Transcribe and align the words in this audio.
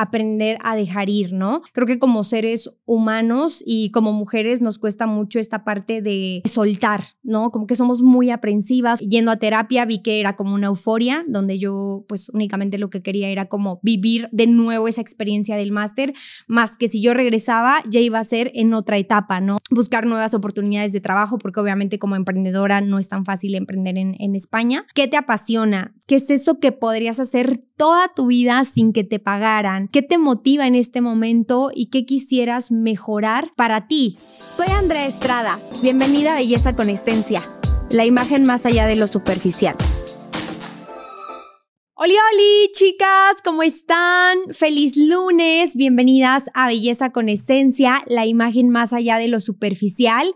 aprender 0.00 0.58
a 0.62 0.76
dejar 0.76 1.08
ir, 1.08 1.32
¿no? 1.32 1.62
Creo 1.72 1.86
que 1.86 1.98
como 1.98 2.24
seres 2.24 2.70
humanos 2.86 3.62
y 3.66 3.90
como 3.90 4.12
mujeres 4.12 4.62
nos 4.62 4.78
cuesta 4.78 5.06
mucho 5.06 5.38
esta 5.38 5.64
parte 5.64 6.02
de 6.02 6.42
soltar, 6.46 7.04
¿no? 7.22 7.50
Como 7.50 7.66
que 7.66 7.76
somos 7.76 8.02
muy 8.02 8.30
aprensivas. 8.30 9.00
Yendo 9.00 9.30
a 9.30 9.36
terapia 9.36 9.84
vi 9.84 10.02
que 10.02 10.20
era 10.20 10.36
como 10.36 10.54
una 10.54 10.68
euforia, 10.68 11.24
donde 11.28 11.58
yo 11.58 12.04
pues 12.08 12.30
únicamente 12.30 12.78
lo 12.78 12.90
que 12.90 13.02
quería 13.02 13.28
era 13.28 13.46
como 13.46 13.80
vivir 13.82 14.28
de 14.32 14.46
nuevo 14.46 14.88
esa 14.88 15.00
experiencia 15.00 15.56
del 15.56 15.72
máster, 15.72 16.14
más 16.46 16.76
que 16.76 16.88
si 16.88 17.02
yo 17.02 17.14
regresaba 17.14 17.82
ya 17.88 18.00
iba 18.00 18.18
a 18.18 18.24
ser 18.24 18.50
en 18.54 18.72
otra 18.74 18.98
etapa, 18.98 19.40
¿no? 19.40 19.58
Buscar 19.70 20.06
nuevas 20.06 20.34
oportunidades 20.34 20.92
de 20.92 21.00
trabajo, 21.00 21.38
porque 21.38 21.60
obviamente 21.60 21.98
como 21.98 22.16
emprendedora 22.16 22.80
no 22.80 22.98
es 22.98 23.08
tan 23.08 23.24
fácil 23.24 23.54
emprender 23.54 23.98
en, 23.98 24.30
España. 24.34 24.86
¿Qué 24.94 25.08
te 25.08 25.16
apasiona? 25.16 25.92
¿Qué 26.06 26.16
es 26.16 26.30
eso 26.30 26.60
que 26.60 26.70
podrías 26.70 27.18
hacer 27.18 27.58
toda 27.76 28.12
tu 28.14 28.26
vida 28.26 28.64
sin 28.64 28.92
que 28.92 29.02
te 29.02 29.18
pagaran? 29.18 29.88
¿Qué 29.92 30.02
te 30.02 30.18
motiva 30.18 30.68
en 30.68 30.76
este 30.76 31.00
momento 31.00 31.72
y 31.74 31.86
qué 31.86 32.06
quisieras 32.06 32.70
mejorar 32.70 33.52
para 33.56 33.88
ti? 33.88 34.16
Soy 34.56 34.68
Andrea 34.68 35.04
Estrada. 35.04 35.58
Bienvenida 35.82 36.34
a 36.34 36.36
Belleza 36.36 36.76
con 36.76 36.88
Esencia, 36.88 37.42
la 37.90 38.06
imagen 38.06 38.44
más 38.44 38.66
allá 38.66 38.86
de 38.86 38.94
lo 38.94 39.08
superficial. 39.08 39.74
Hola, 41.96 42.14
hola, 42.14 42.70
chicas, 42.72 43.38
¿cómo 43.44 43.64
están? 43.64 44.38
Feliz 44.52 44.96
lunes, 44.96 45.74
bienvenidas 45.74 46.50
a 46.54 46.68
Belleza 46.68 47.10
con 47.10 47.28
Esencia, 47.28 48.00
la 48.06 48.26
imagen 48.26 48.70
más 48.70 48.92
allá 48.92 49.18
de 49.18 49.26
lo 49.26 49.40
superficial. 49.40 50.32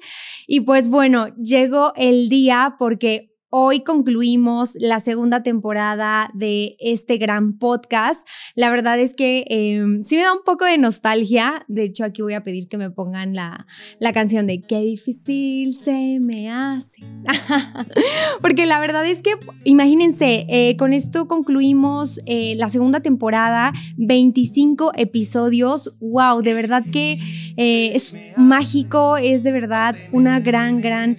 Y 0.49 0.63
pues 0.63 0.89
bueno, 0.89 1.29
llegó 1.37 1.93
el 1.95 2.29
día 2.29 2.75
porque 2.77 3.34
Hoy 3.57 3.85
concluimos 3.85 4.75
la 4.81 4.99
segunda 4.99 5.45
temporada 5.45 6.29
de 6.35 6.75
este 6.81 7.19
gran 7.19 7.57
podcast. 7.57 8.27
La 8.57 8.69
verdad 8.69 8.99
es 8.99 9.15
que 9.15 9.45
em, 9.49 10.03
sí 10.03 10.17
me 10.17 10.23
da 10.23 10.33
un 10.33 10.43
poco 10.45 10.65
de 10.65 10.77
nostalgia. 10.77 11.65
De 11.69 11.85
hecho, 11.85 12.05
aquí 12.05 12.21
voy 12.21 12.35
a 12.35 12.43
pedir 12.43 12.67
que 12.67 12.79
me 12.79 12.91
pongan 12.91 13.37
la, 13.37 13.69
la 14.01 14.13
canción 14.13 14.49
de 14.49 14.61
Qué 14.61 14.81
difícil 14.81 15.73
se 15.73 16.19
me 16.19 16.51
hace. 16.51 17.05
Porque 18.41 18.67
la 18.67 18.81
verdad 18.81 19.07
es 19.07 19.23
que, 19.23 19.37
imagínense, 19.63 20.47
eh, 20.49 20.77
con 20.77 20.93
esto 20.93 21.29
concluimos 21.29 22.19
eh, 22.27 22.57
la 22.57 22.69
segunda 22.69 23.03
temporada, 23.03 23.73
25 23.99 24.95
episodios. 24.97 25.97
¡Wow! 26.01 26.43
De 26.43 26.55
verdad 26.55 26.83
que 26.93 27.21
eh, 27.57 27.93
es 27.95 28.17
mágico, 28.37 29.17
es 29.17 29.45
de 29.45 29.53
verdad 29.53 29.95
una 30.11 30.41
gran, 30.41 30.81
gran 30.81 31.17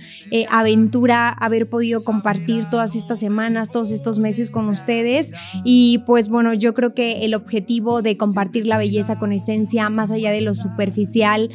aventura 0.50 1.30
haber 1.30 1.70
podido 1.70 2.04
compartir 2.04 2.25
compartir 2.26 2.66
todas 2.72 2.96
estas 2.96 3.20
semanas, 3.20 3.70
todos 3.70 3.92
estos 3.92 4.18
meses 4.18 4.50
con 4.50 4.68
ustedes. 4.68 5.32
Y 5.64 6.00
pues 6.08 6.28
bueno, 6.28 6.56
yo 6.56 6.74
creo 6.74 6.96
que 6.96 7.24
el 7.24 7.36
objetivo 7.36 8.02
de 8.02 8.18
compartir 8.18 8.66
la 8.66 8.80
belleza 8.80 9.20
con 9.20 9.32
esencia, 9.32 9.92
más 9.92 10.10
allá 10.10 10.32
de 10.32 10.42
lo 10.42 10.56
superficial, 10.56 11.52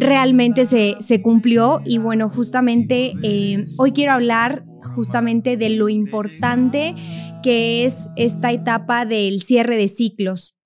realmente 0.00 0.66
se, 0.66 0.96
se 0.98 1.22
cumplió. 1.22 1.80
Y 1.84 1.98
bueno, 1.98 2.28
justamente 2.28 3.12
eh, 3.22 3.64
hoy 3.78 3.92
quiero 3.92 4.12
hablar 4.12 4.64
justamente 4.96 5.56
de 5.56 5.70
lo 5.70 5.88
importante 5.88 6.96
que 7.44 7.84
es 7.84 8.08
esta 8.16 8.50
etapa 8.50 9.06
del 9.06 9.40
cierre 9.40 9.76
de 9.76 9.86
ciclos. 9.86 10.59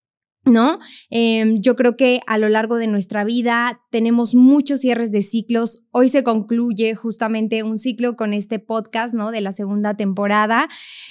¿No? 0.46 0.78
Em, 1.10 1.60
yo 1.60 1.74
creo 1.74 1.96
que 1.96 2.20
a 2.26 2.38
lo 2.38 2.48
largo 2.48 2.76
de 2.76 2.86
nuestra 2.86 3.24
vida 3.24 3.80
tenemos 3.90 4.34
muchos 4.34 4.80
cierres 4.80 5.10
de 5.10 5.22
ciclos. 5.22 5.84
Hoy 5.90 6.08
se 6.08 6.22
concluye 6.22 6.94
justamente 6.94 7.62
un 7.62 7.78
ciclo 7.78 8.16
con 8.16 8.34
este 8.34 8.58
podcast, 8.58 9.14
¿no? 9.14 9.30
De 9.30 9.40
la 9.40 9.52
segunda 9.52 9.96
temporada. 9.96 10.68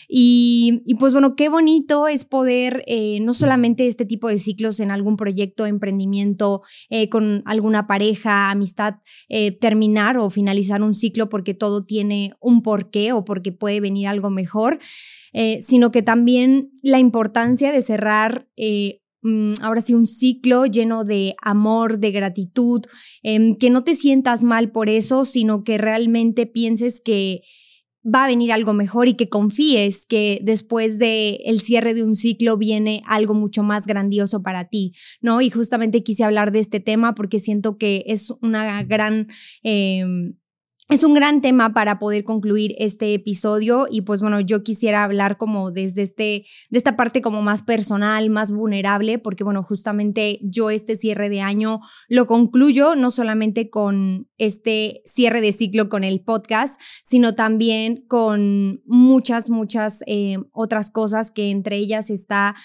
Y, 0.08 0.84
pues 1.00 1.14
bueno, 1.14 1.36
qué 1.36 1.50
bonito 1.50 2.08
es 2.08 2.26
poder 2.26 2.84
eh, 2.86 3.20
no 3.22 3.34
solamente 3.34 3.88
este 3.88 4.06
tipo 4.06 4.28
de 4.28 4.38
ciclos 4.38 4.80
en 4.80 4.92
algún 4.92 5.18
proyecto, 5.18 5.66
emprendimiento, 5.66 6.62
eh, 6.90 7.10
con 7.10 7.42
alguna 7.46 7.88
pareja, 7.88 8.52
amistad, 8.52 8.96
eh, 9.30 9.52
terminar 9.58 10.18
o 10.18 10.30
finalizar 10.30 10.82
un 10.84 10.94
ciclo 10.94 11.30
porque 11.30 11.54
todo 11.54 11.86
tiene 11.86 12.34
un 12.40 12.62
porqué 12.62 13.14
o 13.14 13.26
porque 13.26 13.52
puede 13.52 13.80
venir 13.80 14.08
algo 14.08 14.30
mejor. 14.30 14.80
sino 15.62 15.90
que 15.90 16.04
también 16.04 16.70
la 16.84 17.00
importancia 17.00 17.72
de 17.72 17.82
cerrar 17.82 18.48
ahora 19.62 19.82
sí, 19.82 19.94
un 19.94 20.08
ciclo 20.08 20.66
lleno 20.66 21.04
de 21.04 21.36
amor, 21.42 22.00
de 22.00 22.12
gratitud, 22.12 22.82
em, 23.22 23.56
que 23.56 23.70
no 23.70 23.84
te 23.84 23.96
sientas 23.96 24.44
mal 24.44 24.72
por 24.72 24.90
eso, 24.90 25.26
sino 25.26 25.64
que 25.64 25.78
realmente 25.78 26.46
pienses 26.46 27.02
que 27.02 27.42
va 28.04 28.26
a 28.26 28.28
venir 28.28 28.52
algo 28.52 28.74
mejor 28.74 29.08
y 29.08 29.14
que 29.14 29.30
confíes 29.30 30.06
que 30.06 30.40
después 30.44 31.00
de 31.00 31.40
el 31.46 31.62
cierre 31.62 31.94
de 31.94 32.04
un 32.04 32.16
ciclo 32.16 32.58
viene 32.58 33.02
algo 33.06 33.34
mucho 33.34 33.64
más 33.64 33.86
grandioso 33.86 34.44
para 34.44 34.68
ti, 34.68 34.94
¿no? 35.22 35.40
Y 35.42 35.50
justamente 35.50 36.04
quise 36.04 36.24
hablar 36.24 36.52
de 36.52 36.60
este 36.60 36.80
tema 36.80 37.16
porque 37.16 37.40
siento 37.40 37.78
que 37.78 38.04
es 38.08 38.32
una 38.42 38.84
gran 38.84 39.28
em, 39.64 40.34
es 40.90 41.04
un 41.04 41.14
gran 41.14 41.42
tema 41.42 41.74
para 41.74 41.98
poder 41.98 42.26
concluir 42.26 42.76
este 42.78 43.14
episodio 43.14 43.88
y 43.90 44.02
pues 44.02 44.22
bueno, 44.22 44.42
yo 44.42 44.64
quisiera 44.64 45.06
hablar 45.06 45.38
como 45.38 45.72
desde 45.72 46.04
este, 46.04 46.46
de 46.70 46.78
esta 46.78 46.98
parte 46.98 47.22
como 47.22 47.42
más 47.42 47.64
personal, 47.64 48.30
más 48.30 48.52
vulnerable, 48.52 49.18
porque 49.18 49.46
bueno, 49.46 49.64
justamente 49.64 50.40
yo 50.44 50.70
este 50.70 50.98
cierre 50.98 51.30
de 51.30 51.40
año 51.40 51.80
lo 52.10 52.28
concluyo 52.28 52.96
no 52.96 53.12
solamente 53.12 53.70
con 53.70 54.28
este 54.38 55.02
cierre 55.06 55.40
de 55.40 55.54
ciclo 55.54 55.88
con 55.88 56.04
el 56.04 56.22
podcast, 56.22 56.80
sino 57.04 57.34
también 57.34 58.04
con 58.08 58.82
muchas, 58.86 59.50
muchas 59.50 60.04
eh, 60.06 60.38
otras 60.52 60.92
cosas 60.92 61.32
que 61.32 61.50
entre 61.50 61.78
ellas 61.78 62.10
está, 62.10 62.56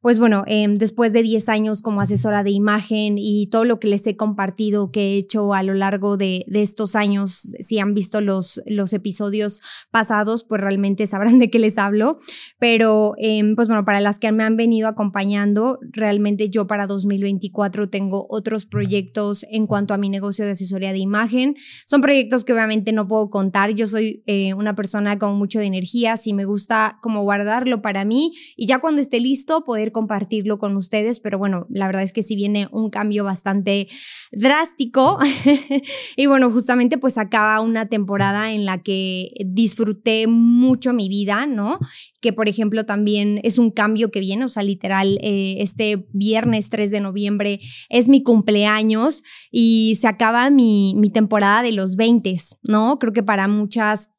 pues 0.00 0.18
bueno, 0.18 0.44
em, 0.46 0.76
después 0.76 1.12
de 1.12 1.22
10 1.22 1.50
años 1.50 1.82
como 1.82 2.00
asesora 2.00 2.42
de 2.42 2.52
imagen 2.52 3.16
y 3.18 3.48
todo 3.48 3.64
lo 3.64 3.78
que 3.78 3.88
les 3.88 4.06
he 4.06 4.16
compartido 4.16 4.90
que 4.90 5.12
he 5.12 5.16
hecho 5.18 5.52
a 5.52 5.62
lo 5.62 5.74
largo 5.74 6.16
de, 6.16 6.46
de 6.48 6.62
estos 6.62 6.96
años, 6.96 7.42
han 7.78 7.94
visto 7.94 8.20
los, 8.20 8.62
los 8.66 8.92
episodios 8.92 9.60
pasados, 9.90 10.44
pues 10.44 10.60
realmente 10.60 11.06
sabrán 11.06 11.38
de 11.38 11.50
qué 11.50 11.58
les 11.58 11.78
hablo. 11.78 12.18
Pero, 12.58 13.14
em, 13.18 13.54
pues 13.54 13.68
bueno, 13.68 13.84
para 13.84 14.00
las 14.00 14.18
que 14.18 14.32
me 14.32 14.44
han 14.44 14.56
venido 14.56 14.88
acompañando, 14.88 15.78
realmente 15.82 16.50
yo 16.50 16.66
para 16.66 16.86
2024 16.86 17.88
tengo 17.88 18.26
otros 18.30 18.66
proyectos 18.66 19.46
en 19.50 19.66
cuanto 19.66 19.94
a 19.94 19.98
mi 19.98 20.08
negocio 20.08 20.44
de 20.44 20.52
asesoría 20.52 20.92
de 20.92 20.98
imagen. 20.98 21.56
Son 21.86 22.00
proyectos 22.00 22.44
que 22.44 22.52
obviamente 22.52 22.92
no 22.92 23.06
puedo 23.08 23.30
contar. 23.30 23.70
Yo 23.70 23.86
soy 23.86 24.22
eh, 24.26 24.54
una 24.54 24.74
persona 24.74 25.18
con 25.18 25.36
mucho 25.36 25.58
de 25.58 25.66
energía, 25.66 26.16
si 26.16 26.32
me 26.32 26.44
gusta 26.44 26.98
como 27.02 27.22
guardarlo 27.22 27.82
para 27.82 28.04
mí 28.04 28.32
y 28.56 28.66
ya 28.66 28.78
cuando 28.78 29.00
esté 29.00 29.20
listo 29.20 29.64
poder 29.64 29.92
compartirlo 29.92 30.58
con 30.58 30.76
ustedes. 30.76 31.20
Pero 31.20 31.38
bueno, 31.38 31.66
la 31.70 31.86
verdad 31.86 32.02
es 32.02 32.12
que 32.12 32.22
si 32.22 32.36
viene 32.36 32.68
un 32.72 32.90
cambio 32.90 33.24
bastante 33.24 33.88
drástico 34.32 35.18
y 36.16 36.26
bueno, 36.26 36.50
justamente 36.50 36.98
pues 36.98 37.18
acaba 37.18 37.55
una 37.60 37.86
temporada 37.86 38.52
en 38.52 38.64
la 38.64 38.82
que 38.82 39.30
disfruté 39.46 40.26
mucho 40.26 40.92
mi 40.92 41.08
vida, 41.08 41.46
¿no? 41.46 41.78
Que 42.20 42.32
por 42.32 42.48
ejemplo 42.48 42.84
también 42.84 43.40
es 43.42 43.58
un 43.58 43.70
cambio 43.70 44.10
que 44.10 44.20
viene, 44.20 44.44
o 44.44 44.48
sea, 44.48 44.62
literal, 44.62 45.18
eh, 45.22 45.56
este 45.58 46.06
viernes 46.12 46.68
3 46.70 46.90
de 46.90 47.00
noviembre 47.00 47.60
es 47.88 48.08
mi 48.08 48.22
cumpleaños 48.22 49.22
y 49.50 49.96
se 50.00 50.08
acaba 50.08 50.50
mi, 50.50 50.94
mi 50.96 51.10
temporada 51.10 51.62
de 51.62 51.72
los 51.72 51.96
20, 51.96 52.34
¿no? 52.62 52.98
Creo 52.98 53.12
que 53.12 53.22
para 53.22 53.48
muchas 53.48 54.10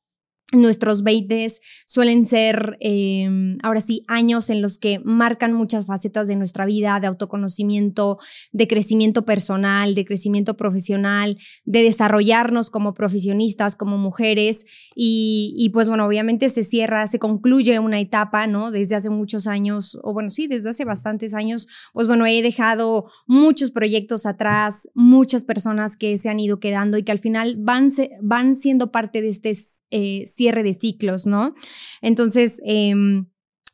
Nuestros 0.54 1.04
20 1.04 1.60
suelen 1.86 2.24
ser, 2.24 2.78
em, 2.80 3.58
ahora 3.64 3.82
sí, 3.82 4.06
años 4.08 4.50
en 4.50 4.62
los 4.62 4.80
que 4.80 5.02
marcan 5.04 5.52
muchas 5.52 5.88
facetas 5.88 6.30
de 6.30 6.38
nuestra 6.38 6.66
vida, 6.66 7.02
de 7.02 7.08
autoconocimiento, 7.08 8.18
de 8.54 8.66
crecimiento 8.66 9.26
personal, 9.26 9.94
de 9.94 10.06
crecimiento 10.06 10.56
profesional, 10.56 11.38
de 11.66 11.84
desarrollarnos 11.84 12.70
como 12.70 12.94
profesionistas, 12.94 13.76
como 13.76 13.98
mujeres. 13.98 14.66
Y, 14.96 15.70
pues 15.74 15.90
bueno, 15.90 16.06
obviamente 16.06 16.48
se 16.48 16.64
cierra, 16.64 17.08
se 17.08 17.20
concluye 17.20 17.80
una 17.80 18.00
etapa, 18.00 18.48
¿no? 18.48 18.72
Desde 18.72 18.96
hace 18.96 19.10
muchos 19.10 19.48
años, 19.48 20.00
o 20.02 20.14
bueno, 20.14 20.30
sí, 20.30 20.48
desde 20.48 20.70
hace 20.70 20.86
bastantes 20.86 21.34
años, 21.34 21.68
pues 21.92 22.08
bueno, 22.08 22.26
he 22.26 22.42
dejado 22.42 23.12
muchos 23.26 23.72
proyectos 23.72 24.26
atrás, 24.26 24.88
muchas 24.94 25.44
personas 25.44 25.98
que 25.98 26.18
se 26.18 26.30
han 26.30 26.40
ido 26.40 26.62
quedando 26.62 26.98
y 26.98 27.04
que 27.04 27.12
al 27.12 27.20
final 27.20 27.58
van, 27.58 27.88
van 28.22 28.56
siendo 28.56 28.94
parte 28.94 29.22
de 29.22 29.28
este 29.28 29.54
eh, 29.92 30.26
cierre 30.28 30.64
de 30.64 30.74
ciclos, 30.74 31.26
¿no? 31.26 31.54
Entonces, 32.02 32.62
em, 32.66 33.28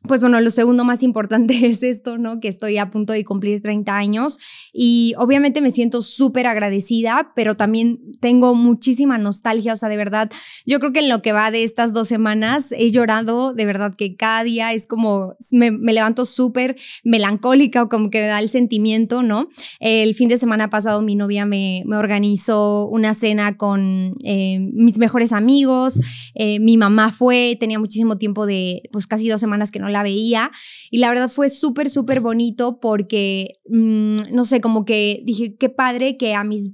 pues 0.06 0.20
bueno, 0.20 0.40
lo 0.40 0.50
segundo 0.50 0.84
más 0.84 1.02
importante 1.02 1.54
es 1.66 1.82
esto, 1.82 2.18
¿no? 2.18 2.40
Que 2.40 2.48
estoy 2.48 2.78
a 2.78 2.90
punto 2.90 3.12
de 3.12 3.24
cumplir 3.24 3.62
30 3.62 3.96
años 3.96 4.38
y 4.72 5.14
obviamente 5.16 5.60
me 5.60 5.70
siento 5.70 6.02
súper 6.02 6.46
agradecida, 6.46 7.32
pero 7.34 7.56
también 7.56 8.00
tengo 8.20 8.54
muchísima 8.54 9.18
nostalgia, 9.18 9.72
o 9.72 9.76
sea, 9.76 9.88
de 9.88 9.96
verdad, 9.96 10.30
yo 10.66 10.78
creo 10.78 10.92
que 10.92 11.00
en 11.00 11.08
lo 11.08 11.22
que 11.22 11.32
va 11.32 11.50
de 11.50 11.64
estas 11.64 11.92
dos 11.92 12.08
semanas 12.08 12.72
he 12.72 12.90
llorado, 12.90 13.54
de 13.54 13.64
verdad 13.64 13.94
que 13.94 14.16
cada 14.16 14.44
día 14.44 14.72
es 14.72 14.86
como, 14.86 15.34
me, 15.52 15.70
levanto 15.70 16.24
súper 16.24 16.76
melancólica 17.04 17.82
o 17.82 17.88
como 17.88 18.10
que 18.10 18.20
me 18.20 18.26
da 18.26 18.40
el 18.40 18.48
sentimiento, 18.48 19.22
¿no? 19.22 19.48
El 19.80 20.14
fin 20.14 20.28
de 20.28 20.38
semana 20.38 20.70
pasado 20.70 21.02
mi 21.02 21.14
novia 21.14 21.46
me, 21.46 21.84
organizó 21.94 22.86
una 22.88 23.14
cena 23.14 23.56
con 23.56 24.14
eh, 24.24 24.58
mis 24.72 24.98
mejores 24.98 25.32
amigos, 25.32 26.00
eh, 26.34 26.58
mi 26.58 26.76
mamá 26.76 27.12
fue, 27.12 27.56
tenía 27.58 27.78
muchísimo 27.78 28.18
tiempo 28.18 28.44
de, 28.44 28.82
pues 28.92 29.06
casi 29.06 29.28
dos 29.28 29.40
semanas 29.40 29.70
que 29.70 29.78
no 29.78 29.88
la 29.94 30.02
veía. 30.02 30.50
Y 30.90 30.98
la 30.98 31.08
verdad 31.08 31.30
fue 31.30 31.48
súper, 31.48 31.88
súper 31.88 32.20
bonito 32.20 32.78
porque, 32.80 33.60
mm, 33.70 34.32
no 34.32 34.44
sé, 34.44 34.60
como 34.60 34.84
que 34.84 35.22
dije, 35.24 35.56
qué 35.56 35.70
padre 35.70 36.18
que 36.18 36.34
a 36.34 36.44
mis 36.44 36.72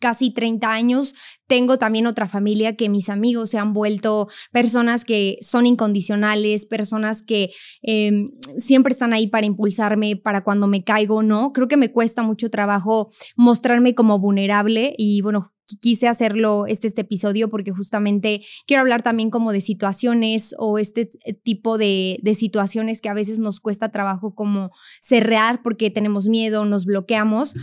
casi 0.00 0.30
30 0.30 0.72
años, 0.72 1.14
tengo 1.46 1.78
también 1.78 2.06
otra 2.06 2.28
familia 2.28 2.76
que 2.76 2.88
mis 2.88 3.10
amigos 3.10 3.50
se 3.50 3.58
han 3.58 3.74
vuelto 3.74 4.28
personas 4.50 5.04
que 5.04 5.38
son 5.42 5.66
incondicionales, 5.66 6.66
personas 6.66 7.22
que 7.22 7.50
em, 7.82 8.30
siempre 8.56 8.92
están 8.92 9.12
ahí 9.12 9.26
para 9.26 9.46
impulsarme, 9.46 10.16
para 10.16 10.42
cuando 10.42 10.66
me 10.66 10.84
caigo, 10.84 11.22
¿no? 11.22 11.52
Creo 11.52 11.68
que 11.68 11.76
me 11.76 11.92
cuesta 11.92 12.22
mucho 12.22 12.50
trabajo 12.50 13.10
mostrarme 13.36 13.94
como 13.94 14.18
vulnerable 14.18 14.94
y 14.96 15.20
bueno, 15.20 15.52
quise 15.80 16.08
hacerlo 16.08 16.66
este, 16.66 16.86
este 16.86 17.02
episodio 17.02 17.48
porque 17.50 17.72
justamente 17.72 18.42
quiero 18.66 18.80
hablar 18.80 19.02
también 19.02 19.30
como 19.30 19.52
de 19.52 19.60
situaciones 19.60 20.54
o 20.58 20.78
este 20.78 21.10
tipo 21.42 21.78
de, 21.78 22.18
de 22.22 22.34
situaciones 22.34 23.00
que 23.00 23.08
a 23.08 23.14
veces 23.14 23.38
nos 23.38 23.60
cuesta 23.60 23.90
trabajo 23.90 24.34
como 24.34 24.70
cerrar 25.00 25.62
porque 25.62 25.90
tenemos 25.90 26.28
miedo, 26.28 26.64
nos 26.64 26.84
bloqueamos. 26.84 27.54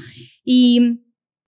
Y 0.43 1.04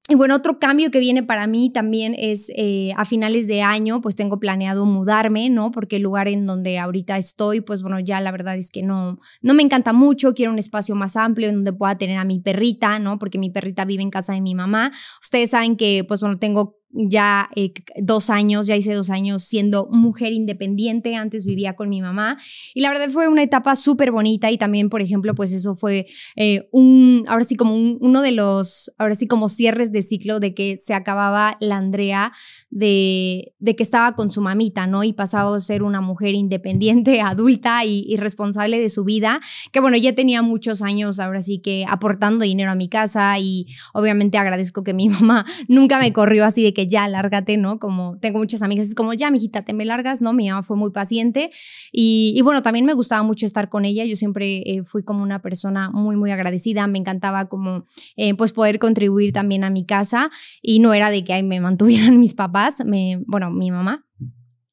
y 0.10 0.16
bueno, 0.16 0.36
otro 0.36 0.58
cambio 0.58 0.90
que 0.90 1.00
viene 1.00 1.22
para 1.22 1.48
mí 1.48 1.70
también 1.70 2.16
es 2.18 2.50
eh, 2.56 2.92
a 2.96 3.04
finales 3.04 3.46
de 3.48 3.62
año, 3.62 4.00
pues 4.00 4.16
tengo 4.16 4.40
planeado 4.40 4.86
mudarme, 4.86 5.50
¿no? 5.50 5.72
Porque 5.72 5.98
el 5.98 6.04
lugar 6.04 6.30
en 6.30 6.46
donde 6.46 6.80
ahorita 6.80 7.18
estoy, 7.18 7.60
pues 7.60 7.82
bueno, 7.82 8.00
ya 8.00 8.22
la 8.22 8.32
verdad 8.32 8.56
es 8.56 8.72
que 8.72 8.84
no, 8.84 9.20
no 9.42 9.54
me 9.54 9.64
encanta 9.64 9.92
mucho, 9.92 10.34
quiero 10.34 10.54
un 10.54 10.60
espacio 10.60 10.96
más 10.96 11.18
amplio 11.18 11.52
donde 11.52 11.74
pueda 11.74 11.98
tener 11.98 12.18
a 12.18 12.24
mi 12.24 12.40
perrita, 12.40 13.00
¿no? 13.00 13.20
Porque 13.20 13.38
mi 13.38 13.50
perrita 13.50 13.84
vive 13.84 14.02
en 14.02 14.10
casa 14.10 14.32
de 14.32 14.40
mi 14.40 14.56
mamá. 14.56 14.94
Ustedes 15.22 15.50
saben 15.50 15.76
que, 15.76 16.06
pues 16.08 16.22
bueno, 16.22 16.40
tengo 16.40 16.78
ya 16.98 17.50
eh, 17.56 17.74
dos 17.98 18.30
años, 18.30 18.66
ya 18.66 18.76
hice 18.76 18.94
dos 18.94 19.10
años 19.10 19.44
siendo 19.44 19.88
mujer 19.92 20.34
independiente, 20.34 21.16
antes 21.16 21.46
vivía 21.46 21.76
con 21.76 21.90
mi 21.90 22.02
mamá 22.02 22.38
y 22.74 22.82
la 22.82 22.90
verdad 22.90 23.10
fue 23.10 23.28
una 23.28 23.44
etapa 23.44 23.76
súper 23.76 24.12
bonita 24.12 24.50
y 24.52 24.58
también, 24.58 24.90
por 24.90 25.02
ejemplo, 25.02 25.36
pues 25.36 25.52
eso 25.54 25.76
fue 25.76 26.08
eh, 26.36 26.68
un, 26.72 27.26
ahora 27.28 27.44
sí 27.44 27.56
como 27.56 27.76
uno 27.76 28.22
de 28.22 28.32
los, 28.32 28.92
ahora 28.98 29.16
sí 29.16 29.28
como 29.28 29.50
cierres 29.50 29.92
de 29.92 30.02
ciclo 30.02 30.40
de 30.40 30.54
que 30.54 30.78
se 30.78 30.94
acababa 30.94 31.58
la 31.60 31.78
Andrea 31.78 32.34
de, 32.70 33.54
de 33.60 33.76
que 33.76 33.84
estaba 33.84 34.16
con 34.16 34.32
su 34.32 34.42
mamita, 34.42 34.88
¿no? 34.88 35.04
Y 35.04 35.14
pasaba 35.14 35.56
a 35.56 35.60
ser 35.60 35.84
una 35.84 36.02
mujer 36.02 36.34
independiente, 36.34 37.22
adulta 37.22 37.86
y, 37.86 38.06
y 38.08 38.18
responsable 38.18 38.80
de 38.80 38.90
su 38.90 39.04
vida, 39.04 39.40
que 39.72 39.80
bueno, 39.80 39.98
ya 39.98 40.14
tenía 40.14 40.42
muchos 40.42 40.82
años 40.82 41.20
ahora 41.20 41.42
sí 41.42 41.60
que 41.60 41.86
aportando 41.88 42.44
dinero 42.44 42.72
a 42.72 42.76
mi 42.76 42.90
casa 42.90 43.38
y 43.40 43.68
obviamente 43.94 44.38
agradezco 44.38 44.84
que 44.84 44.94
mi 44.94 45.10
mamá 45.10 45.46
nunca 45.68 46.00
me 46.00 46.12
corrió 46.14 46.46
así 46.46 46.64
de 46.64 46.74
que 46.74 46.87
ya 46.88 47.08
lárgate, 47.08 47.58
¿no? 47.58 47.80
Como 47.80 48.18
tengo 48.20 48.40
muchas 48.40 48.62
amigas, 48.62 48.88
es 48.88 48.96
como 48.96 49.14
ya, 49.14 49.32
mijita, 49.32 49.64
te 49.64 49.74
me 49.74 49.86
largas, 49.86 50.22
¿no? 50.22 50.34
Mi 50.34 50.50
mamá 50.50 50.64
fue 50.64 50.78
muy 50.78 50.92
paciente 50.92 51.52
y, 51.92 52.40
bueno, 52.42 52.62
también 52.62 52.86
me 52.86 52.94
gustaba 52.94 53.24
mucho 53.24 53.46
estar 53.46 53.70
con 53.70 53.86
ella. 53.86 54.06
Yo 54.06 54.16
siempre 54.16 54.64
eh, 54.66 54.84
fui 54.84 55.04
como 55.04 55.24
una 55.24 55.42
persona 55.42 55.90
muy, 55.92 56.16
muy 56.16 56.32
agradecida. 56.32 56.88
Me 56.88 57.00
encantaba 57.00 57.50
como, 57.50 57.86
eh, 58.16 58.34
pues, 58.36 58.54
poder 58.54 58.80
contribuir 58.80 59.34
también 59.34 59.64
a 59.64 59.70
mi 59.70 59.86
casa 59.86 60.30
y 60.62 60.80
no 60.80 60.94
era 60.94 61.10
de 61.10 61.24
que 61.24 61.34
ahí 61.34 61.44
me 61.44 61.60
mantuvieran 61.60 62.20
mis 62.20 62.34
papás, 62.34 62.84
me, 62.86 63.22
bueno, 63.28 63.52
mi 63.52 63.72
mamá. 63.72 64.06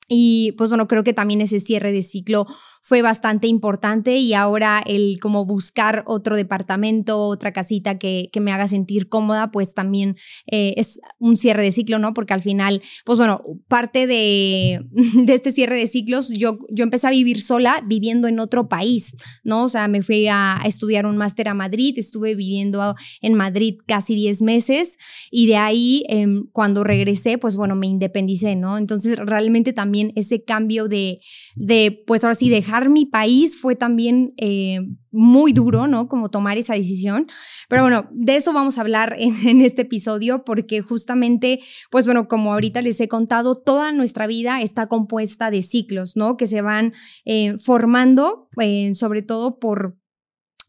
Y 0.09 0.53
pues 0.53 0.69
bueno, 0.69 0.87
creo 0.87 1.03
que 1.03 1.15
también 1.15 1.41
ese 1.41 1.61
cierre 1.61 1.91
de 1.91 2.03
ciclo 2.03 2.47
fue 2.85 3.01
bastante 3.01 3.47
importante 3.47 4.19
y 4.19 4.35
ahora 4.35 4.83
el 4.85 5.19
como 5.19 5.47
buscar 5.47 6.05
otro 6.07 6.37
departamento, 6.37 7.19
otra 7.19 7.51
casita 7.51 7.99
que, 7.99 8.29
que 8.31 8.41
me 8.41 8.53
haga 8.53 8.69
sentir 8.69 9.09
cómoda, 9.09 9.51
pues 9.51 9.73
también 9.73 10.17
eh, 10.47 10.75
es 10.77 11.01
un 11.19 11.39
cierre 11.39 11.63
de 11.63 11.73
ciclo, 11.73 11.99
¿no? 11.99 12.13
Porque 12.13 12.35
al 12.35 12.43
final, 12.43 12.83
pues 13.07 13.19
bueno, 13.19 13.43
parte 13.69 14.07
de, 14.07 14.85
de 15.25 15.33
este 15.33 15.53
cierre 15.53 15.79
de 15.79 15.87
ciclos, 15.87 16.29
yo, 16.29 16.59
yo 16.69 16.85
empecé 16.85 17.07
a 17.07 17.11
vivir 17.11 17.41
sola 17.41 17.83
viviendo 17.87 18.29
en 18.29 18.39
otro 18.39 18.69
país, 18.69 19.17
¿no? 19.45 19.65
O 19.65 19.69
sea, 19.71 19.89
me 19.89 20.03
fui 20.03 20.29
a, 20.29 20.61
estudiar 20.67 21.07
un 21.07 21.17
máster 21.17 21.49
a 21.49 21.55
Madrid, 21.55 21.95
estuve 21.97 22.35
viviendo 22.35 22.97
en 23.23 23.33
Madrid 23.33 23.79
casi 23.87 24.15
10 24.15 24.43
meses 24.43 24.99
y 25.31 25.47
de 25.47 25.57
ahí, 25.57 26.05
em, 26.11 26.49
cuando 26.53 26.85
regresé, 26.85 27.39
pues 27.39 27.57
bueno, 27.57 27.77
me 27.77 27.87
independicé, 27.87 28.57
¿no? 28.57 28.77
Entonces, 28.77 29.17
realmente 29.17 29.73
también 29.73 30.13
ese 30.17 30.45
cambio 30.45 30.87
de, 30.87 31.17
de 31.55 32.03
pues 32.07 32.25
ahora 32.25 32.35
sí, 32.35 32.51
dejar 32.51 32.89
mi 32.89 33.07
país 33.07 33.59
fue 33.61 33.77
también 33.77 34.35
eh, 34.37 34.81
muy 35.11 35.53
duro, 35.53 35.87
¿no? 35.87 36.09
Como 36.09 36.29
tomar 36.29 36.59
esa 36.59 36.75
decisión. 36.75 37.27
Pero 37.69 37.83
bueno, 37.83 38.09
de 38.13 38.37
eso 38.37 38.53
vamos 38.53 38.79
a 38.79 38.81
hablar 38.81 39.17
en, 39.19 39.61
este 39.61 39.83
episodio 39.83 40.45
porque 40.45 40.81
justamente, 40.83 41.61
pues 41.91 42.07
bueno, 42.07 42.29
como 42.29 42.53
ahorita 42.53 42.83
les 42.83 43.01
he 43.01 43.09
contado, 43.09 43.57
toda 43.57 43.93
nuestra 43.93 44.27
vida 44.27 44.61
está 44.61 44.89
compuesta 44.89 45.51
de 45.51 45.63
ciclos, 45.63 46.17
¿no? 46.17 46.37
Que 46.37 46.47
se 46.47 46.63
van 46.63 46.93
eh, 47.25 47.57
formando, 47.59 48.49
eh, 48.61 48.95
sobre 48.95 49.23
todo 49.23 49.59
por 49.59 49.97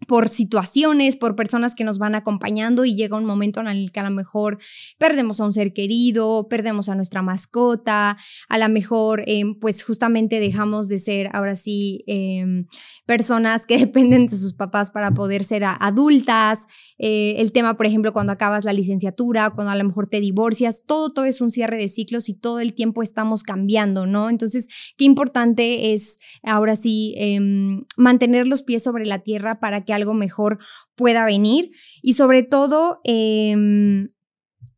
por 0.07 0.29
situaciones, 0.29 1.15
por 1.15 1.35
personas 1.35 1.75
que 1.75 1.83
nos 1.83 1.97
van 1.97 2.15
acompañando 2.15 2.85
y 2.85 2.95
llega 2.95 3.17
un 3.17 3.25
momento 3.25 3.59
en 3.61 3.67
el 3.67 3.91
que 3.91 3.99
a 3.99 4.03
lo 4.03 4.11
mejor 4.11 4.57
perdemos 4.97 5.39
a 5.39 5.45
un 5.45 5.53
ser 5.53 5.73
querido, 5.73 6.47
perdemos 6.49 6.89
a 6.89 6.95
nuestra 6.95 7.21
mascota, 7.21 8.17
a 8.49 8.57
lo 8.57 8.69
mejor 8.69 9.23
em, 9.27 9.57
pues 9.59 9.83
justamente 9.83 10.39
dejamos 10.39 10.87
de 10.87 10.99
ser 10.99 11.29
ahora 11.33 11.55
sí 11.55 12.03
em, 12.07 12.65
personas 13.05 13.65
que 13.65 13.77
dependen 13.85 14.27
de 14.27 14.37
sus 14.37 14.53
papás 14.53 14.91
para 14.91 15.11
poder 15.11 15.43
ser 15.43 15.63
adultas, 15.65 16.65
eh, 16.97 17.35
el 17.37 17.51
tema 17.51 17.77
por 17.77 17.85
ejemplo 17.85 18.13
cuando 18.13 18.31
acabas 18.31 18.65
la 18.65 18.73
licenciatura, 18.73 19.51
cuando 19.51 19.71
a 19.71 19.75
lo 19.75 19.83
mejor 19.83 20.07
te 20.07 20.19
divorcias, 20.19 20.83
todo, 20.85 21.13
todo 21.13 21.25
es 21.25 21.41
un 21.41 21.51
cierre 21.51 21.77
de 21.77 21.89
ciclos 21.89 22.29
y 22.29 22.33
todo 22.33 22.59
el 22.59 22.73
tiempo 22.73 23.01
estamos 23.03 23.43
cambiando, 23.43 24.05
¿no? 24.05 24.29
Entonces, 24.29 24.67
qué 24.97 25.05
importante 25.05 25.93
es 25.93 26.17
ahora 26.43 26.75
sí 26.75 27.15
em, 27.17 27.85
mantener 27.97 28.47
los 28.47 28.63
pies 28.63 28.83
sobre 28.83 29.05
la 29.05 29.19
tierra 29.19 29.59
para 29.59 29.83
que 29.83 29.93
algo 29.95 30.13
mejor 30.13 30.59
pueda 30.95 31.25
venir. 31.25 31.71
Y 32.01 32.13
sobre 32.13 32.43
todo 32.43 32.99
em, 33.03 34.09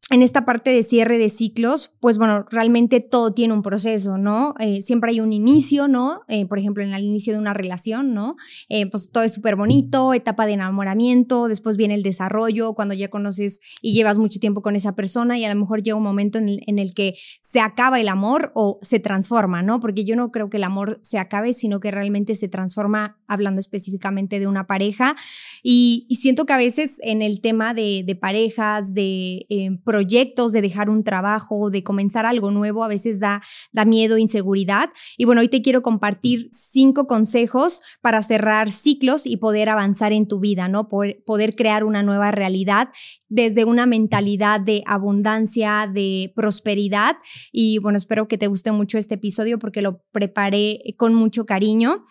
en 0.10 0.22
esta 0.22 0.46
parte 0.46 0.70
de 0.70 0.84
cierre 0.84 1.18
de 1.18 1.28
ciclos, 1.28 1.92
pues 2.00 2.18
bueno, 2.18 2.46
realmente 2.50 3.02
todo 3.02 3.34
tiene 3.34 3.54
un 3.54 3.62
proceso, 3.62 4.18
¿no? 4.18 4.56
Eh, 4.58 4.82
siempre 4.82 5.12
hay 5.12 5.20
un 5.20 5.34
inicio, 5.34 5.90
¿no? 5.90 6.22
Eh, 6.30 6.46
por 6.46 6.60
ejemplo, 6.60 6.82
en 6.82 6.94
el 6.94 7.04
inicio 7.04 7.34
de 7.34 7.40
una 7.40 7.54
relación, 7.54 8.14
¿no? 8.14 8.38
Eh, 8.70 8.90
pues 8.90 9.12
todo 9.12 9.24
es 9.24 9.34
súper 9.34 9.58
bonito, 9.58 10.14
etapa 10.14 10.46
de 10.46 10.54
enamoramiento, 10.54 11.50
después 11.50 11.76
viene 11.76 11.94
el 11.94 12.04
desarrollo, 12.04 12.74
cuando 12.74 12.94
ya 12.94 13.10
conoces 13.10 13.60
y 13.82 13.94
llevas 13.94 14.18
mucho 14.18 14.40
tiempo 14.40 14.62
con 14.62 14.78
esa 14.78 14.96
persona 14.96 15.38
y 15.38 15.44
a 15.44 15.54
lo 15.54 15.60
mejor 15.60 15.84
llega 15.84 15.98
un 15.98 16.04
momento 16.04 16.38
en 16.40 16.80
el, 16.80 16.94
que 16.94 17.16
se 17.42 17.60
acaba 17.60 18.00
el 18.00 18.08
amor 18.08 18.54
o 18.56 18.80
se 18.82 19.00
transforma, 19.00 19.62
¿no? 19.62 19.82
Porque 19.82 20.06
yo 20.06 20.16
no 20.16 20.32
creo 20.32 20.50
que 20.50 20.56
el 20.56 20.64
amor 20.64 21.00
se 21.02 21.20
acabe, 21.20 21.54
sino 21.54 21.82
que 21.82 21.92
realmente 21.92 22.36
se 22.36 22.48
transforma, 22.48 23.20
hablando 23.28 23.60
específicamente 23.60 24.40
de 24.40 24.48
una 24.48 24.68
pareja. 24.68 25.18
Y, 25.64 26.08
siento 26.18 26.46
que 26.46 26.54
a 26.54 26.58
veces 26.58 27.00
en 27.04 27.22
el 27.22 27.42
tema 27.42 27.74
de, 27.74 28.04
de 28.06 28.16
parejas, 28.16 28.94
de 28.94 29.46
proyectos, 29.88 30.52
de 30.52 30.62
dejar 30.62 30.90
un 30.90 31.06
trabajo, 31.06 31.70
de 31.70 31.82
comenzar 31.82 32.26
algo 32.26 32.52
nuevo, 32.52 32.84
a 32.84 32.90
veces 32.90 33.22
da, 33.22 33.42
da 33.72 33.86
miedo, 33.86 34.18
inseguridad. 34.18 34.90
Y 35.16 35.24
bueno, 35.24 35.40
hoy 35.40 35.48
te 35.48 35.62
quiero 35.62 35.82
compartir 35.82 36.50
cinco 36.52 37.08
consejos 37.08 37.80
para 38.02 38.22
cerrar 38.22 38.70
ciclos 38.70 39.26
y 39.26 39.38
poder 39.38 39.70
avanzar 39.70 40.12
en 40.12 40.28
tu 40.28 40.42
vida, 40.42 40.68
¿no? 40.68 40.90
Poder, 40.90 41.24
poder 41.26 41.56
crear 41.56 41.86
una 41.86 42.04
nueva 42.04 42.32
realidad 42.32 42.90
desde 43.30 43.64
una 43.64 43.86
mentalidad 43.86 44.60
de 44.60 44.84
abundancia, 44.86 45.90
de 45.92 46.34
prosperidad. 46.36 47.16
Y 47.54 47.78
bueno, 47.78 47.98
espero 47.98 48.28
que 48.28 48.38
te 48.38 48.48
guste 48.48 48.74
mucho 48.74 48.98
este 48.98 49.16
episodio 49.16 49.58
porque 49.58 49.82
lo 49.82 50.04
preparé 50.12 50.82
con 50.98 51.14
mucho 51.14 51.46
cariño. 51.46 52.04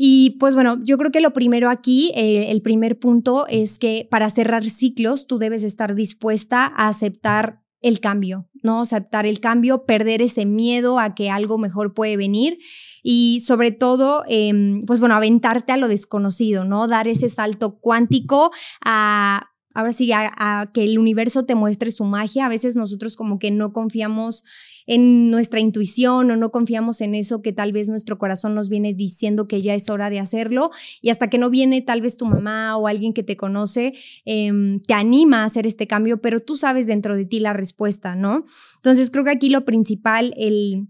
Y 0.00 0.36
pues 0.38 0.54
bueno, 0.54 0.78
yo 0.84 0.96
creo 0.96 1.10
que 1.10 1.20
lo 1.20 1.32
primero 1.32 1.70
aquí, 1.70 2.12
eh, 2.14 2.52
el 2.52 2.62
primer 2.62 3.00
punto 3.00 3.48
es 3.48 3.80
que 3.80 4.06
para 4.08 4.30
cerrar 4.30 4.64
ciclos 4.70 5.26
tú 5.26 5.40
debes 5.40 5.64
estar 5.64 5.96
dispuesta 5.96 6.72
a 6.76 6.86
aceptar 6.86 7.64
el 7.80 7.98
cambio, 7.98 8.48
¿no? 8.62 8.82
Aceptar 8.82 9.26
el 9.26 9.40
cambio, 9.40 9.86
perder 9.86 10.22
ese 10.22 10.46
miedo 10.46 11.00
a 11.00 11.16
que 11.16 11.30
algo 11.30 11.58
mejor 11.58 11.94
puede 11.94 12.16
venir 12.16 12.58
y 13.02 13.42
sobre 13.44 13.72
todo, 13.72 14.22
em, 14.28 14.84
pues 14.86 15.00
bueno, 15.00 15.16
aventarte 15.16 15.72
a 15.72 15.76
lo 15.76 15.88
desconocido, 15.88 16.64
¿no? 16.64 16.86
Dar 16.86 17.08
ese 17.08 17.28
salto 17.28 17.80
cuántico 17.80 18.52
a 18.84 19.48
ahora 19.78 19.92
sí, 19.92 20.10
a, 20.12 20.70
que 20.74 20.82
el 20.82 20.98
universo 20.98 21.44
te 21.44 21.54
muestre 21.54 21.92
su 21.92 22.04
magia. 22.04 22.46
A 22.46 22.48
veces 22.48 22.74
nosotros 22.74 23.14
como 23.14 23.38
que 23.38 23.52
no 23.52 23.72
confiamos 23.72 24.44
en 24.88 25.30
nuestra 25.30 25.60
intuición 25.60 26.30
o 26.30 26.36
no 26.36 26.50
confiamos 26.50 27.02
en 27.02 27.14
eso 27.14 27.42
que 27.42 27.52
tal 27.52 27.72
vez 27.72 27.90
nuestro 27.90 28.16
corazón 28.18 28.54
nos 28.54 28.70
viene 28.70 28.94
diciendo 28.94 29.46
que 29.46 29.60
ya 29.60 29.74
es 29.74 29.90
hora 29.90 30.08
de 30.08 30.18
hacerlo 30.18 30.70
y 31.02 31.10
hasta 31.10 31.28
que 31.28 31.36
no 31.36 31.50
viene 31.50 31.82
tal 31.82 32.00
vez 32.00 32.16
tu 32.16 32.24
mamá 32.24 32.76
o 32.78 32.88
alguien 32.88 33.12
que 33.12 33.22
te 33.22 33.36
conoce, 33.36 33.92
em, 34.24 34.80
te 34.80 34.94
anima 34.94 35.42
a 35.42 35.44
hacer 35.44 35.66
este 35.66 35.86
cambio, 35.86 36.22
pero 36.22 36.40
tú 36.40 36.56
sabes 36.56 36.86
dentro 36.86 37.16
de 37.16 37.26
ti 37.26 37.38
la 37.38 37.52
respuesta, 37.52 38.16
¿no? 38.16 38.46
Entonces 38.76 39.10
creo 39.10 39.24
que 39.24 39.30
aquí 39.30 39.50
lo 39.50 39.66
principal, 39.66 40.32
el 40.38 40.88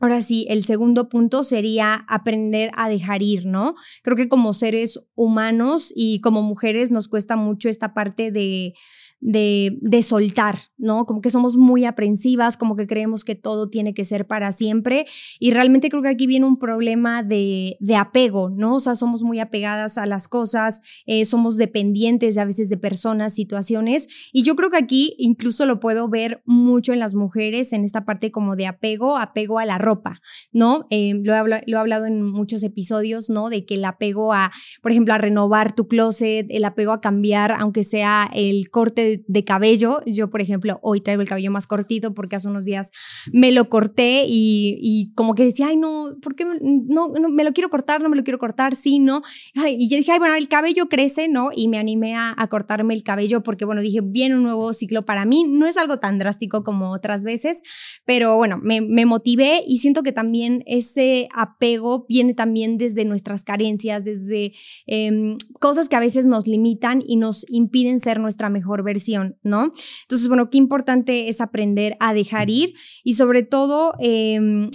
Ahora 0.00 0.22
sí, 0.22 0.46
el 0.48 0.62
segundo 0.64 1.08
punto 1.08 1.42
sería 1.42 2.04
aprender 2.06 2.70
a 2.76 2.88
dejar 2.88 3.20
ir, 3.20 3.46
¿no? 3.46 3.74
Creo 4.04 4.16
que 4.16 4.28
como 4.28 4.52
seres 4.52 5.00
humanos 5.16 5.92
y 5.92 6.20
como 6.20 6.40
mujeres 6.42 6.92
nos 6.92 7.08
cuesta 7.08 7.34
mucho 7.34 7.68
esta 7.68 7.94
parte 7.94 8.30
de, 8.30 8.74
de, 9.20 9.78
de, 9.80 10.02
soltar, 10.02 10.58
¿no? 10.76 11.04
Como 11.04 11.20
que 11.20 11.30
somos 11.30 11.56
muy 11.56 11.84
aprensivas, 11.84 12.56
como 12.56 12.76
que 12.76 12.86
creemos 12.86 13.24
que 13.24 13.34
todo 13.34 13.68
tiene 13.68 13.92
que 13.92 14.04
ser 14.04 14.26
para 14.26 14.52
siempre. 14.52 15.06
Y 15.40 15.50
realmente 15.50 15.88
creo 15.88 16.02
que 16.02 16.08
aquí 16.08 16.26
viene 16.26 16.46
un 16.46 16.58
problema 16.58 17.22
de, 17.22 17.76
de 17.80 17.96
apego, 17.96 18.50
¿no? 18.50 18.76
O 18.76 18.80
sea, 18.80 18.94
somos 18.94 19.22
muy 19.24 19.40
apegadas 19.40 19.98
a 19.98 20.06
las 20.06 20.28
cosas, 20.28 20.82
eh, 21.06 21.24
somos 21.24 21.56
dependientes 21.56 22.38
a 22.38 22.44
veces 22.44 22.68
de 22.68 22.76
personas, 22.76 23.34
situaciones. 23.34 24.08
Y 24.32 24.44
yo 24.44 24.54
creo 24.54 24.70
que 24.70 24.76
aquí 24.76 25.14
incluso 25.18 25.66
lo 25.66 25.80
puedo 25.80 26.08
ver 26.08 26.42
mucho 26.44 26.92
en 26.92 27.00
las 27.00 27.14
mujeres, 27.14 27.72
en 27.72 27.84
esta 27.84 28.04
parte 28.04 28.30
como 28.30 28.54
de 28.54 28.66
apego, 28.66 29.16
apego 29.16 29.58
a 29.58 29.66
la 29.66 29.78
ropa, 29.78 30.20
¿no? 30.52 30.86
Eh, 30.90 31.14
lo, 31.24 31.34
he 31.34 31.64
lo 31.66 31.76
he 31.76 31.80
hablado 31.80 32.06
en 32.06 32.22
muchos 32.22 32.62
episodios, 32.62 33.30
¿no? 33.30 33.48
De 33.48 33.64
que 33.64 33.74
el 33.74 33.84
apego 33.84 34.32
a, 34.32 34.52
por 34.80 34.92
ejemplo, 34.92 35.14
a 35.14 35.18
renovar 35.18 35.74
tu 35.74 35.88
closet, 35.88 36.46
el 36.50 36.64
apego 36.64 36.92
a 36.92 37.00
cambiar, 37.00 37.52
aunque 37.52 37.82
sea 37.82 38.30
el 38.32 38.70
corte 38.70 39.07
de, 39.07 39.07
cabello. 39.44 40.00
Yo, 40.06 40.30
por 40.30 40.40
ejemplo, 40.40 40.78
hoy 40.82 41.00
traigo 41.00 41.22
el 41.22 41.28
cabello 41.28 41.50
más 41.50 41.66
cortito 41.66 42.14
porque 42.14 42.36
hace 42.36 42.48
unos 42.48 42.64
días 42.64 42.90
me 43.32 43.52
lo 43.52 43.68
corté 43.68 44.24
y, 44.26 45.12
como 45.14 45.34
que 45.34 45.44
decía, 45.44 45.68
ay, 45.68 45.76
no, 45.76 46.16
¿por 46.22 46.34
qué 46.34 46.44
no, 46.44 47.08
no, 47.08 47.28
me 47.28 47.44
lo 47.44 47.52
quiero 47.52 47.70
cortar? 47.70 48.00
No 48.00 48.08
me 48.08 48.16
lo 48.16 48.24
quiero 48.24 48.38
cortar, 48.38 48.76
sí, 48.76 48.98
no. 48.98 49.22
y 49.66 49.88
yo 49.88 49.96
dije, 49.96 50.12
ay, 50.12 50.18
bueno, 50.18 50.34
el 50.34 50.48
cabello 50.48 50.88
crece, 50.88 51.28
¿no? 51.28 51.50
Y 51.54 51.68
me 51.68 51.78
animé 51.78 52.16
a, 52.16 52.34
cortarme 52.48 52.94
el 52.94 53.02
cabello 53.02 53.42
porque, 53.42 53.64
bueno, 53.66 53.82
dije, 53.82 54.00
viene 54.02 54.34
un 54.34 54.42
nuevo 54.42 54.72
ciclo 54.72 55.02
para 55.02 55.24
mí. 55.26 55.44
No 55.44 55.66
es 55.66 55.76
algo 55.76 55.98
tan 55.98 56.18
drástico 56.18 56.64
como 56.64 56.90
otras 56.92 57.24
veces, 57.24 57.62
pero 58.06 58.36
bueno, 58.36 58.58
me, 58.62 58.80
me 58.80 59.04
motivé 59.04 59.62
y 59.66 59.78
siento 59.78 60.02
que 60.02 60.12
también 60.12 60.62
ese 60.66 61.28
apego 61.34 62.06
viene 62.08 62.34
también 62.34 62.78
desde 62.78 63.04
nuestras 63.04 63.44
carencias, 63.44 64.04
desde 64.04 64.52
em, 64.86 65.36
cosas 65.60 65.88
que 65.88 65.96
a 65.96 66.00
veces 66.00 66.26
nos 66.26 66.46
limitan 66.46 67.02
y 67.06 67.16
nos 67.16 67.44
impiden 67.48 68.00
ser 68.00 68.20
nuestra 68.20 68.48
mejor 68.48 68.82
versión 68.82 68.97
¿no? 69.42 69.70
Entonces, 70.02 70.28
bueno, 70.28 70.50
qué 70.50 70.58
importante 70.58 71.28
es 71.28 71.40
aprender 71.40 71.96
a 72.00 72.14
dejar 72.14 72.50
ir 72.50 72.74
y 73.04 73.14
sobre 73.14 73.42
todo, 73.42 73.94
em, 74.00 74.70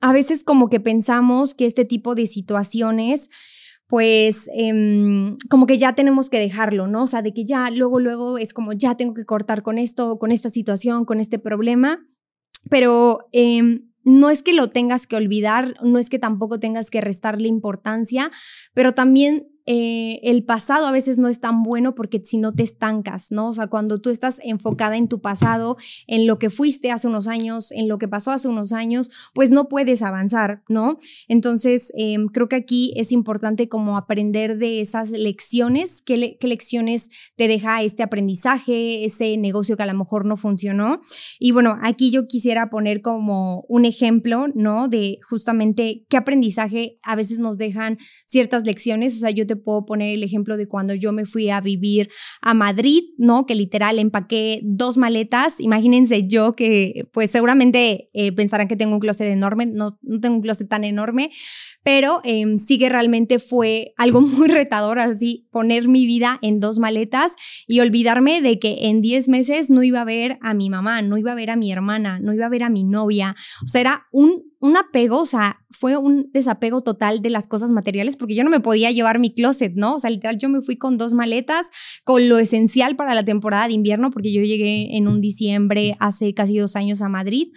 a 0.00 0.12
veces 0.12 0.44
como 0.44 0.68
que 0.68 0.80
pensamos 0.80 1.54
que 1.54 1.66
este 1.66 1.84
tipo 1.84 2.14
de 2.14 2.26
situaciones 2.26 3.30
pues 3.92 4.48
em, 4.54 5.36
como 5.50 5.66
que 5.66 5.76
ya 5.76 5.94
tenemos 5.94 6.30
que 6.30 6.38
dejarlo, 6.38 6.86
¿no? 6.86 7.02
O 7.02 7.06
sea, 7.06 7.20
de 7.20 7.34
que 7.34 7.44
ya 7.44 7.68
luego, 7.70 8.00
luego 8.00 8.38
es 8.38 8.54
como 8.54 8.72
ya 8.72 8.96
tengo 8.96 9.12
que 9.12 9.26
cortar 9.26 9.62
con 9.62 9.76
esto, 9.76 10.18
con 10.18 10.32
esta 10.32 10.48
situación, 10.48 11.04
con 11.04 11.20
este 11.20 11.38
problema, 11.38 12.00
pero 12.70 13.18
em, 13.32 13.92
no 14.02 14.30
es 14.30 14.42
que 14.42 14.54
lo 14.54 14.70
tengas 14.70 15.06
que 15.06 15.16
olvidar, 15.16 15.74
no 15.82 15.98
es 15.98 16.08
que 16.08 16.18
tampoco 16.18 16.58
tengas 16.58 16.88
que 16.88 17.02
restarle 17.02 17.48
importancia, 17.48 18.30
pero 18.72 18.92
también 18.92 19.51
eh, 19.66 20.20
el 20.22 20.44
pasado 20.44 20.86
a 20.86 20.92
veces 20.92 21.18
no 21.18 21.28
es 21.28 21.40
tan 21.40 21.62
bueno 21.62 21.94
porque 21.94 22.20
si 22.24 22.38
no 22.38 22.52
te 22.52 22.62
estancas, 22.62 23.30
¿no? 23.30 23.48
O 23.48 23.52
sea, 23.52 23.68
cuando 23.68 24.00
tú 24.00 24.10
estás 24.10 24.40
enfocada 24.42 24.96
en 24.96 25.08
tu 25.08 25.20
pasado, 25.20 25.76
en 26.06 26.26
lo 26.26 26.38
que 26.38 26.50
fuiste 26.50 26.90
hace 26.90 27.06
unos 27.06 27.28
años, 27.28 27.70
en 27.72 27.88
lo 27.88 27.98
que 27.98 28.08
pasó 28.08 28.30
hace 28.30 28.48
unos 28.48 28.72
años, 28.72 29.10
pues 29.34 29.50
no 29.50 29.68
puedes 29.68 30.02
avanzar, 30.02 30.62
¿no? 30.68 30.98
Entonces, 31.28 31.92
em, 31.96 32.26
creo 32.26 32.48
que 32.48 32.56
aquí 32.56 32.92
es 32.96 33.12
importante 33.12 33.68
como 33.68 33.96
aprender 33.96 34.58
de 34.58 34.80
esas 34.80 35.10
lecciones, 35.10 36.02
qué, 36.02 36.36
qué 36.38 36.48
lecciones 36.48 37.10
te 37.36 37.48
deja 37.48 37.82
este 37.82 38.02
aprendizaje, 38.02 39.04
ese 39.04 39.36
negocio 39.36 39.76
que 39.76 39.82
a 39.82 39.86
lo 39.86 39.94
mejor 39.94 40.24
no 40.24 40.36
funcionó. 40.36 41.00
Y 41.38 41.52
bueno, 41.52 41.78
aquí 41.82 42.10
yo 42.10 42.26
quisiera 42.26 42.70
poner 42.70 43.00
como 43.00 43.64
un 43.68 43.84
ejemplo, 43.84 44.46
¿no? 44.54 44.88
De 44.88 45.18
justamente 45.28 46.04
qué 46.08 46.16
aprendizaje 46.16 46.98
a 47.02 47.16
veces 47.16 47.38
nos 47.38 47.58
dejan 47.58 47.98
ciertas 48.26 48.66
lecciones. 48.66 49.16
O 49.16 49.20
sea, 49.20 49.30
yo 49.30 49.46
te 49.46 49.51
puedo 49.56 49.84
poner 49.84 50.14
el 50.14 50.22
ejemplo 50.22 50.56
de 50.56 50.66
cuando 50.66 50.94
yo 50.94 51.12
me 51.12 51.26
fui 51.26 51.50
a 51.50 51.60
vivir 51.60 52.08
a 52.40 52.54
Madrid, 52.54 53.02
¿no? 53.18 53.46
Que 53.46 53.54
literal 53.54 53.98
empaqué 53.98 54.60
dos 54.62 54.96
maletas. 54.96 55.60
Imagínense 55.60 56.26
yo 56.26 56.54
que, 56.54 57.08
pues 57.12 57.30
seguramente 57.30 58.10
eh, 58.12 58.32
pensarán 58.32 58.68
que 58.68 58.76
tengo 58.76 58.94
un 58.94 59.00
closet 59.00 59.28
enorme, 59.28 59.66
no, 59.66 59.98
no 60.02 60.20
tengo 60.20 60.36
un 60.36 60.42
closet 60.42 60.68
tan 60.68 60.84
enorme, 60.84 61.30
pero 61.82 62.20
eh, 62.24 62.44
sí 62.58 62.78
que 62.78 62.88
realmente 62.88 63.38
fue 63.38 63.92
algo 63.96 64.20
muy 64.20 64.48
retador, 64.48 64.98
así, 64.98 65.48
poner 65.50 65.88
mi 65.88 66.06
vida 66.06 66.38
en 66.42 66.60
dos 66.60 66.78
maletas 66.78 67.34
y 67.66 67.80
olvidarme 67.80 68.40
de 68.40 68.58
que 68.58 68.86
en 68.88 69.02
10 69.02 69.28
meses 69.28 69.70
no 69.70 69.82
iba 69.82 70.00
a 70.00 70.04
ver 70.04 70.38
a 70.40 70.54
mi 70.54 70.70
mamá, 70.70 71.02
no 71.02 71.18
iba 71.18 71.32
a 71.32 71.36
ver 71.36 71.50
a 71.50 71.56
mi 71.56 71.72
hermana, 71.72 72.20
no 72.20 72.32
iba 72.32 72.46
a 72.46 72.50
ver 72.50 72.62
a 72.62 72.70
mi 72.70 72.84
novia. 72.84 73.34
O 73.64 73.66
sea, 73.66 73.80
era 73.80 74.06
un, 74.12 74.42
un 74.60 74.76
apego, 74.76 75.20
o 75.20 75.26
sea, 75.26 75.60
fue 75.70 75.96
un 75.96 76.30
desapego 76.32 76.82
total 76.82 77.22
de 77.22 77.30
las 77.30 77.48
cosas 77.48 77.70
materiales 77.70 78.16
porque 78.16 78.34
yo 78.34 78.44
no 78.44 78.50
me 78.50 78.60
podía 78.60 78.90
llevar 78.90 79.18
mi 79.18 79.34
closet, 79.34 79.72
¿no? 79.74 79.96
O 79.96 79.98
sea, 79.98 80.10
literal, 80.10 80.38
yo 80.38 80.48
me 80.48 80.62
fui 80.62 80.76
con 80.76 80.98
dos 80.98 81.14
maletas, 81.14 81.70
con 82.04 82.28
lo 82.28 82.38
esencial 82.38 82.96
para 82.96 83.14
la 83.14 83.24
temporada 83.24 83.66
de 83.66 83.74
invierno, 83.74 84.10
porque 84.10 84.32
yo 84.32 84.42
llegué 84.42 84.96
en 84.96 85.08
un 85.08 85.20
diciembre 85.20 85.96
hace 85.98 86.34
casi 86.34 86.58
dos 86.58 86.76
años 86.76 87.02
a 87.02 87.08
Madrid. 87.08 87.48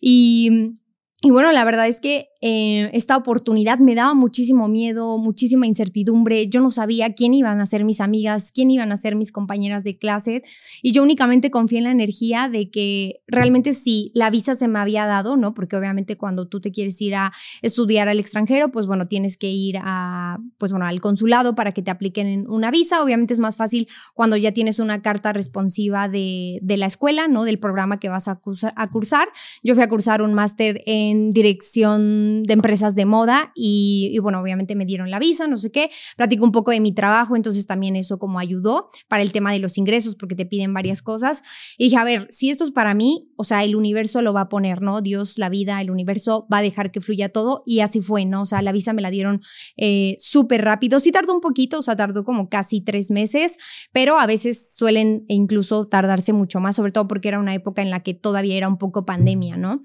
Y 0.00 0.76
y 1.22 1.30
bueno, 1.30 1.52
la 1.52 1.64
verdad 1.64 1.86
es 1.86 2.00
que 2.00 2.28
eh, 2.42 2.90
esta 2.94 3.16
oportunidad 3.16 3.78
me 3.78 3.94
daba 3.94 4.14
muchísimo 4.14 4.66
miedo, 4.66 5.18
muchísima 5.18 5.66
incertidumbre. 5.66 6.48
Yo 6.48 6.60
no 6.60 6.70
sabía 6.70 7.14
quién 7.14 7.34
iban 7.34 7.60
a 7.60 7.66
ser 7.66 7.84
mis 7.84 8.00
amigas, 8.00 8.50
quién 8.52 8.70
iban 8.70 8.92
a 8.92 8.96
ser 8.96 9.14
mis 9.14 9.30
compañeras 9.30 9.84
de 9.84 9.98
clase. 9.98 10.42
Y 10.82 10.92
yo 10.92 11.02
únicamente 11.02 11.50
confié 11.50 11.78
en 11.78 11.84
la 11.84 11.90
energía 11.90 12.48
de 12.48 12.70
que 12.70 13.20
realmente 13.26 13.74
si 13.74 14.10
la 14.14 14.30
visa 14.30 14.54
se 14.54 14.68
me 14.68 14.78
había 14.78 15.06
dado, 15.06 15.36
¿no? 15.36 15.52
Porque 15.52 15.76
obviamente 15.76 16.16
cuando 16.16 16.48
tú 16.48 16.60
te 16.60 16.72
quieres 16.72 17.00
ir 17.02 17.14
a 17.14 17.32
estudiar 17.60 18.08
al 18.08 18.18
extranjero, 18.18 18.70
pues 18.70 18.86
bueno, 18.86 19.06
tienes 19.06 19.36
que 19.36 19.50
ir 19.50 19.76
a, 19.82 20.38
pues 20.56 20.72
bueno, 20.72 20.86
al 20.86 21.00
consulado 21.00 21.54
para 21.54 21.72
que 21.72 21.82
te 21.82 21.90
apliquen 21.90 22.48
una 22.48 22.70
visa. 22.70 23.02
Obviamente 23.02 23.34
es 23.34 23.40
más 23.40 23.56
fácil 23.56 23.86
cuando 24.14 24.36
ya 24.36 24.52
tienes 24.52 24.78
una 24.78 25.02
carta 25.02 25.32
responsiva 25.34 26.08
de, 26.08 26.58
de 26.62 26.76
la 26.78 26.86
escuela, 26.86 27.28
¿no? 27.28 27.44
Del 27.44 27.58
programa 27.58 28.00
que 28.00 28.08
vas 28.08 28.28
a 28.28 28.36
cursar. 28.36 29.28
Yo 29.62 29.74
fui 29.74 29.84
a 29.84 29.88
cursar 29.88 30.22
un 30.22 30.32
máster 30.32 30.82
en 30.86 31.32
dirección 31.32 32.29
de 32.44 32.52
empresas 32.52 32.94
de 32.94 33.04
moda 33.04 33.52
y, 33.54 34.18
bueno, 34.20 34.40
obviamente 34.40 34.74
me 34.74 34.86
dieron 34.86 35.10
la 35.10 35.18
visa, 35.18 35.46
no 35.46 35.58
sé 35.58 35.70
qué, 35.70 35.90
platico 36.16 36.44
un 36.44 36.52
poco 36.52 36.70
de 36.70 36.80
mi 36.80 36.92
trabajo, 36.92 37.36
entonces 37.36 37.66
también 37.66 37.96
eso 37.96 38.18
como 38.18 38.38
ayudó 38.38 38.88
para 39.08 39.22
el 39.22 39.32
tema 39.32 39.52
de 39.52 39.58
los 39.58 39.78
ingresos 39.78 40.16
porque 40.16 40.34
te 40.34 40.46
piden 40.46 40.72
varias 40.74 41.02
cosas. 41.02 41.42
Y 41.76 41.84
dije, 41.84 41.96
a 41.96 42.04
ver, 42.04 42.26
si 42.30 42.50
esto 42.50 42.64
es 42.64 42.70
para 42.70 42.94
mí, 42.94 43.30
o 43.36 43.44
sea, 43.44 43.64
el 43.64 43.76
universo 43.76 44.22
lo 44.22 44.32
va 44.32 44.42
a 44.42 44.48
poner, 44.48 44.82
¿no? 44.82 45.00
Dios, 45.00 45.38
la 45.38 45.48
vida, 45.48 45.80
el 45.80 45.90
universo 45.90 46.46
va 46.52 46.58
a 46.58 46.62
dejar 46.62 46.90
que 46.90 47.00
fluya 47.00 47.28
todo 47.28 47.62
y 47.66 47.80
así 47.80 48.00
fue, 48.00 48.24
¿no? 48.24 48.42
O 48.42 48.46
sea, 48.46 48.62
la 48.62 48.72
visa 48.72 48.92
me 48.92 49.02
la 49.02 49.10
dieron 49.10 49.42
eh, 49.76 50.16
súper 50.18 50.64
rápido, 50.64 51.00
sí 51.00 51.12
tardó 51.12 51.34
un 51.34 51.40
poquito, 51.40 51.78
o 51.78 51.82
sea, 51.82 51.96
tardó 51.96 52.24
como 52.24 52.48
casi 52.48 52.80
tres 52.80 53.10
meses, 53.10 53.56
pero 53.92 54.18
a 54.18 54.26
veces 54.26 54.74
suelen 54.74 55.24
incluso 55.28 55.86
tardarse 55.86 56.32
mucho 56.32 56.60
más, 56.60 56.76
sobre 56.76 56.92
todo 56.92 57.08
porque 57.08 57.28
era 57.28 57.38
una 57.38 57.54
época 57.54 57.82
en 57.82 57.90
la 57.90 58.02
que 58.02 58.14
todavía 58.14 58.56
era 58.56 58.68
un 58.68 58.78
poco 58.78 59.04
pandemia, 59.04 59.56
¿no? 59.56 59.82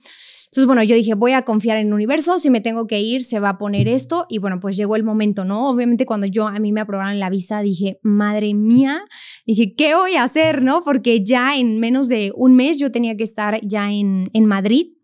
Entonces, 0.55 0.67
bueno, 0.67 0.83
yo 0.83 0.95
dije, 0.95 1.15
voy 1.15 1.33
a 1.33 1.41
confiar 1.41 1.75
en 1.75 1.88
el 1.88 1.93
universo, 1.93 2.39
si 2.39 2.50
me 2.50 2.62
tengo 2.62 2.88
que 2.88 3.01
ir, 3.01 3.25
se 3.25 3.41
va 3.41 3.50
a 3.50 3.57
poner 3.57 3.89
esto 3.89 4.25
y 4.29 4.38
bueno, 4.38 4.62
pues 4.62 4.77
llegó 4.77 4.95
el 4.95 5.03
momento, 5.03 5.43
¿no? 5.43 5.69
Obviamente 5.69 6.05
cuando 6.05 6.27
yo 6.27 6.47
a 6.47 6.57
mí 6.59 6.71
me 6.71 6.79
aprobaron 6.79 7.19
la 7.19 7.29
visa, 7.29 7.59
dije, 7.59 8.00
madre 8.03 8.53
mía, 8.53 9.03
dije, 9.45 9.75
¿qué 9.75 9.95
voy 9.95 10.15
a 10.15 10.24
hacer, 10.24 10.62
no? 10.62 10.81
Porque 10.81 11.25
ya 11.25 11.57
en 11.57 11.81
menos 11.81 12.07
de 12.07 12.31
un 12.38 12.55
mes 12.55 12.79
yo 12.79 12.89
tenía 12.89 13.17
que 13.17 13.25
estar 13.25 13.59
ya 13.67 13.91
en, 13.91 14.29
en 14.31 14.45
Madrid 14.45 14.94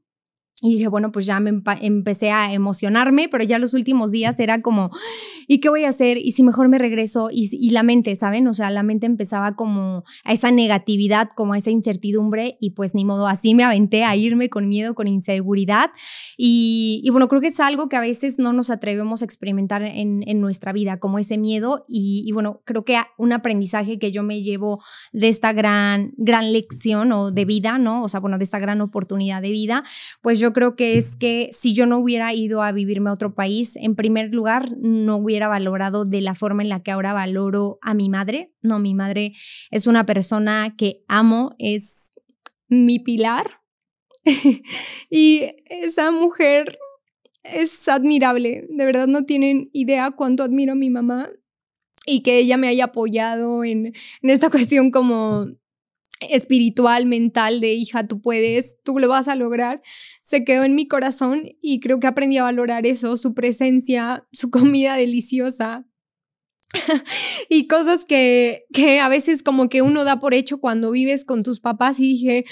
y 0.63 0.73
dije, 0.73 0.87
bueno, 0.87 1.11
pues 1.11 1.25
ya 1.25 1.39
me 1.39 1.61
empecé 1.81 2.29
a 2.29 2.53
emocionarme, 2.53 3.27
pero 3.29 3.43
ya 3.43 3.57
los 3.57 3.73
últimos 3.73 4.11
días 4.11 4.39
era 4.39 4.61
como, 4.61 4.91
¿y 5.47 5.59
qué 5.59 5.69
voy 5.69 5.85
a 5.85 5.89
hacer? 5.89 6.19
¿Y 6.19 6.33
si 6.33 6.43
mejor 6.43 6.69
me 6.69 6.77
regreso? 6.77 7.29
Y, 7.31 7.49
y, 7.51 7.71
la 7.71 7.81
mente, 7.81 8.15
¿saben? 8.15 8.47
O 8.47 8.53
sea, 8.53 8.69
la 8.69 8.83
mente 8.83 9.07
empezaba 9.07 9.55
como 9.55 10.03
a 10.23 10.33
esa 10.33 10.51
negatividad, 10.51 11.29
como 11.35 11.53
a 11.53 11.57
esa 11.57 11.71
incertidumbre 11.71 12.57
y 12.59 12.71
pues 12.71 12.93
ni 12.93 13.05
modo, 13.05 13.25
así 13.25 13.55
me 13.55 13.63
aventé 13.63 14.03
a 14.03 14.15
irme 14.15 14.49
con 14.49 14.69
miedo, 14.69 14.93
con 14.93 15.07
inseguridad. 15.07 15.89
Y, 16.37 17.01
y 17.03 17.09
bueno, 17.09 17.27
creo 17.27 17.41
que 17.41 17.47
es 17.47 17.59
algo 17.59 17.89
que 17.89 17.95
a 17.95 18.01
veces 18.01 18.37
no 18.37 18.53
nos 18.53 18.69
atrevemos 18.69 19.23
a 19.23 19.25
experimentar 19.25 19.81
en, 19.81 20.23
en 20.27 20.41
nuestra 20.41 20.73
vida, 20.73 20.97
como 20.97 21.17
ese 21.17 21.39
miedo. 21.39 21.85
Y, 21.87 22.23
y, 22.27 22.33
bueno, 22.33 22.61
creo 22.65 22.85
que 22.85 22.99
un 23.17 23.33
aprendizaje 23.33 23.97
que 23.97 24.11
yo 24.11 24.21
me 24.21 24.43
llevo 24.43 24.79
de 25.11 25.29
esta 25.29 25.53
gran, 25.53 26.13
gran 26.17 26.53
lección 26.53 27.11
o 27.13 27.31
de 27.31 27.45
vida, 27.45 27.79
¿no? 27.79 28.03
O 28.03 28.09
sea, 28.09 28.19
bueno, 28.19 28.37
de 28.37 28.43
esta 28.43 28.59
gran 28.59 28.79
oportunidad 28.81 29.41
de 29.41 29.49
vida, 29.49 29.83
pues 30.21 30.39
yo 30.39 30.50
creo 30.53 30.75
que 30.75 30.97
es 30.97 31.17
que 31.17 31.49
si 31.53 31.73
yo 31.73 31.85
no 31.85 31.99
hubiera 31.99 32.33
ido 32.33 32.61
a 32.61 32.71
vivirme 32.71 33.09
a 33.09 33.13
otro 33.13 33.33
país, 33.33 33.75
en 33.75 33.95
primer 33.95 34.33
lugar, 34.33 34.77
no 34.77 35.17
hubiera 35.17 35.47
valorado 35.47 36.05
de 36.05 36.21
la 36.21 36.35
forma 36.35 36.63
en 36.63 36.69
la 36.69 36.81
que 36.81 36.91
ahora 36.91 37.13
valoro 37.13 37.79
a 37.81 37.93
mi 37.93 38.09
madre. 38.09 38.53
No, 38.61 38.79
mi 38.79 38.93
madre 38.93 39.33
es 39.69 39.87
una 39.87 40.05
persona 40.05 40.75
que 40.77 41.03
amo, 41.07 41.55
es 41.59 42.13
mi 42.67 42.99
pilar. 42.99 43.61
y 45.09 45.53
esa 45.65 46.11
mujer 46.11 46.77
es 47.43 47.87
admirable. 47.87 48.67
De 48.69 48.85
verdad 48.85 49.07
no 49.07 49.25
tienen 49.25 49.69
idea 49.73 50.11
cuánto 50.11 50.43
admiro 50.43 50.73
a 50.73 50.75
mi 50.75 50.89
mamá 50.89 51.29
y 52.05 52.23
que 52.23 52.39
ella 52.39 52.57
me 52.57 52.67
haya 52.67 52.85
apoyado 52.85 53.63
en, 53.63 53.87
en 53.87 54.29
esta 54.29 54.49
cuestión 54.49 54.91
como 54.91 55.45
espiritual, 56.29 57.05
mental 57.05 57.59
de 57.61 57.73
hija, 57.73 58.07
tú 58.07 58.21
puedes, 58.21 58.81
tú 58.83 58.99
lo 58.99 59.07
vas 59.07 59.27
a 59.27 59.35
lograr, 59.35 59.81
se 60.21 60.43
quedó 60.43 60.63
en 60.63 60.75
mi 60.75 60.87
corazón 60.87 61.43
y 61.61 61.79
creo 61.79 61.99
que 61.99 62.07
aprendí 62.07 62.37
a 62.37 62.43
valorar 62.43 62.85
eso, 62.85 63.17
su 63.17 63.33
presencia, 63.33 64.27
su 64.31 64.49
comida 64.49 64.95
deliciosa. 64.95 65.87
y 67.49 67.67
cosas 67.67 68.05
que, 68.05 68.63
que 68.73 68.99
a 68.99 69.09
veces 69.09 69.43
como 69.43 69.67
que 69.67 69.81
uno 69.81 70.05
da 70.05 70.21
por 70.21 70.33
hecho 70.33 70.59
cuando 70.59 70.91
vives 70.91 71.25
con 71.25 71.43
tus 71.43 71.59
papás 71.59 71.99
y 71.99 72.03
dije, 72.03 72.45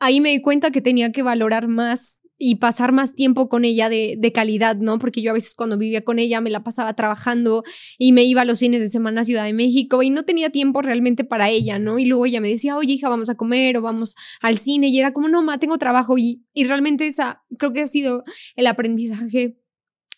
ahí 0.00 0.20
me 0.20 0.30
di 0.30 0.40
cuenta 0.40 0.70
que 0.70 0.80
tenía 0.80 1.12
que 1.12 1.22
valorar 1.22 1.68
más 1.68 2.19
y 2.42 2.54
pasar 2.54 2.92
más 2.92 3.14
tiempo 3.14 3.50
con 3.50 3.66
ella 3.66 3.90
de, 3.90 4.16
de, 4.18 4.32
calidad, 4.32 4.76
¿no? 4.76 4.98
Porque 4.98 5.20
yo 5.20 5.30
a 5.30 5.34
veces 5.34 5.54
cuando 5.54 5.76
vivía 5.76 6.04
con 6.04 6.18
ella 6.18 6.40
me 6.40 6.48
la 6.48 6.64
pasaba 6.64 6.94
trabajando 6.94 7.62
y 7.98 8.12
me 8.12 8.24
iba 8.24 8.40
a 8.40 8.44
los 8.46 8.60
fines 8.60 8.80
de 8.80 8.88
semana 8.88 9.20
a 9.20 9.24
Ciudad 9.24 9.44
de 9.44 9.52
México 9.52 10.02
y 10.02 10.08
no 10.08 10.24
tenía 10.24 10.48
tiempo 10.48 10.80
realmente 10.80 11.22
para 11.22 11.50
ella, 11.50 11.78
¿no? 11.78 11.98
Y 11.98 12.06
luego 12.06 12.24
ella 12.24 12.40
me 12.40 12.48
decía, 12.48 12.78
oye 12.78 12.94
hija, 12.94 13.10
vamos 13.10 13.28
a 13.28 13.34
comer 13.34 13.76
o 13.76 13.82
vamos 13.82 14.16
al 14.40 14.56
cine 14.56 14.88
y 14.88 14.98
era 14.98 15.12
como, 15.12 15.28
no, 15.28 15.42
ma, 15.42 15.58
tengo 15.58 15.76
trabajo 15.76 16.16
y, 16.16 16.42
y 16.54 16.64
realmente 16.64 17.06
esa 17.06 17.44
creo 17.58 17.74
que 17.74 17.82
ha 17.82 17.86
sido 17.86 18.24
el 18.56 18.66
aprendizaje 18.66 19.58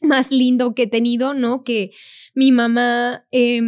más 0.01 0.31
lindo 0.31 0.77
que 0.77 0.85
he 0.85 0.87
tenido, 0.87 1.35
¿no? 1.35 1.65
Que 1.65 1.91
mi 2.35 2.53
mamá... 2.53 3.27
Eh, 3.33 3.61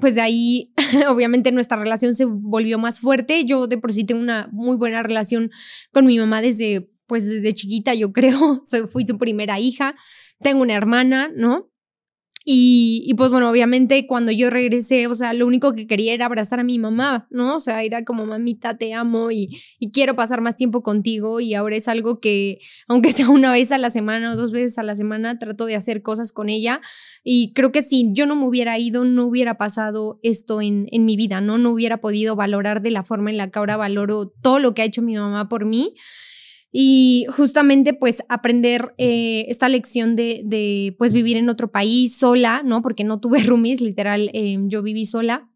pues 0.00 0.16
de 0.16 0.22
ahí, 0.22 0.72
obviamente, 1.08 1.52
nuestra 1.52 1.76
relación 1.76 2.14
se 2.14 2.24
volvió 2.24 2.78
más 2.78 2.98
fuerte. 2.98 3.44
Yo 3.44 3.66
de 3.66 3.78
por 3.78 3.92
sí 3.92 4.04
tengo 4.04 4.20
una 4.20 4.48
muy 4.50 4.76
buena 4.76 5.02
relación 5.02 5.50
con 5.92 6.06
mi 6.06 6.18
mamá 6.18 6.42
desde 6.42 6.90
pues 7.06 7.26
desde 7.26 7.54
chiquita 7.54 7.94
yo 7.94 8.12
creo, 8.12 8.62
soy, 8.66 8.86
fui 8.88 9.06
su 9.06 9.18
primera 9.18 9.60
hija, 9.60 9.94
tengo 10.40 10.62
una 10.62 10.74
hermana, 10.74 11.30
¿no? 11.34 11.70
Y, 12.46 13.04
y, 13.06 13.14
pues 13.14 13.30
bueno, 13.30 13.48
obviamente 13.48 14.06
cuando 14.06 14.30
yo 14.30 14.50
regresé, 14.50 15.06
o 15.06 15.14
sea, 15.14 15.32
lo 15.32 15.46
único 15.46 15.72
que 15.72 15.86
quería 15.86 16.12
era 16.12 16.26
abrazar 16.26 16.60
a 16.60 16.62
mi 16.62 16.78
mamá, 16.78 17.26
¿no? 17.30 17.56
O 17.56 17.60
sea, 17.60 17.82
era 17.82 18.04
como, 18.04 18.26
mamita, 18.26 18.76
te 18.76 18.92
amo 18.92 19.30
y, 19.30 19.48
y 19.78 19.92
quiero 19.92 20.14
pasar 20.14 20.42
más 20.42 20.54
tiempo 20.54 20.82
contigo 20.82 21.40
y 21.40 21.54
ahora 21.54 21.76
es 21.76 21.88
algo 21.88 22.20
que, 22.20 22.58
aunque 22.86 23.12
sea 23.12 23.30
una 23.30 23.50
vez 23.50 23.72
a 23.72 23.78
la 23.78 23.90
semana 23.90 24.32
o 24.32 24.36
dos 24.36 24.52
veces 24.52 24.76
a 24.76 24.82
la 24.82 24.94
semana, 24.94 25.38
trato 25.38 25.64
de 25.64 25.74
hacer 25.74 26.02
cosas 26.02 26.32
con 26.32 26.50
ella 26.50 26.82
y 27.22 27.54
creo 27.54 27.72
que 27.72 27.82
si 27.82 28.10
yo 28.12 28.26
no 28.26 28.36
me 28.36 28.46
hubiera 28.46 28.78
ido, 28.78 29.06
no 29.06 29.24
hubiera 29.24 29.56
pasado 29.56 30.20
esto 30.22 30.60
en, 30.60 30.86
en 30.92 31.06
mi 31.06 31.16
vida, 31.16 31.40
¿no? 31.40 31.56
No 31.56 31.70
hubiera 31.70 32.02
podido 32.02 32.36
valorar 32.36 32.82
de 32.82 32.90
la 32.90 33.04
forma 33.04 33.30
en 33.30 33.38
la 33.38 33.50
que 33.50 33.58
ahora 33.58 33.78
valoro 33.78 34.28
todo 34.42 34.58
lo 34.58 34.74
que 34.74 34.82
ha 34.82 34.84
hecho 34.84 35.00
mi 35.00 35.16
mamá 35.16 35.48
por 35.48 35.64
mí. 35.64 35.94
Y 36.76 37.26
justamente 37.28 37.94
pues 37.94 38.24
aprender 38.28 38.96
eh, 38.98 39.46
esta 39.46 39.68
lección 39.68 40.16
de, 40.16 40.40
de, 40.44 40.96
pues 40.98 41.12
vivir 41.12 41.36
en 41.36 41.48
otro 41.48 41.70
país 41.70 42.16
sola, 42.16 42.62
¿no? 42.64 42.82
Porque 42.82 43.04
no 43.04 43.20
tuve 43.20 43.38
roomies, 43.44 43.80
literal, 43.80 44.28
eh, 44.34 44.58
yo 44.64 44.82
viví 44.82 45.06
sola. 45.06 45.48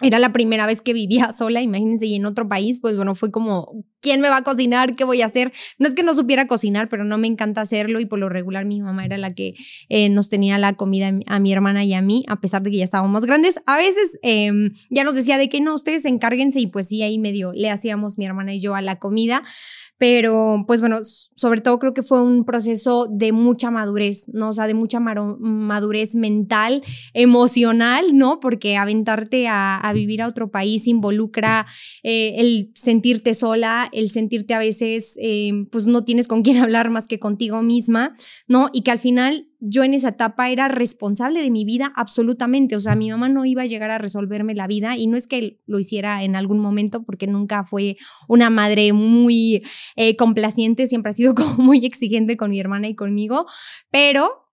Era 0.00 0.20
la 0.20 0.32
primera 0.32 0.66
vez 0.66 0.80
que 0.80 0.92
vivía 0.92 1.32
sola, 1.36 1.60
imagínense, 1.60 2.06
y 2.06 2.14
en 2.14 2.24
otro 2.24 2.48
país, 2.48 2.78
pues 2.80 2.94
bueno, 2.94 3.16
fue 3.16 3.32
como, 3.32 3.84
¿quién 4.00 4.20
me 4.20 4.28
va 4.28 4.36
a 4.36 4.44
cocinar? 4.44 4.94
¿Qué 4.94 5.02
voy 5.02 5.22
a 5.22 5.26
hacer? 5.26 5.52
No 5.80 5.88
es 5.88 5.94
que 5.96 6.04
no 6.04 6.14
supiera 6.14 6.46
cocinar, 6.46 6.88
pero 6.88 7.02
no 7.02 7.18
me 7.18 7.26
encanta 7.26 7.60
hacerlo 7.60 7.98
y 7.98 8.06
por 8.06 8.20
lo 8.20 8.28
regular 8.28 8.64
mi 8.64 8.80
mamá 8.80 9.04
era 9.04 9.18
la 9.18 9.34
que 9.34 9.54
eh, 9.88 10.08
nos 10.08 10.28
tenía 10.28 10.56
la 10.58 10.74
comida 10.74 11.12
a 11.26 11.40
mi 11.40 11.52
hermana 11.52 11.84
y 11.84 11.94
a 11.94 12.00
mí, 12.00 12.22
a 12.28 12.40
pesar 12.40 12.62
de 12.62 12.70
que 12.70 12.76
ya 12.76 12.84
estábamos 12.84 13.24
grandes. 13.24 13.60
A 13.66 13.76
veces 13.76 14.20
eh, 14.22 14.52
ya 14.88 15.02
nos 15.02 15.16
decía 15.16 15.36
de 15.36 15.48
que 15.48 15.60
no, 15.60 15.74
ustedes 15.74 16.04
encárguense 16.04 16.60
y 16.60 16.68
pues 16.68 16.86
sí, 16.86 17.02
ahí 17.02 17.18
medio 17.18 17.52
le 17.52 17.70
hacíamos 17.70 18.18
mi 18.18 18.24
hermana 18.24 18.54
y 18.54 18.60
yo 18.60 18.76
a 18.76 18.82
la 18.82 19.00
comida 19.00 19.42
pero 19.98 20.64
pues 20.66 20.80
bueno, 20.80 21.00
sobre 21.02 21.60
todo 21.60 21.78
creo 21.78 21.94
que 21.94 22.02
fue 22.02 22.20
un 22.20 22.44
proceso 22.44 23.06
de 23.10 23.32
mucha 23.32 23.70
madurez, 23.70 24.28
¿no? 24.32 24.48
O 24.48 24.52
sea, 24.52 24.66
de 24.66 24.74
mucha 24.74 25.00
madurez 25.00 26.16
mental, 26.16 26.82
emocional, 27.12 28.16
¿no? 28.16 28.40
Porque 28.40 28.76
aventarte 28.76 29.46
a, 29.48 29.90
vivir 29.94 30.22
a 30.22 30.28
otro 30.28 30.50
país 30.50 30.88
involucra 30.88 31.66
eh, 32.02 32.34
el 32.38 32.72
sentirte 32.74 33.34
sola, 33.34 33.88
el 33.92 34.10
sentirte 34.10 34.54
a 34.54 34.58
veces, 34.58 35.16
eh, 35.22 35.52
pues 35.70 35.86
no 35.86 36.04
tienes 36.04 36.26
con 36.26 36.42
quién 36.42 36.56
hablar 36.62 36.90
más 36.90 37.06
que 37.06 37.18
contigo 37.18 37.62
misma, 37.62 38.14
¿no? 38.48 38.70
Y 38.72 38.82
que 38.82 38.90
al 38.90 38.98
final 38.98 39.48
yo 39.66 39.82
en 39.82 39.94
esa 39.94 40.10
etapa 40.10 40.50
era 40.50 40.68
responsable 40.68 41.40
de 41.40 41.50
mi 41.50 41.64
vida 41.64 41.92
absolutamente. 41.96 42.76
O 42.76 42.80
sea, 42.80 42.94
mi 42.94 43.10
mamá 43.10 43.30
no 43.30 43.46
iba 43.46 43.62
a 43.62 43.66
llegar 43.66 43.90
a 43.90 43.98
resolverme 43.98 44.54
la 44.54 44.66
vida 44.66 44.96
y 44.96 45.06
no 45.06 45.16
es 45.16 45.26
que 45.26 45.58
lo 45.66 45.78
hiciera 45.78 46.22
en 46.22 46.36
algún 46.36 46.58
momento 46.58 47.02
porque 47.04 47.26
nunca 47.26 47.64
fue 47.64 47.96
una 48.28 48.50
madre 48.50 48.92
muy 48.92 49.62
eh, 49.96 50.16
complaciente, 50.16 50.86
siempre 50.86 51.10
ha 51.10 51.14
sido 51.14 51.34
como 51.34 51.56
muy 51.56 51.84
exigente 51.86 52.36
con 52.36 52.50
mi 52.50 52.60
hermana 52.60 52.88
y 52.88 52.94
conmigo, 52.94 53.46
pero 53.90 54.44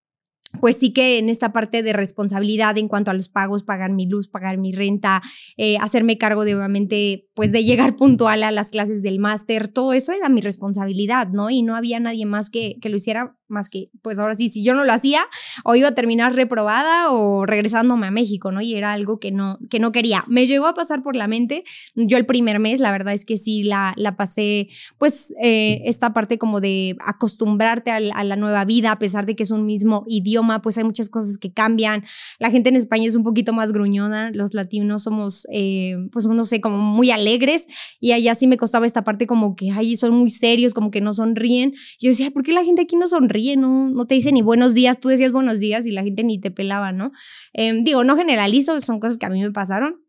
pues 0.60 0.78
sí 0.78 0.92
que 0.92 1.18
en 1.18 1.30
esta 1.30 1.54
parte 1.54 1.82
de 1.82 1.94
responsabilidad 1.94 2.78
en 2.78 2.88
cuanto 2.88 3.12
a 3.12 3.14
los 3.14 3.30
pagos, 3.30 3.64
pagar 3.64 3.92
mi 3.92 4.06
luz, 4.06 4.28
pagar 4.28 4.58
mi 4.58 4.74
renta, 4.74 5.22
eh, 5.58 5.78
hacerme 5.80 6.18
cargo 6.18 6.44
de 6.44 6.56
obviamente, 6.56 7.30
pues 7.34 7.52
de 7.52 7.64
llegar 7.64 7.96
puntual 7.96 8.44
a 8.44 8.52
las 8.52 8.70
clases 8.70 9.02
del 9.02 9.20
máster, 9.20 9.70
todo 9.70 9.94
eso 9.94 10.12
era 10.12 10.30
mi 10.30 10.42
responsabilidad, 10.42 11.30
¿no? 11.30 11.50
Y 11.50 11.62
no 11.62 11.76
había 11.76 12.00
nadie 12.00 12.26
más 12.26 12.50
que, 12.50 12.78
que 12.82 12.90
lo 12.90 12.98
hiciera 12.98 13.38
más 13.52 13.70
que, 13.70 13.90
pues 14.02 14.18
ahora 14.18 14.36
sí, 14.36 14.50
si 14.50 14.64
yo 14.64 14.74
no 14.74 14.84
lo 14.84 14.94
hacía, 14.94 15.22
o 15.64 15.76
iba 15.76 15.90
a 15.90 15.96
terminar 15.96 16.34
reprobada 16.34 17.12
o 17.12 17.46
regresándome 17.46 18.08
a 18.08 18.12
México, 18.12 18.52
¿no? 18.52 18.62
Y 18.62 18.74
era 18.74 18.94
algo 18.94 19.20
que 19.20 19.32
no, 19.32 19.60
que 19.70 19.80
no 19.80 19.92
quería. 19.92 20.24
Me 20.28 20.48
llegó 20.48 20.68
a 20.68 20.74
pasar 20.74 21.04
por 21.04 21.16
la 21.16 21.28
mente, 21.28 21.64
yo 21.96 22.18
el 22.18 22.26
primer 22.26 22.60
mes, 22.60 22.80
la 22.80 22.92
verdad 22.92 23.14
es 23.14 23.26
que 23.26 23.38
sí 23.38 23.64
la, 23.64 23.94
la 23.98 24.16
pasé, 24.16 24.70
pues 24.98 25.34
eh, 25.42 25.82
esta 25.86 26.14
parte 26.14 26.38
como 26.38 26.62
de 26.62 26.96
acostumbrarte 27.06 27.92
a, 27.92 27.98
a 27.98 28.24
la 28.24 28.36
nueva 28.36 28.66
vida, 28.66 28.92
a 28.92 29.00
pesar 29.00 29.26
de 29.26 29.36
que 29.36 29.44
es 29.44 29.52
un 29.52 29.66
mismo 29.66 30.04
idioma, 30.08 30.62
pues 30.62 30.78
hay 30.78 30.84
muchas 30.84 31.10
cosas 31.10 31.38
que 31.38 31.52
cambian. 31.52 32.04
La 32.40 32.50
gente 32.50 32.70
en 32.70 32.76
España 32.76 33.08
es 33.08 33.16
un 33.16 33.24
poquito 33.24 33.54
más 33.54 33.72
gruñona, 33.72 34.32
los 34.32 34.54
latinos 34.54 35.04
somos, 35.04 35.48
eh, 35.52 35.98
pues 36.12 36.26
no 36.26 36.44
sé, 36.44 36.62
como 36.62 36.78
muy 36.78 37.12
alegres, 37.12 37.68
y 38.00 38.14
allá 38.14 38.36
sí 38.36 38.48
me 38.48 38.58
costaba 38.58 38.86
esta 38.86 39.04
parte 39.04 39.28
como 39.28 39.56
que, 39.56 39.72
ay, 39.72 39.96
son 39.96 40.16
muy 40.16 40.30
serios, 40.30 40.74
como 40.74 40.92
que 40.92 41.02
no 41.02 41.14
sonríen. 41.14 41.74
Yo 42.00 42.10
decía, 42.10 42.32
¿por 42.32 42.44
qué 42.44 42.54
la 42.54 42.64
gente 42.64 42.84
aquí 42.84 42.96
no 42.96 43.08
sonríe? 43.08 43.41
No, 43.58 43.90
no 43.90 44.06
te 44.06 44.16
dice 44.16 44.32
ni 44.32 44.42
buenos 44.42 44.74
días, 44.74 45.00
tú 45.00 45.10
decías 45.10 45.32
buenos 45.32 45.60
días 45.60 45.86
y 45.86 45.92
la 45.92 46.04
gente 46.04 46.24
ni 46.24 46.40
te 46.40 46.52
pelaba, 46.52 46.92
¿no? 46.92 47.12
Em, 47.54 47.84
digo, 47.84 48.04
no 48.04 48.16
generalizo, 48.16 48.80
son 48.82 49.00
cosas 49.00 49.18
que 49.18 49.26
a 49.26 49.30
mí 49.30 49.42
me 49.42 49.52
pasaron. 49.52 50.02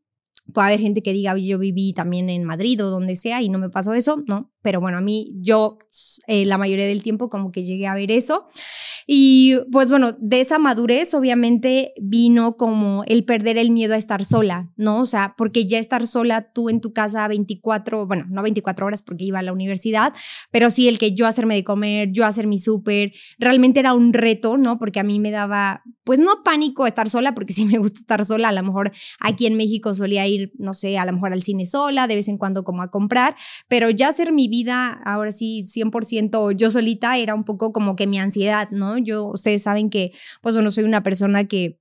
Puede 0.52 0.68
haber 0.68 0.80
gente 0.80 1.02
que 1.02 1.12
diga, 1.12 1.36
yo 1.36 1.58
viví 1.58 1.92
también 1.92 2.28
en 2.28 2.44
Madrid 2.44 2.84
o 2.84 2.90
donde 2.90 3.16
sea 3.16 3.42
y 3.42 3.48
no 3.48 3.58
me 3.58 3.70
pasó 3.70 3.94
eso, 3.94 4.22
¿no? 4.26 4.51
Pero 4.62 4.80
bueno, 4.80 4.98
a 4.98 5.00
mí, 5.00 5.32
yo 5.36 5.78
eh, 6.26 6.46
la 6.46 6.56
mayoría 6.56 6.86
del 6.86 7.02
tiempo 7.02 7.28
como 7.28 7.52
que 7.52 7.64
llegué 7.64 7.86
a 7.86 7.94
ver 7.94 8.10
eso. 8.10 8.46
Y 9.06 9.56
pues 9.70 9.90
bueno, 9.90 10.12
de 10.18 10.40
esa 10.40 10.58
madurez 10.58 11.12
obviamente 11.14 11.92
vino 12.00 12.56
como 12.56 13.04
el 13.06 13.24
perder 13.24 13.58
el 13.58 13.70
miedo 13.70 13.94
a 13.94 13.96
estar 13.96 14.24
sola, 14.24 14.70
¿no? 14.76 15.00
O 15.00 15.06
sea, 15.06 15.34
porque 15.36 15.66
ya 15.66 15.78
estar 15.78 16.06
sola 16.06 16.52
tú 16.52 16.68
en 16.68 16.80
tu 16.80 16.92
casa 16.92 17.26
24, 17.28 18.06
bueno, 18.06 18.26
no 18.28 18.42
24 18.42 18.86
horas 18.86 19.02
porque 19.02 19.24
iba 19.24 19.40
a 19.40 19.42
la 19.42 19.52
universidad, 19.52 20.12
pero 20.50 20.70
sí 20.70 20.88
el 20.88 20.98
que 20.98 21.12
yo 21.14 21.26
hacerme 21.26 21.56
de 21.56 21.64
comer, 21.64 22.12
yo 22.12 22.24
hacer 22.24 22.46
mi 22.46 22.58
súper, 22.58 23.12
realmente 23.38 23.80
era 23.80 23.94
un 23.94 24.12
reto, 24.12 24.56
¿no? 24.56 24.78
Porque 24.78 25.00
a 25.00 25.04
mí 25.04 25.18
me 25.18 25.30
daba, 25.30 25.82
pues 26.04 26.20
no 26.20 26.42
pánico 26.44 26.86
estar 26.86 27.10
sola, 27.10 27.34
porque 27.34 27.52
sí 27.52 27.64
me 27.64 27.78
gusta 27.78 28.00
estar 28.00 28.24
sola, 28.24 28.48
a 28.48 28.52
lo 28.52 28.62
mejor 28.62 28.92
aquí 29.18 29.46
en 29.46 29.56
México 29.56 29.94
solía 29.94 30.26
ir, 30.26 30.52
no 30.58 30.74
sé, 30.74 30.96
a 30.98 31.04
lo 31.04 31.12
mejor 31.12 31.32
al 31.32 31.42
cine 31.42 31.66
sola, 31.66 32.06
de 32.06 32.16
vez 32.16 32.28
en 32.28 32.38
cuando 32.38 32.64
como 32.64 32.82
a 32.82 32.90
comprar, 32.90 33.34
pero 33.68 33.90
ya 33.90 34.08
hacer 34.08 34.32
mi 34.32 34.48
vida, 34.52 34.92
ahora 35.04 35.32
sí, 35.32 35.64
100% 35.66 36.52
yo 36.52 36.70
solita, 36.70 37.16
era 37.18 37.34
un 37.34 37.44
poco 37.44 37.72
como 37.72 37.96
que 37.96 38.06
mi 38.06 38.20
ansiedad, 38.20 38.68
¿no? 38.70 38.98
Yo, 38.98 39.26
ustedes 39.26 39.62
saben 39.62 39.90
que, 39.90 40.12
pues 40.42 40.54
bueno, 40.54 40.70
soy 40.70 40.84
una 40.84 41.02
persona 41.02 41.48
que 41.48 41.78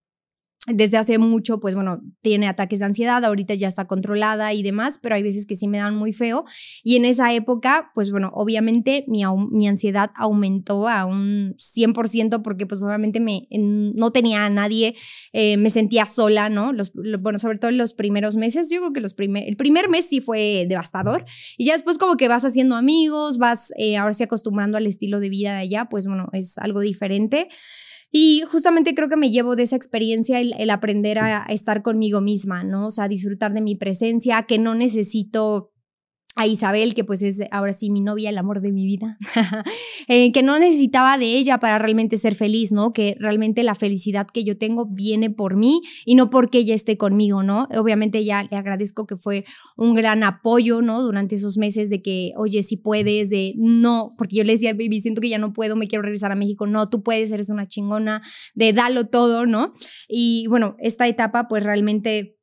desde 0.67 0.97
hace 0.97 1.17
mucho, 1.17 1.59
pues 1.59 1.73
bueno, 1.73 2.01
tiene 2.21 2.47
ataques 2.47 2.79
de 2.79 2.85
ansiedad, 2.85 3.25
ahorita 3.25 3.55
ya 3.55 3.67
está 3.67 3.85
controlada 3.85 4.53
y 4.53 4.61
demás, 4.61 4.99
pero 5.01 5.15
hay 5.15 5.23
veces 5.23 5.47
que 5.47 5.55
sí 5.55 5.67
me 5.67 5.79
dan 5.79 5.95
muy 5.95 6.13
feo. 6.13 6.45
Y 6.83 6.97
en 6.97 7.05
esa 7.05 7.33
época, 7.33 7.91
pues 7.95 8.11
bueno, 8.11 8.29
obviamente 8.35 9.03
mi, 9.07 9.23
mi 9.49 9.67
ansiedad 9.67 10.11
aumentó 10.15 10.87
a 10.87 11.05
un 11.05 11.55
100% 11.57 12.43
porque 12.43 12.67
pues 12.67 12.83
obviamente 12.83 13.19
me, 13.19 13.47
no 13.49 14.11
tenía 14.11 14.45
a 14.45 14.51
nadie, 14.51 14.95
eh, 15.33 15.57
me 15.57 15.71
sentía 15.71 16.05
sola, 16.05 16.47
¿no? 16.49 16.73
Los, 16.73 16.91
bueno, 16.93 17.39
sobre 17.39 17.57
todo 17.57 17.71
en 17.71 17.77
los 17.77 17.95
primeros 17.95 18.35
meses, 18.35 18.69
yo 18.69 18.81
creo 18.81 18.93
que 18.93 19.01
los 19.01 19.15
primer, 19.15 19.49
el 19.49 19.57
primer 19.57 19.89
mes 19.89 20.05
sí 20.05 20.21
fue 20.21 20.67
devastador 20.69 21.25
y 21.57 21.65
ya 21.65 21.73
después 21.73 21.97
como 21.97 22.17
que 22.17 22.27
vas 22.27 22.45
haciendo 22.45 22.75
amigos, 22.75 23.39
vas 23.39 23.73
eh, 23.77 23.97
ahora 23.97 24.13
sí 24.13 24.23
acostumbrando 24.23 24.77
al 24.77 24.85
estilo 24.85 25.19
de 25.19 25.29
vida 25.29 25.53
de 25.53 25.61
allá, 25.61 25.85
pues 25.89 26.05
bueno, 26.05 26.29
es 26.33 26.59
algo 26.59 26.81
diferente. 26.81 27.49
Y 28.11 28.43
justamente 28.51 28.93
creo 28.93 29.07
que 29.07 29.15
me 29.15 29.31
llevo 29.31 29.55
de 29.55 29.63
esa 29.63 29.77
experiencia 29.77 30.39
el, 30.41 30.69
aprender 30.69 31.17
a, 31.19 31.45
estar 31.45 31.81
conmigo 31.81 32.19
misma, 32.19 32.63
¿no? 32.63 32.87
O 32.87 32.91
sea, 32.91 33.07
disfrutar 33.07 33.53
de 33.53 33.61
mi 33.61 33.75
presencia, 33.75 34.43
que 34.43 34.57
no 34.57 34.75
necesito 34.75 35.70
a 36.35 36.47
Isabel, 36.47 36.93
que 36.93 37.03
pues 37.03 37.21
es 37.23 37.41
ahora 37.51 37.73
sí 37.73 37.89
mi 37.89 37.99
novia, 38.01 38.29
el 38.29 38.37
amor 38.37 38.61
de 38.61 38.71
mi 38.71 38.85
vida, 38.85 39.17
eh, 40.07 40.31
que 40.31 40.43
no 40.43 40.57
necesitaba 40.59 41.17
de 41.17 41.25
ella 41.25 41.59
para 41.59 41.77
realmente 41.77 42.17
ser 42.17 42.35
feliz, 42.35 42.71
¿no? 42.71 42.93
Que 42.93 43.15
realmente 43.19 43.63
la 43.63 43.75
felicidad 43.75 44.27
que 44.33 44.43
yo 44.43 44.57
tengo 44.57 44.85
viene 44.85 45.29
por 45.29 45.57
mí 45.57 45.81
y 46.05 46.15
no 46.15 46.29
porque 46.29 46.59
ella 46.59 46.73
esté 46.73 46.97
conmigo, 46.97 47.43
¿no? 47.43 47.67
Obviamente 47.75 48.23
ya 48.23 48.43
le 48.43 48.55
agradezco 48.55 49.05
que 49.05 49.17
fue 49.17 49.43
un 49.75 49.93
gran 49.93 50.23
apoyo, 50.23 50.81
¿no? 50.81 51.01
Durante 51.01 51.35
esos 51.35 51.57
meses 51.57 51.89
de 51.89 52.01
que, 52.01 52.31
oye, 52.37 52.63
si 52.63 52.77
puedes, 52.77 53.29
de 53.29 53.53
no, 53.57 54.11
porque 54.17 54.37
yo 54.37 54.43
le 54.43 54.53
decía, 54.53 54.73
baby, 54.73 55.01
siento 55.01 55.19
que 55.19 55.29
ya 55.29 55.37
no 55.37 55.51
puedo, 55.51 55.75
me 55.75 55.87
quiero 55.87 56.03
regresar 56.03 56.31
a 56.31 56.35
México, 56.35 56.65
no, 56.65 56.89
tú 56.89 57.03
puedes, 57.03 57.31
eres 57.31 57.49
una 57.49 57.67
chingona, 57.67 58.21
de 58.55 58.71
dalo 58.71 59.07
todo, 59.07 59.45
¿no? 59.45 59.73
Y 60.07 60.47
bueno, 60.47 60.75
esta 60.79 61.07
etapa 61.07 61.47
pues 61.49 61.63
realmente 61.63 62.37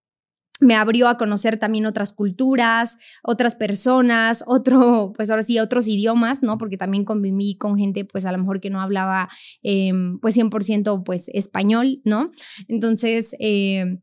me 0.60 0.74
abrió 0.74 1.08
a 1.08 1.16
conocer 1.16 1.58
también 1.58 1.86
otras 1.86 2.12
culturas, 2.12 2.96
otras 3.22 3.54
personas, 3.54 4.44
otro, 4.46 5.12
pues 5.16 5.30
ahora 5.30 5.42
sí, 5.42 5.58
otros 5.58 5.88
idiomas, 5.88 6.42
¿no? 6.42 6.58
Porque 6.58 6.76
también 6.76 7.04
conviví 7.04 7.56
con 7.56 7.76
gente, 7.76 8.04
pues 8.04 8.26
a 8.26 8.32
lo 8.32 8.38
mejor 8.38 8.60
que 8.60 8.70
no 8.70 8.80
hablaba, 8.80 9.28
eh, 9.62 9.92
pues 10.20 10.36
100% 10.36 11.04
pues 11.04 11.28
español, 11.28 12.00
¿no? 12.04 12.30
Entonces, 12.68 13.34
eh, 13.40 13.98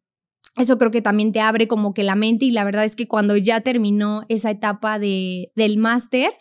eso 0.58 0.78
creo 0.78 0.92
que 0.92 1.02
también 1.02 1.32
te 1.32 1.42
abre 1.42 1.68
como 1.68 1.94
que 1.94 2.04
la 2.04 2.16
mente 2.16 2.46
y 2.46 2.52
la 2.52 2.64
verdad 2.64 2.86
es 2.86 2.96
que 2.96 3.08
cuando 3.08 3.36
ya 3.36 3.62
terminó 3.62 4.24
esa 4.30 4.52
etapa 4.52 5.00
de, 5.00 5.52
del 5.56 5.78
máster, 5.78 6.32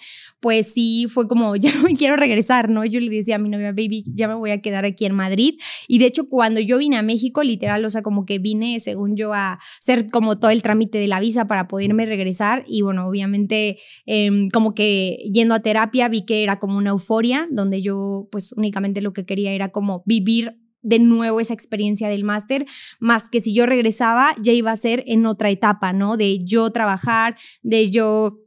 pues 0.40 0.72
sí 0.72 1.07
fue 1.09 1.27
como, 1.27 1.57
ya 1.57 1.72
no 1.74 1.83
me 1.83 1.96
quiero 1.96 2.16
regresar, 2.16 2.70
¿no? 2.70 2.85
Yo 2.85 3.00
le 3.00 3.11
decía 3.11 3.37
a 3.37 3.38
mi 3.38 3.48
novia, 3.48 3.72
baby, 3.72 4.05
ya 4.14 4.29
me 4.29 4.35
voy 4.35 4.50
a 4.50 4.61
quedar 4.61 4.85
aquí 4.85 5.05
en 5.05 5.14
Madrid. 5.14 5.55
Y 5.88 5.98
de 5.98 6.07
hecho, 6.07 6.29
cuando 6.29 6.61
yo 6.61 6.79
vine 6.79 6.96
a 6.96 7.03
México, 7.03 7.42
literal, 7.42 7.85
o 7.85 7.90
sea, 7.90 8.03
como 8.03 8.24
que 8.24 8.38
vine, 8.38 8.79
según 8.79 9.16
yo, 9.16 9.33
a 9.33 9.59
hacer 9.81 10.11
como 10.11 10.38
todo 10.38 10.50
el 10.50 10.62
trámite 10.62 10.98
de 10.98 11.09
la 11.09 11.18
visa 11.18 11.46
para 11.46 11.66
poderme 11.66 12.07
regresar. 12.07 12.64
Y 12.68 12.83
bueno, 12.83 13.09
obviamente, 13.09 13.79
em, 14.07 14.48
como 14.50 14.74
que 14.74 15.18
yendo 15.33 15.55
a 15.55 15.61
terapia, 15.61 16.09
vi 16.09 16.24
que 16.24 16.42
era 16.42 16.59
como 16.59 16.79
una 16.79 16.90
euforia, 16.90 17.48
donde 17.50 17.83
yo 17.83 18.29
pues 18.31 18.53
únicamente 18.53 19.00
lo 19.00 19.12
que 19.12 19.24
quería 19.24 19.53
era 19.53 19.70
como 19.70 20.03
vivir 20.07 20.59
de 20.85 21.01
nuevo 21.01 21.40
esa 21.40 21.55
experiencia 21.55 22.09
del 22.09 22.23
máster, 22.23 22.66
más 23.01 23.29
que 23.29 23.40
si 23.40 23.53
yo 23.53 23.66
regresaba, 23.66 24.37
ya 24.40 24.53
iba 24.53 24.70
a 24.70 24.77
ser 24.77 25.03
en 25.07 25.27
otra 25.27 25.51
etapa, 25.51 25.92
¿no? 25.92 26.16
De 26.16 26.44
yo 26.44 26.70
trabajar, 26.70 27.37
de 27.62 27.90
yo 27.90 28.38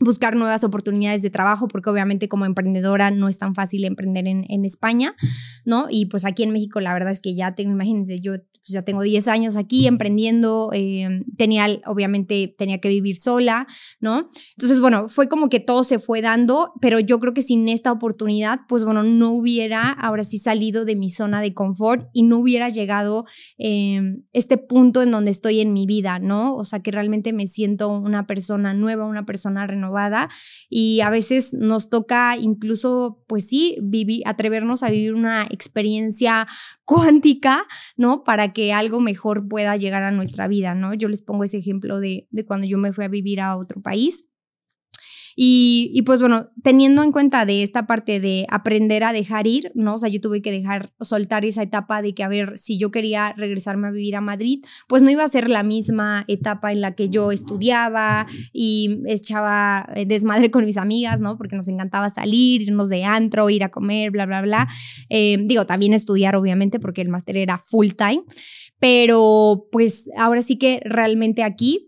buscar 0.00 0.36
nuevas 0.36 0.62
oportunidades 0.64 1.22
de 1.22 1.30
trabajo, 1.30 1.66
porque 1.68 1.90
obviamente 1.90 2.28
como 2.28 2.44
emprendedora 2.44 3.10
no 3.10 3.28
es 3.28 3.38
tan 3.38 3.54
fácil 3.54 3.84
emprender 3.84 4.26
en, 4.26 4.44
en, 4.48 4.64
España, 4.64 5.14
¿no? 5.64 5.86
Y 5.90 6.06
pues 6.06 6.24
aquí 6.24 6.42
en 6.42 6.52
México 6.52 6.80
la 6.80 6.92
verdad 6.92 7.10
es 7.10 7.20
que 7.20 7.34
ya 7.34 7.54
tengo, 7.54 7.72
imagínense, 7.72 8.20
yo 8.20 8.34
pues 8.68 8.74
ya 8.74 8.82
tengo 8.82 9.00
10 9.00 9.28
años 9.28 9.56
aquí 9.56 9.86
emprendiendo, 9.86 10.68
eh, 10.74 11.22
tenía, 11.38 11.66
obviamente 11.86 12.54
tenía 12.58 12.80
que 12.80 12.90
vivir 12.90 13.16
sola, 13.16 13.66
¿no? 13.98 14.28
Entonces, 14.58 14.78
bueno, 14.78 15.08
fue 15.08 15.26
como 15.26 15.48
que 15.48 15.58
todo 15.58 15.84
se 15.84 15.98
fue 15.98 16.20
dando, 16.20 16.74
pero 16.82 17.00
yo 17.00 17.18
creo 17.18 17.32
que 17.32 17.40
sin 17.40 17.66
esta 17.70 17.90
oportunidad, 17.90 18.60
pues 18.68 18.84
bueno, 18.84 19.04
no 19.04 19.30
hubiera 19.30 19.90
ahora 19.90 20.22
sí 20.22 20.38
salido 20.38 20.84
de 20.84 20.96
mi 20.96 21.08
zona 21.08 21.40
de 21.40 21.54
confort 21.54 22.10
y 22.12 22.24
no 22.24 22.40
hubiera 22.40 22.68
llegado 22.68 23.24
eh, 23.56 24.02
este 24.34 24.58
punto 24.58 25.00
en 25.00 25.12
donde 25.12 25.30
estoy 25.30 25.60
en 25.60 25.72
mi 25.72 25.86
vida, 25.86 26.18
¿no? 26.18 26.54
O 26.54 26.64
sea, 26.66 26.80
que 26.80 26.90
realmente 26.90 27.32
me 27.32 27.46
siento 27.46 27.88
una 27.88 28.26
persona 28.26 28.74
nueva, 28.74 29.06
una 29.06 29.24
persona 29.24 29.66
renovada 29.66 30.28
y 30.68 31.00
a 31.00 31.08
veces 31.08 31.54
nos 31.54 31.88
toca 31.88 32.36
incluso, 32.38 33.24
pues 33.26 33.48
sí, 33.48 33.78
vivir, 33.80 34.24
atrevernos 34.26 34.82
a 34.82 34.90
vivir 34.90 35.14
una 35.14 35.46
experiencia 35.48 36.46
cuántica, 36.88 37.66
¿no? 37.98 38.24
Para 38.24 38.54
que 38.54 38.72
algo 38.72 38.98
mejor 38.98 39.46
pueda 39.46 39.76
llegar 39.76 40.02
a 40.04 40.10
nuestra 40.10 40.48
vida, 40.48 40.74
¿no? 40.74 40.94
Yo 40.94 41.08
les 41.08 41.20
pongo 41.20 41.44
ese 41.44 41.58
ejemplo 41.58 42.00
de, 42.00 42.26
de 42.30 42.46
cuando 42.46 42.66
yo 42.66 42.78
me 42.78 42.94
fui 42.94 43.04
a 43.04 43.08
vivir 43.08 43.42
a 43.42 43.58
otro 43.58 43.82
país. 43.82 44.24
Y, 45.40 46.02
pues 46.02 46.18
bueno, 46.18 46.50
teniendo 46.64 47.04
en 47.04 47.12
cuenta 47.12 47.46
de 47.46 47.62
esta 47.62 47.86
parte 47.86 48.18
de 48.18 48.44
aprender 48.50 49.04
a 49.04 49.12
dejar 49.12 49.46
ir, 49.46 49.70
¿no? 49.76 49.94
O 49.94 49.98
sea, 49.98 50.08
yo 50.08 50.20
tuve 50.20 50.42
que 50.42 50.50
dejar, 50.50 50.92
soltar 51.00 51.44
esa 51.44 51.62
etapa 51.62 52.02
de 52.02 52.12
que, 52.12 52.24
a 52.24 52.28
ver, 52.28 52.58
si 52.58 52.76
yo 52.76 52.90
quería 52.90 53.34
regresarme 53.36 53.86
a 53.86 53.92
vivir 53.92 54.16
a 54.16 54.20
Madrid, 54.20 54.64
pues 54.88 55.04
no 55.04 55.10
iba 55.10 55.22
a 55.22 55.28
ser 55.28 55.48
la 55.48 55.62
misma 55.62 56.24
etapa 56.26 56.72
en 56.72 56.80
la 56.80 56.96
que 56.96 57.08
yo 57.08 57.30
estudiaba 57.30 58.26
y 58.52 58.98
echaba 59.06 59.88
eh, 59.94 60.06
desmadre 60.06 60.50
con 60.50 60.64
mis 60.64 60.76
amigas, 60.76 61.20
¿no? 61.20 61.38
Porque 61.38 61.54
nos 61.54 61.68
encantaba 61.68 62.10
salir, 62.10 62.62
irnos 62.62 62.88
de 62.88 63.04
antro, 63.04 63.48
ir 63.48 63.62
a 63.62 63.68
comer, 63.68 64.10
bla, 64.10 64.26
bla, 64.26 64.42
bla. 64.42 64.68
Eh, 65.08 65.36
digo, 65.44 65.66
también 65.66 65.94
estudiar, 65.94 66.34
obviamente, 66.34 66.80
porque 66.80 67.00
el 67.00 67.10
máster 67.10 67.36
era 67.36 67.58
full 67.58 67.90
time, 67.96 68.24
pero 68.80 69.68
pues 69.70 70.10
ahora 70.16 70.42
sí 70.42 70.56
que 70.56 70.80
realmente 70.84 71.44
aquí 71.44 71.87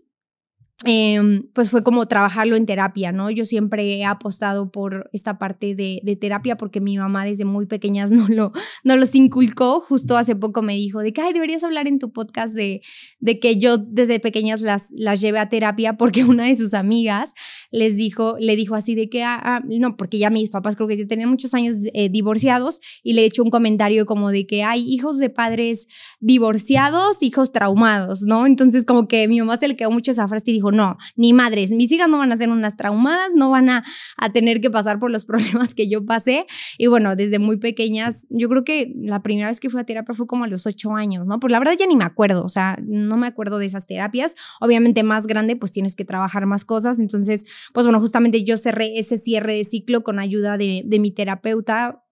Em, 0.83 1.43
pues 1.53 1.69
fue 1.69 1.83
como 1.83 2.07
trabajarlo 2.07 2.55
en 2.55 2.65
terapia, 2.65 3.11
¿no? 3.11 3.29
Yo 3.29 3.45
siempre 3.45 3.97
he 3.97 4.03
apostado 4.03 4.71
por 4.71 5.11
esta 5.13 5.37
parte 5.37 5.75
de, 5.75 6.01
terapia 6.19 6.57
porque 6.57 6.81
mi 6.81 6.97
mamá 6.97 7.23
desde 7.23 7.45
muy 7.45 7.67
pequeñas 7.67 8.09
no, 8.11 8.27
lo, 8.27 8.51
no 8.83 8.95
los 8.95 9.13
inculcó. 9.13 9.81
Justo 9.81 10.17
hace 10.17 10.35
poco 10.35 10.63
me 10.63 10.75
dijo 10.75 11.01
de 11.01 11.13
que, 11.13 11.21
ay, 11.21 11.33
deberías 11.33 11.63
hablar 11.63 11.87
en 11.87 11.99
tu 11.99 12.11
podcast 12.11 12.55
de, 12.55 12.81
de 13.19 13.39
que 13.39 13.57
yo 13.57 13.77
desde 13.77 14.19
pequeñas 14.19 14.61
las, 14.61 14.89
las 14.95 15.21
llevé 15.21 15.37
a 15.37 15.49
terapia 15.49 15.97
porque 15.97 16.23
una 16.25 16.45
de 16.45 16.55
sus 16.55 16.73
amigas 16.73 17.33
les 17.71 17.95
dijo, 17.95 18.37
le 18.39 18.55
dijo 18.55 18.73
así 18.73 18.95
de 18.95 19.07
que, 19.07 19.23
ah, 19.23 19.39
ah 19.43 19.61
no, 19.65 19.95
porque 19.95 20.17
ya 20.17 20.29
mis 20.31 20.49
papás 20.49 20.75
creo 20.75 20.87
que 20.87 21.05
tenían 21.05 21.29
muchos 21.29 21.53
años 21.53 21.77
eh, 21.93 22.09
divorciados 22.09 22.79
y 23.03 23.13
le 23.13 23.25
echó 23.25 23.43
un 23.43 23.51
comentario 23.51 24.05
como 24.05 24.31
de 24.31 24.47
que 24.47 24.63
hay 24.63 24.81
hijos 24.81 25.19
de 25.19 25.29
padres 25.29 25.87
divorciados, 26.19 27.21
hijos 27.21 27.51
traumados, 27.51 28.23
¿no? 28.23 28.47
Entonces 28.47 28.85
como 28.85 29.07
que 29.07 29.27
mi 29.27 29.39
mamá 29.39 29.57
se 29.57 29.67
le 29.67 29.75
quedó 29.75 29.91
mucho 29.91 30.11
esa 30.11 30.27
y 30.45 30.51
dijo, 30.53 30.70
no, 30.71 30.97
ni 31.15 31.33
madres, 31.33 31.71
mis 31.71 31.91
hijas 31.91 32.09
no 32.09 32.17
van 32.17 32.31
a 32.31 32.37
ser 32.37 32.49
unas 32.49 32.77
traumadas, 32.77 33.31
no 33.35 33.51
van 33.51 33.69
a, 33.69 33.83
a 34.17 34.31
tener 34.31 34.61
que 34.61 34.69
pasar 34.69 34.99
por 34.99 35.11
los 35.11 35.25
problemas 35.31 35.73
que 35.75 35.89
yo 35.89 36.05
pasé. 36.05 36.45
Y 36.77 36.87
bueno, 36.87 37.15
desde 37.15 37.39
muy 37.39 37.57
pequeñas, 37.57 38.27
yo 38.29 38.49
creo 38.49 38.63
que 38.63 38.93
la 38.95 39.21
primera 39.21 39.47
vez 39.47 39.59
que 39.59 39.69
fui 39.69 39.79
a 39.79 39.83
terapia 39.83 40.13
fue 40.15 40.27
como 40.27 40.45
a 40.45 40.47
los 40.47 40.65
ocho 40.65 40.95
años, 40.95 41.25
¿no? 41.25 41.39
Pues 41.39 41.51
la 41.51 41.59
verdad 41.59 41.73
ya 41.79 41.87
ni 41.87 41.95
me 41.95 42.03
acuerdo, 42.03 42.43
o 42.43 42.49
sea, 42.49 42.77
no 42.81 43.17
me 43.17 43.27
acuerdo 43.27 43.57
de 43.57 43.65
esas 43.65 43.87
terapias. 43.87 44.35
Obviamente 44.59 45.03
más 45.03 45.27
grande, 45.27 45.55
pues 45.55 45.71
tienes 45.71 45.95
que 45.95 46.05
trabajar 46.05 46.45
más 46.45 46.65
cosas. 46.65 46.99
Entonces, 46.99 47.45
pues 47.73 47.85
bueno, 47.85 47.99
justamente 47.99 48.43
yo 48.43 48.57
cerré 48.57 48.99
ese 48.99 49.17
cierre 49.17 49.55
de 49.55 49.63
ciclo 49.63 50.03
con 50.03 50.19
ayuda 50.19 50.57
de, 50.57 50.83
de 50.85 50.99
mi 50.99 51.11
terapeuta 51.11 52.03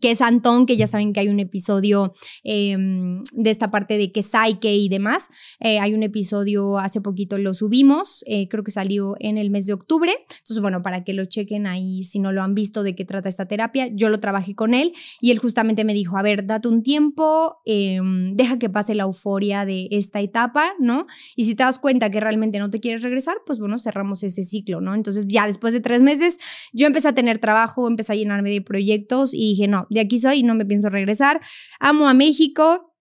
que 0.00 0.10
es 0.10 0.20
Antón, 0.20 0.66
que 0.66 0.76
ya 0.76 0.86
saben 0.86 1.12
que 1.12 1.20
hay 1.20 1.28
un 1.28 1.40
episodio 1.40 2.12
em, 2.44 3.22
de 3.32 3.50
esta 3.50 3.70
parte 3.70 3.98
de 3.98 4.12
que 4.12 4.22
Psyche 4.22 4.74
y 4.74 4.88
demás. 4.88 5.28
Eh, 5.60 5.78
hay 5.78 5.94
un 5.94 6.02
episodio, 6.02 6.78
hace 6.78 7.00
poquito 7.00 7.38
lo 7.38 7.54
subimos, 7.54 8.24
eh, 8.26 8.48
creo 8.48 8.62
que 8.62 8.70
salió 8.70 9.16
en 9.18 9.38
el 9.38 9.50
mes 9.50 9.66
de 9.66 9.72
octubre. 9.72 10.12
Entonces, 10.30 10.60
bueno, 10.60 10.82
para 10.82 11.04
que 11.04 11.12
lo 11.12 11.24
chequen 11.24 11.66
ahí, 11.66 12.04
si 12.04 12.18
no 12.18 12.32
lo 12.32 12.42
han 12.42 12.54
visto 12.54 12.82
de 12.82 12.94
qué 12.94 13.04
trata 13.04 13.28
esta 13.28 13.46
terapia, 13.46 13.88
yo 13.88 14.08
lo 14.08 14.20
trabajé 14.20 14.54
con 14.54 14.74
él 14.74 14.92
y 15.20 15.30
él 15.30 15.38
justamente 15.38 15.84
me 15.84 15.94
dijo, 15.94 16.16
a 16.16 16.22
ver, 16.22 16.46
date 16.46 16.68
un 16.68 16.82
tiempo, 16.82 17.58
em, 17.64 18.36
deja 18.36 18.58
que 18.58 18.68
pase 18.68 18.94
la 18.94 19.04
euforia 19.04 19.64
de 19.64 19.88
esta 19.90 20.20
etapa, 20.20 20.72
¿no? 20.78 21.06
Y 21.34 21.44
si 21.44 21.54
te 21.54 21.62
das 21.62 21.78
cuenta 21.78 22.10
que 22.10 22.20
realmente 22.20 22.58
no 22.58 22.70
te 22.70 22.80
quieres 22.80 23.02
regresar, 23.02 23.38
pues 23.46 23.58
bueno, 23.58 23.78
cerramos 23.78 24.22
ese 24.22 24.42
ciclo, 24.42 24.80
¿no? 24.80 24.94
Entonces, 24.94 25.26
ya 25.26 25.46
después 25.46 25.72
de 25.72 25.80
tres 25.80 26.02
meses, 26.02 26.38
yo 26.72 26.86
empecé 26.86 27.08
a 27.08 27.14
tener 27.14 27.38
trabajo, 27.38 27.88
empecé 27.88 28.12
a 28.12 28.16
llenarme 28.16 28.50
de 28.50 28.60
proyectos 28.62 29.34
y 29.34 29.50
dije, 29.50 29.68
no, 29.68 29.77
de 29.90 30.00
aquí 30.00 30.18
soy 30.18 30.40
y 30.40 30.42
no 30.42 30.54
me 30.54 30.64
pienso 30.64 30.90
regresar. 30.90 31.40
Amo 31.80 32.08
a 32.08 32.14
México, 32.14 32.94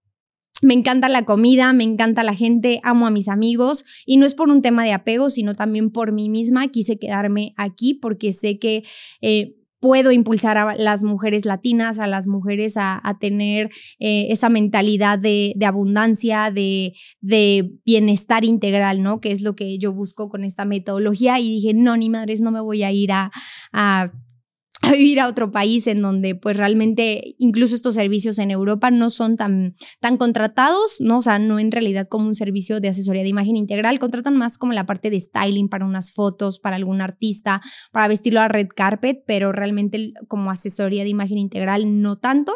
me 0.62 0.74
encanta 0.74 1.08
la 1.10 1.24
comida, 1.24 1.72
me 1.74 1.84
encanta 1.84 2.24
la 2.24 2.34
gente, 2.34 2.80
amo 2.84 3.06
a 3.06 3.12
mis 3.12 3.28
amigos 3.28 3.86
y 4.06 4.18
no 4.18 4.26
es 4.26 4.34
por 4.34 4.50
un 4.50 4.62
tema 4.62 4.84
de 4.84 4.94
apego, 4.94 5.30
sino 5.30 5.56
también 5.56 5.92
por 5.92 6.12
mí 6.12 6.30
misma. 6.30 6.68
Quise 6.70 6.98
quedarme 6.98 7.54
aquí 7.58 7.94
porque 7.94 8.32
sé 8.34 8.60
que... 8.60 8.84
Eh, 9.22 9.54
puedo 9.80 10.12
impulsar 10.12 10.58
a 10.58 10.76
las 10.76 11.04
mujeres 11.04 11.46
latinas, 11.46 12.00
a 12.00 12.08
las 12.08 12.26
mujeres 12.26 12.78
a, 12.78 13.00
tener 13.20 13.70
eh, 14.00 14.26
esa 14.32 14.50
mentalidad 14.50 15.20
de, 15.20 15.54
abundancia, 15.64 16.50
de, 16.50 16.94
bienestar 17.22 18.44
integral, 18.44 19.04
¿no? 19.04 19.22
Que 19.22 19.32
es 19.32 19.44
lo 19.44 19.56
que 19.56 19.78
yo 19.78 19.94
busco 19.94 20.30
con 20.30 20.44
esta 20.44 20.66
metodología. 20.66 21.40
Y 21.40 21.50
dije, 21.50 21.76
no, 21.76 21.96
ni 21.96 22.10
madres, 22.10 22.42
no 22.42 22.50
me 22.52 22.60
voy 22.60 22.82
a 22.82 22.92
ir 22.92 23.12
a 23.12 23.32
vivir 24.92 25.20
a 25.20 25.28
otro 25.28 25.52
país 25.52 25.88
en 25.88 26.02
donde 26.02 26.36
pues 26.36 26.58
realmente 26.58 27.36
incluso 27.38 27.76
estos 27.76 27.96
servicios 27.96 28.40
en 28.40 28.52
Europa 28.52 28.92
no 28.92 29.10
son 29.10 29.36
tan, 29.36 29.76
tan 30.00 30.18
contratados, 30.18 30.98
¿no? 31.00 31.20
O 31.20 31.22
sea, 31.22 31.40
no 31.40 31.60
en 31.60 31.72
realidad 31.72 32.08
como 32.08 32.28
un 32.28 32.36
servicio 32.36 32.80
de 32.80 32.90
asesoría 32.90 33.24
de 33.24 33.30
imagen 33.30 33.56
integral, 33.56 34.00
contratan 34.00 34.38
más 34.38 34.58
como 34.58 34.74
la 34.74 34.86
parte 34.86 35.10
de 35.10 35.20
styling 35.20 35.70
para 35.70 35.86
unas 35.86 36.12
fotos, 36.12 36.60
para 36.60 36.76
algún 36.76 37.02
artista, 37.02 37.62
para 37.92 38.08
vestirlo 38.08 38.42
a 38.42 38.48
red 38.48 38.68
carpet, 38.68 39.24
pero 39.26 39.52
realmente 39.52 40.14
como 40.28 40.52
asesoría 40.52 41.04
de 41.04 41.10
imagen 41.10 41.38
integral 41.38 42.02
no 42.02 42.18
tanto. 42.18 42.54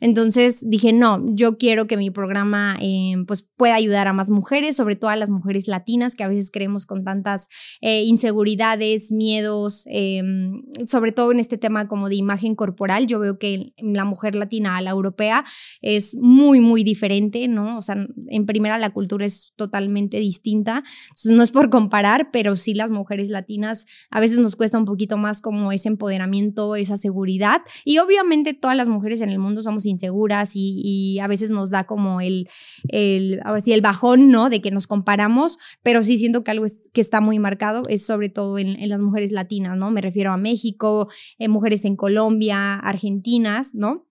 Entonces 0.00 0.68
dije, 0.68 0.92
no, 0.92 1.22
yo 1.34 1.58
quiero 1.58 1.86
que 1.86 1.96
mi 1.96 2.10
programa 2.10 2.76
eh, 2.80 3.14
pues 3.26 3.42
pueda 3.56 3.74
ayudar 3.74 4.08
a 4.08 4.12
más 4.12 4.30
mujeres, 4.30 4.76
sobre 4.76 4.96
todo 4.96 5.10
a 5.10 5.16
las 5.16 5.30
mujeres 5.30 5.68
latinas 5.68 6.14
que 6.14 6.24
a 6.24 6.28
veces 6.28 6.50
creemos 6.50 6.86
con 6.86 7.04
tantas 7.04 7.48
eh, 7.80 8.04
inseguridades, 8.04 9.12
miedos, 9.12 9.84
em, 9.86 10.62
sobre 10.86 11.12
todo 11.12 11.32
en 11.32 11.40
este 11.40 11.58
tema 11.58 11.88
como 11.88 12.08
de 12.08 12.16
imagen 12.16 12.54
corporal. 12.54 13.06
Yo 13.06 13.18
veo 13.18 13.38
que 13.38 13.74
la 13.78 14.04
mujer 14.04 14.34
latina 14.34 14.76
a 14.76 14.82
la 14.82 14.90
europea 14.90 15.44
es 15.80 16.14
muy, 16.16 16.60
muy 16.60 16.84
diferente, 16.84 17.48
¿no? 17.48 17.78
O 17.78 17.82
sea, 17.82 17.96
en 18.28 18.46
primera 18.46 18.78
la 18.78 18.90
cultura 18.90 19.26
es 19.26 19.52
totalmente 19.56 20.18
distinta. 20.18 20.82
Entonces 21.08 21.32
no 21.32 21.42
es 21.42 21.50
por 21.50 21.70
comparar, 21.70 22.30
pero 22.30 22.56
sí 22.56 22.74
las 22.74 22.90
mujeres 22.90 23.28
latinas 23.30 23.86
a 24.10 24.20
veces 24.20 24.38
nos 24.38 24.56
cuesta 24.56 24.78
un 24.78 24.84
poquito 24.84 25.16
más 25.16 25.40
como 25.40 25.72
ese 25.72 25.88
empoderamiento, 25.88 26.76
esa 26.76 26.96
seguridad. 26.96 27.62
Y 27.84 27.98
obviamente 27.98 28.54
todas 28.54 28.76
las 28.76 28.88
mujeres 28.88 29.20
en 29.20 29.30
el 29.30 29.38
mundo 29.38 29.49
somos 29.62 29.86
inseguras 29.86 30.52
y, 30.54 31.18
a 31.20 31.26
veces 31.26 31.50
nos 31.50 31.70
da 31.70 31.84
como 31.84 32.20
el, 32.20 32.48
el, 32.88 33.40
ver 33.44 33.62
si 33.62 33.72
el 33.72 33.80
bajón, 33.80 34.28
¿no? 34.28 34.48
De 34.48 34.60
que 34.60 34.70
nos 34.70 34.86
comparamos, 34.86 35.58
pero 35.82 36.02
sí 36.02 36.18
siento 36.18 36.44
que 36.44 36.50
algo 36.50 36.66
que 36.92 37.00
está 37.00 37.20
muy 37.20 37.38
marcado 37.38 37.82
es 37.88 38.04
sobre 38.04 38.28
todo 38.28 38.58
en, 38.58 38.88
las 38.88 39.00
mujeres 39.00 39.32
latinas, 39.32 39.76
¿no? 39.76 39.90
Me 39.90 40.00
refiero 40.00 40.32
a 40.32 40.36
México, 40.36 41.08
en 41.38 41.50
mujeres 41.50 41.84
en 41.84 41.96
Colombia, 41.96 42.74
argentinas, 42.74 43.74
¿no? 43.74 44.09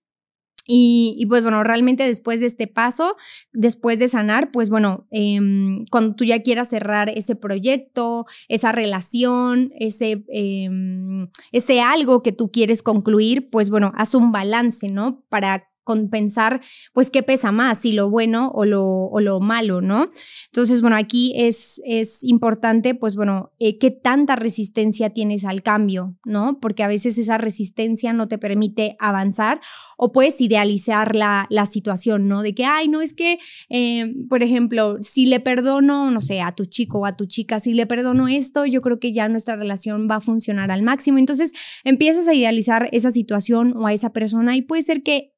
Y, 0.72 1.26
pues 1.26 1.42
bueno, 1.42 1.64
realmente 1.64 2.06
después 2.06 2.40
de 2.40 2.46
este 2.46 2.68
paso, 2.68 3.16
después 3.52 3.98
de 3.98 4.08
sanar, 4.08 4.52
pues 4.52 4.70
bueno, 4.70 5.06
em, 5.10 5.84
cuando 5.90 6.14
tú 6.14 6.24
ya 6.24 6.42
quieras 6.42 6.68
cerrar 6.68 7.08
ese 7.08 7.34
proyecto, 7.34 8.26
esa 8.48 8.70
relación, 8.70 9.72
ese, 9.78 10.24
em, 10.28 11.28
ese 11.50 11.80
algo 11.80 12.22
que 12.22 12.32
tú 12.32 12.50
quieres 12.52 12.82
concluir, 12.82 13.50
pues 13.50 13.70
bueno, 13.70 13.92
haz 13.96 14.14
un 14.14 14.30
balance, 14.30 14.88
¿no? 14.88 15.24
Para 15.28 15.69
compensar, 15.90 16.60
pues, 16.92 17.10
qué 17.10 17.24
pesa 17.24 17.50
más, 17.50 17.80
si 17.80 17.90
lo 17.90 18.08
bueno 18.10 18.52
o 18.54 18.64
lo, 18.64 18.84
o 18.84 19.20
lo 19.20 19.40
malo, 19.40 19.80
¿no? 19.80 20.08
Entonces, 20.46 20.82
bueno, 20.82 20.96
aquí 20.96 21.32
es, 21.34 21.82
es 21.84 22.22
importante, 22.22 22.94
pues, 22.94 23.16
bueno, 23.16 23.50
eh, 23.58 23.76
qué 23.78 23.90
tanta 23.90 24.36
resistencia 24.36 25.10
tienes 25.10 25.44
al 25.44 25.64
cambio, 25.64 26.16
¿no? 26.24 26.60
Porque 26.60 26.84
a 26.84 26.86
veces 26.86 27.18
esa 27.18 27.38
resistencia 27.38 28.12
no 28.12 28.28
te 28.28 28.38
permite 28.38 28.94
avanzar 29.00 29.60
o 29.96 30.12
puedes 30.12 30.40
idealizar 30.40 31.16
la, 31.16 31.48
la 31.50 31.66
situación, 31.66 32.28
¿no? 32.28 32.42
De 32.42 32.54
que, 32.54 32.64
ay, 32.64 32.86
no, 32.86 33.00
es 33.00 33.12
que, 33.12 33.40
eh, 33.68 34.14
por 34.28 34.44
ejemplo, 34.44 34.98
si 35.00 35.26
le 35.26 35.40
perdono, 35.40 36.12
no 36.12 36.20
sé, 36.20 36.40
a 36.40 36.52
tu 36.52 36.66
chico 36.66 37.00
o 37.00 37.06
a 37.06 37.16
tu 37.16 37.26
chica, 37.26 37.58
si 37.58 37.74
le 37.74 37.86
perdono 37.86 38.28
esto, 38.28 38.64
yo 38.64 38.80
creo 38.80 39.00
que 39.00 39.12
ya 39.12 39.28
nuestra 39.28 39.56
relación 39.56 40.06
va 40.08 40.16
a 40.16 40.20
funcionar 40.20 40.70
al 40.70 40.82
máximo. 40.82 41.18
Entonces, 41.18 41.52
empiezas 41.82 42.28
a 42.28 42.34
idealizar 42.34 42.88
esa 42.92 43.10
situación 43.10 43.76
o 43.76 43.88
a 43.88 43.92
esa 43.92 44.12
persona 44.12 44.56
y 44.56 44.62
puede 44.62 44.82
ser 44.82 45.02
que 45.02 45.32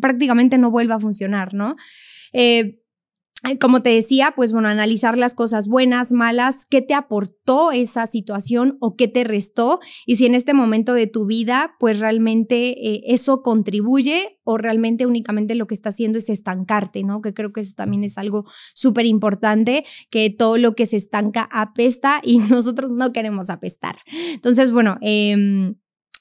prácticamente 0.00 0.58
no 0.58 0.70
vuelva 0.70 0.96
a 0.96 1.00
funcionar, 1.00 1.54
¿no? 1.54 1.76
Eh, 2.32 2.78
como 3.60 3.82
te 3.82 3.90
decía, 3.90 4.32
pues 4.34 4.52
bueno, 4.52 4.68
analizar 4.68 5.16
las 5.16 5.34
cosas 5.34 5.68
buenas, 5.68 6.10
malas, 6.10 6.66
qué 6.66 6.82
te 6.82 6.94
aportó 6.94 7.70
esa 7.70 8.06
situación 8.06 8.76
o 8.80 8.96
qué 8.96 9.08
te 9.08 9.24
restó 9.24 9.78
y 10.06 10.16
si 10.16 10.26
en 10.26 10.34
este 10.34 10.54
momento 10.54 10.94
de 10.94 11.06
tu 11.06 11.26
vida 11.26 11.76
pues 11.78 12.00
realmente 12.00 12.70
eh, 12.70 13.02
eso 13.06 13.42
contribuye 13.42 14.40
o 14.42 14.56
realmente 14.58 15.06
únicamente 15.06 15.54
lo 15.54 15.66
que 15.66 15.74
está 15.74 15.90
haciendo 15.90 16.18
es 16.18 16.28
estancarte, 16.28 17.02
¿no? 17.02 17.20
Que 17.20 17.34
creo 17.34 17.52
que 17.52 17.60
eso 17.60 17.74
también 17.76 18.04
es 18.04 18.18
algo 18.18 18.46
súper 18.74 19.06
importante, 19.06 19.84
que 20.10 20.30
todo 20.30 20.56
lo 20.56 20.74
que 20.74 20.86
se 20.86 20.96
estanca 20.96 21.48
apesta 21.52 22.20
y 22.24 22.38
nosotros 22.50 22.90
no 22.90 23.12
queremos 23.12 23.50
apestar. 23.50 23.98
Entonces, 24.32 24.72
bueno, 24.72 24.98
eh, 25.02 25.76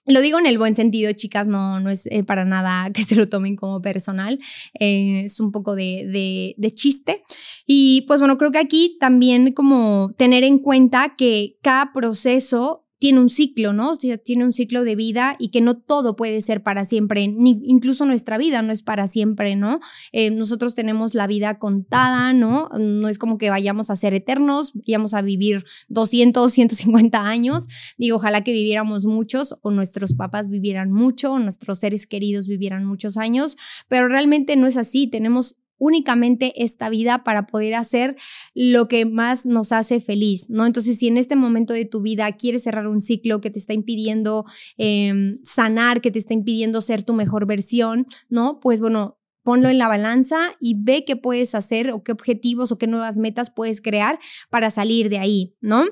lo 0.06 0.22
digo 0.22 0.40
en 0.40 0.46
el 0.46 0.58
buen 0.58 0.76
sentido, 0.76 1.12
chicas, 1.14 1.48
no, 1.48 1.80
no 1.80 1.90
es 1.90 2.06
eh, 2.08 2.24
para 2.24 2.46
nada 2.46 2.92
que 2.92 3.04
se 3.06 3.16
lo 3.16 3.28
tomen 3.28 3.56
como 3.56 3.82
personal, 3.82 4.40
eh, 4.80 5.24
es 5.26 5.40
un 5.40 5.52
poco 5.52 5.76
de, 5.76 6.08
de, 6.12 6.56
de, 6.58 6.72
chiste. 6.72 7.24
Y 7.66 8.04
pues 8.08 8.20
bueno, 8.20 8.38
creo 8.38 8.52
que 8.52 8.60
aquí 8.60 8.98
también 9.00 9.54
como 9.54 10.12
tener 10.18 10.44
en 10.44 10.60
cuenta 10.60 11.16
que 11.18 11.58
cada 11.62 11.92
proceso 11.94 12.85
tiene 13.00 13.20
un 13.20 13.30
ciclo, 13.30 13.74
¿no? 13.74 13.92
O 13.92 13.96
sea, 13.96 14.18
tiene 14.18 14.46
un 14.46 14.54
ciclo 14.54 14.84
de 14.84 14.96
vida 14.96 15.36
y 15.40 15.50
que 15.50 15.62
no 15.62 15.78
todo 15.78 16.16
puede 16.16 16.42
ser 16.42 16.64
para 16.64 16.86
siempre, 16.86 17.24
incluso 17.24 18.06
nuestra 18.06 18.38
vida 18.38 18.62
no 18.62 18.72
es 18.72 18.84
para 18.84 19.08
siempre, 19.08 19.56
¿no? 19.56 19.80
Eh, 20.12 20.32
nosotros 20.32 20.76
tenemos 20.76 21.14
la 21.14 21.28
vida 21.28 21.60
contada, 21.60 22.34
¿no? 22.34 22.70
No 22.78 23.10
es 23.10 23.20
como 23.20 23.38
que 23.38 23.50
vayamos 23.50 23.90
a 23.90 23.96
ser 23.96 24.14
eternos, 24.14 24.74
vayamos 24.74 25.14
a 25.14 25.22
vivir 25.22 25.66
200, 25.90 26.52
150 26.52 27.28
años. 27.28 27.68
Digo, 27.98 28.18
ojalá 28.18 28.44
que 28.44 28.54
viviéramos 28.54 29.06
muchos 29.06 29.56
o 29.62 29.72
nuestros 29.72 30.14
papás 30.14 30.50
vivieran 30.50 30.92
mucho 30.92 31.34
o 31.34 31.40
nuestros 31.40 31.80
seres 31.80 32.08
queridos 32.08 32.48
vivieran 32.48 32.86
muchos 32.86 33.18
años, 33.18 33.58
pero 33.88 34.08
realmente 34.08 34.56
no 34.56 34.68
es 34.68 34.78
así. 34.78 35.08
Tenemos 35.08 35.58
únicamente 35.78 36.54
esta 36.64 36.90
vida 36.90 37.24
para 37.24 37.48
poder 37.48 37.76
hacer 37.76 38.16
lo 38.54 38.88
que 38.88 39.06
más 39.06 39.46
nos 39.46 39.72
hace 39.72 40.00
feliz, 40.00 40.50
¿no? 40.50 40.66
Entonces, 40.66 40.98
si 40.98 41.08
en 41.08 41.18
este 41.18 41.36
momento 41.36 41.74
de 41.74 41.86
tu 41.86 42.02
vida 42.02 42.32
quieres 42.34 42.64
cerrar 42.64 42.88
un 42.88 43.02
ciclo 43.02 43.42
que 43.42 43.50
te 43.50 43.60
está 43.60 43.74
impidiendo 43.74 44.46
em, 44.78 45.40
sanar, 45.44 46.02
que 46.02 46.12
te 46.12 46.20
está 46.20 46.34
impidiendo 46.34 46.82
ser 46.82 47.04
tu 47.04 47.14
mejor 47.14 47.46
versión, 47.46 48.08
¿no? 48.30 48.60
Pues 48.60 48.80
bueno, 48.80 49.18
ponlo 49.46 49.70
en 49.70 49.78
la 49.78 49.88
balanza 49.88 50.56
y 50.60 50.76
ve 50.84 51.06
qué 51.06 51.16
puedes 51.16 51.54
hacer 51.56 51.92
o 51.92 52.04
qué 52.04 52.12
objetivos 52.12 52.72
o 52.72 52.78
qué 52.78 52.88
nuevas 52.88 53.18
metas 53.18 53.52
puedes 53.52 53.80
crear 53.80 54.20
para 54.50 54.72
salir 54.72 55.08
de 55.10 55.20
ahí, 55.20 55.56
¿no? 55.62 55.84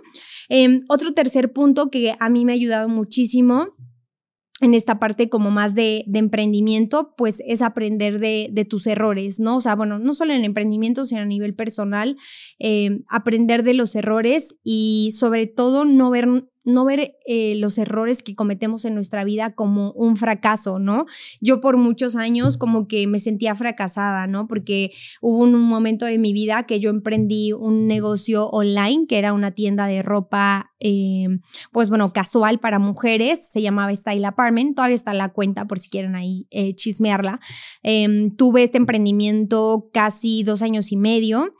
Em, 0.49 0.81
otro 0.89 1.13
tercer 1.13 1.53
punto 1.53 1.89
que 1.89 2.15
a 2.19 2.29
mí 2.29 2.45
me 2.45 2.53
ha 2.53 2.55
ayudado 2.55 2.89
muchísimo 2.89 3.75
en 4.63 4.73
esta 4.73 4.99
parte 4.99 5.30
como 5.30 5.52
más 5.52 5.76
de, 5.76 6.06
emprendimiento, 6.13 7.13
pues 7.17 7.41
es 7.45 7.62
aprender 7.62 8.19
de, 8.19 8.67
tus 8.69 8.88
errores, 8.88 9.39
¿no? 9.39 9.58
O 9.58 9.62
sea, 9.62 9.76
bueno, 9.76 9.99
no 9.99 10.13
solo 10.13 10.34
en 10.34 10.45
emprendimiento, 10.45 11.06
sino 11.06 11.21
a 11.21 11.26
nivel 11.26 11.56
personal, 11.56 12.17
eh, 12.60 13.02
aprender 13.10 13.63
de 13.63 13.73
los 13.73 13.95
errores 13.95 14.56
y 14.63 15.13
sobre 15.17 15.47
todo 15.47 15.86
no 15.86 16.10
ver 16.10 16.28
no 16.65 16.86
ver 16.86 17.15
eh, 17.26 17.56
los 17.58 17.78
errores 17.78 18.23
que 18.23 18.36
cometemos 18.36 18.86
en 18.86 18.95
nuestra 18.95 19.23
vida 19.23 19.54
como 19.54 19.91
un 19.91 20.15
fracaso, 20.15 20.80
¿no? 20.80 21.06
Yo 21.41 21.62
por 21.62 21.78
muchos 21.78 22.15
años 22.15 22.58
como 22.58 22.88
que 22.88 23.08
me 23.08 23.19
sentía 23.19 23.56
fracasada, 23.56 24.28
¿no? 24.28 24.47
Porque 24.47 24.91
hubo 25.21 25.39
un 25.39 25.54
momento 25.60 26.06
de 26.06 26.17
mi 26.17 26.34
vida 26.34 26.63
que 26.63 26.80
yo 26.80 26.89
emprendí 26.89 27.54
un 27.54 27.88
negocio 27.88 28.47
online, 28.49 29.06
que 29.08 29.17
era 29.17 29.34
una 29.34 29.52
tienda 29.52 29.88
de 29.88 30.04
ropa, 30.04 30.73
eh, 30.80 31.28
pues 31.71 31.89
bueno, 31.89 32.13
casual 32.13 32.60
para 32.60 32.80
mujeres, 32.80 33.49
se 33.49 33.62
llamaba 33.62 33.95
Style 33.95 34.26
Apartment, 34.26 34.76
todavía 34.76 34.95
está 34.95 35.13
la 35.13 35.30
cuenta 35.30 35.65
por 35.65 35.80
si 35.80 35.89
quieren 35.89 36.15
ahí 36.15 36.47
eh, 36.52 36.76
chismearla. 36.76 37.39
Em, 37.84 38.36
tuve 38.36 38.63
este 38.63 38.78
emprendimiento 38.78 39.89
casi 39.93 40.43
dos 40.43 40.62
años 40.62 40.91
y 40.91 40.97
medio. 40.97 41.52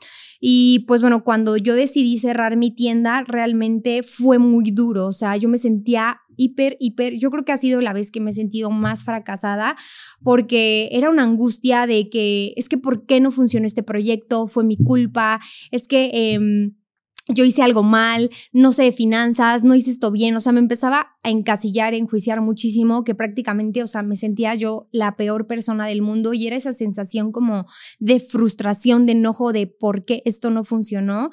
Y 0.46 0.80
pues 0.80 1.00
bueno, 1.00 1.24
cuando 1.24 1.56
yo 1.56 1.74
decidí 1.74 2.18
cerrar 2.18 2.58
mi 2.58 2.70
tienda, 2.70 3.24
realmente 3.26 4.02
fue 4.02 4.38
muy 4.38 4.72
duro. 4.72 5.06
O 5.06 5.12
sea, 5.14 5.38
yo 5.38 5.48
me 5.48 5.56
sentía 5.56 6.20
hiper, 6.36 6.76
hiper, 6.80 7.14
yo 7.14 7.30
creo 7.30 7.46
que 7.46 7.52
ha 7.52 7.56
sido 7.56 7.80
la 7.80 7.94
vez 7.94 8.10
que 8.10 8.20
me 8.20 8.30
he 8.30 8.34
sentido 8.34 8.70
más 8.70 9.04
fracasada 9.04 9.74
porque 10.22 10.90
era 10.92 11.08
una 11.08 11.22
angustia 11.22 11.86
de 11.86 12.10
que 12.10 12.52
es 12.56 12.68
que 12.68 12.76
¿por 12.76 13.06
qué 13.06 13.20
no 13.20 13.30
funcionó 13.30 13.66
este 13.66 13.82
proyecto? 13.82 14.46
Fue 14.46 14.64
mi 14.64 14.76
culpa, 14.76 15.40
es 15.70 15.88
que... 15.88 16.10
Eh, 16.12 16.72
yo 17.28 17.44
hice 17.44 17.62
algo 17.62 17.82
mal, 17.82 18.30
no 18.52 18.72
sé 18.72 18.84
de 18.84 18.92
finanzas, 18.92 19.64
no 19.64 19.74
hice 19.74 19.90
esto 19.90 20.10
bien, 20.10 20.36
o 20.36 20.40
sea, 20.40 20.52
me 20.52 20.60
empezaba 20.60 21.16
a 21.22 21.30
encasillar, 21.30 21.94
a 21.94 21.96
enjuiciar 21.96 22.42
muchísimo, 22.42 23.02
que 23.02 23.14
prácticamente, 23.14 23.82
o 23.82 23.86
sea, 23.86 24.02
me 24.02 24.16
sentía 24.16 24.54
yo 24.54 24.88
la 24.92 25.16
peor 25.16 25.46
persona 25.46 25.86
del 25.86 26.02
mundo 26.02 26.34
y 26.34 26.46
era 26.46 26.56
esa 26.56 26.74
sensación 26.74 27.32
como 27.32 27.66
de 27.98 28.20
frustración, 28.20 29.06
de 29.06 29.12
enojo, 29.12 29.52
de 29.52 29.66
por 29.66 30.04
qué 30.04 30.22
esto 30.26 30.50
no 30.50 30.64
funcionó. 30.64 31.30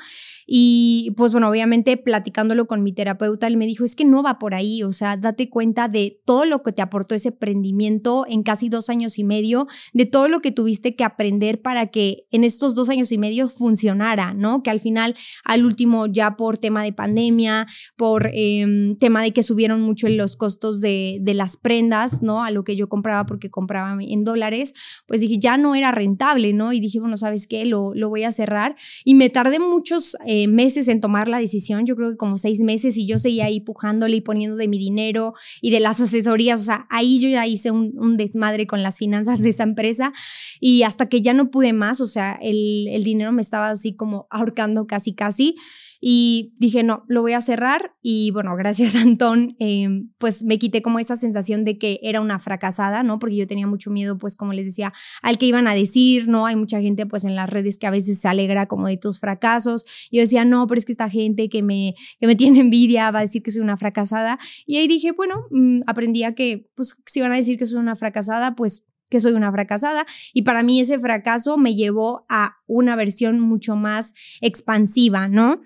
Y 0.54 1.14
pues 1.16 1.32
bueno, 1.32 1.48
obviamente 1.48 1.96
platicándolo 1.96 2.68
con 2.68 2.84
mi 2.84 2.92
terapeuta, 2.92 3.48
él 3.48 3.56
me 3.56 3.66
dijo, 3.66 3.86
es 3.86 3.96
que 3.96 4.04
no 4.04 4.22
va 4.22 4.38
por 4.38 4.54
ahí, 4.54 4.84
o 4.84 4.92
sea, 4.92 5.16
date 5.16 5.50
cuenta 5.50 5.88
de 5.88 6.20
todo 6.26 6.44
lo 6.44 6.62
que 6.62 6.74
te 6.74 6.82
aportó 6.82 7.16
ese 7.16 7.30
emprendimiento 7.30 8.26
en 8.28 8.44
casi 8.44 8.68
dos 8.68 8.90
años 8.90 9.18
y 9.18 9.24
medio, 9.24 9.68
de 9.94 10.06
todo 10.06 10.28
lo 10.28 10.42
que 10.42 10.52
tuviste 10.52 10.98
que 10.98 11.06
aprender 11.06 11.62
para 11.62 11.88
que 11.88 12.26
en 12.32 12.44
estos 12.44 12.76
dos 12.76 12.90
años 12.90 13.14
y 13.14 13.18
medio 13.18 13.48
funcionara, 13.48 14.34
¿no? 14.34 14.62
Que 14.62 14.72
al 14.72 14.82
final, 14.82 15.16
al 15.46 15.64
último 15.64 16.08
ya 16.08 16.36
por 16.36 16.58
tema 16.58 16.84
de 16.84 16.92
pandemia, 16.92 17.66
por 17.96 18.30
em, 18.34 18.98
tema 18.98 19.24
de 19.24 19.32
que 19.32 19.44
subieron 19.44 19.82
mucho 19.82 20.10
los 20.10 20.36
costos 20.36 20.82
de, 20.82 21.20
de, 21.22 21.34
las 21.34 21.56
prendas, 21.56 22.24
¿no? 22.24 22.44
A 22.44 22.52
lo 22.52 22.66
que 22.66 22.76
yo 22.76 22.90
compraba 22.90 23.26
porque 23.26 23.50
compraba 23.50 23.96
en 24.02 24.26
dólares, 24.26 24.74
pues 25.08 25.22
dije, 25.22 25.38
ya 25.40 25.56
no 25.56 25.76
era 25.76 25.92
rentable, 25.92 26.52
¿no? 26.52 26.74
Y 26.74 26.82
dije, 26.82 27.00
bueno, 27.00 27.16
¿sabes 27.16 27.48
qué? 27.48 27.64
Lo, 27.64 27.94
lo 27.96 28.10
voy 28.10 28.26
a 28.26 28.34
cerrar. 28.34 28.76
Y 29.06 29.14
me 29.14 29.30
tardé 29.30 29.58
muchos 29.58 30.18
meses 30.47 30.88
en 30.88 31.01
tomar 31.01 31.27
la 31.27 31.39
decisión, 31.39 31.86
yo 31.86 31.95
creo 31.95 32.12
que 32.12 32.17
como 32.17 32.38
seis 32.38 32.62
meses, 32.62 32.97
y 32.97 33.06
yo 33.08 33.19
seguía 33.19 33.45
ahí 33.45 33.60
pujándole 33.60 34.17
y 34.17 34.21
poniendo 34.21 34.56
de 34.56 34.67
mi 34.67 34.77
dinero 34.77 35.34
y 35.62 35.71
de 35.71 35.80
las 35.80 35.99
asesorías, 35.99 36.62
o 36.62 36.63
sea, 36.63 36.88
ahí 36.89 37.19
yo 37.19 37.30
ya 37.30 37.47
hice 37.47 37.71
un, 37.71 37.93
un 37.97 38.17
desmadre 38.17 38.67
con 38.67 38.84
las 38.84 38.97
finanzas 38.97 39.41
de 39.41 39.49
esa 39.49 39.63
empresa 39.63 40.13
y 40.60 40.84
hasta 40.84 41.10
que 41.10 41.21
ya 41.21 41.34
no 41.34 41.51
pude 41.51 41.73
más, 41.73 42.01
o 42.01 42.08
sea, 42.08 42.38
el, 42.41 42.88
el 42.88 43.04
dinero 43.04 43.32
me 43.32 43.41
estaba 43.41 43.69
así 43.69 43.95
como 43.95 44.27
ahorcando 44.30 44.88
casi, 44.88 45.13
casi. 45.13 45.56
Y 46.04 46.56
dije, 46.58 46.82
no, 46.82 47.06
lo 47.08 47.22
voy 47.22 47.34
a 47.34 47.42
cerrar. 47.42 47.94
Y 48.02 48.32
bueno, 48.32 48.56
gracias 48.56 48.96
a 48.96 49.02
Antón, 49.12 49.56
em, 49.60 50.10
pues 50.18 50.44
me 50.44 50.58
quité 50.58 50.82
como 50.82 50.98
esa 50.98 51.16
sensación 51.16 51.64
de 51.64 51.78
que 51.78 52.00
era 52.02 52.20
una 52.20 52.40
fracasada, 52.40 53.04
¿no? 53.04 53.20
Porque 53.20 53.36
yo 53.36 53.46
tenía 53.46 53.68
mucho 53.68 53.92
miedo, 53.92 54.18
pues 54.18 54.36
como 54.36 54.52
les 54.52 54.66
decía, 54.66 54.94
al 55.22 55.38
que 55.38 55.46
iban 55.46 55.68
a 55.68 55.76
decir, 55.76 56.28
¿no? 56.28 56.48
Hay 56.48 56.56
mucha 56.56 56.82
gente 56.82 57.06
pues 57.06 57.24
en 57.24 57.36
las 57.36 57.50
redes 57.50 57.78
que 57.78 57.86
a 57.86 57.92
veces 57.92 58.20
se 58.20 58.28
alegra 58.28 58.66
como 58.66 58.88
de 58.88 58.98
tus 58.98 59.20
fracasos. 59.20 59.86
Yo 60.12 60.22
decía, 60.22 60.44
no, 60.44 60.66
pero 60.66 60.80
es 60.80 60.86
que 60.86 60.92
esta 60.92 61.10
gente 61.10 61.50
que 61.50 61.62
me, 61.62 61.94
que 62.20 62.26
me 62.26 62.36
tiene 62.42 62.60
envidia 62.60 63.12
va 63.12 63.20
a 63.20 63.22
decir 63.24 63.44
que 63.44 63.52
soy 63.52 63.62
una 63.62 63.78
fracasada. 63.78 64.40
Y 64.66 64.78
ahí 64.78 64.88
dije, 64.88 65.12
bueno, 65.12 65.46
mm, 65.52 65.82
aprendí 65.86 66.24
a 66.24 66.34
que, 66.34 66.68
pues 66.76 66.96
si 67.06 67.22
van 67.22 67.32
a 67.32 67.36
decir 67.36 67.60
que 67.60 67.68
soy 67.68 67.78
una 67.78 67.96
fracasada, 67.96 68.56
pues 68.56 68.86
que 69.12 69.20
soy 69.20 69.34
una 69.34 69.52
fracasada 69.52 70.08
y 70.34 70.44
para 70.44 70.64
mí 70.64 70.80
ese 70.80 70.98
fracaso 70.98 71.58
me 71.58 71.76
llevó 71.76 72.26
a 72.30 72.56
una 72.66 72.96
versión 72.96 73.42
mucho 73.42 73.76
más 73.76 74.14
expansiva, 74.40 75.28
¿no? 75.28 75.60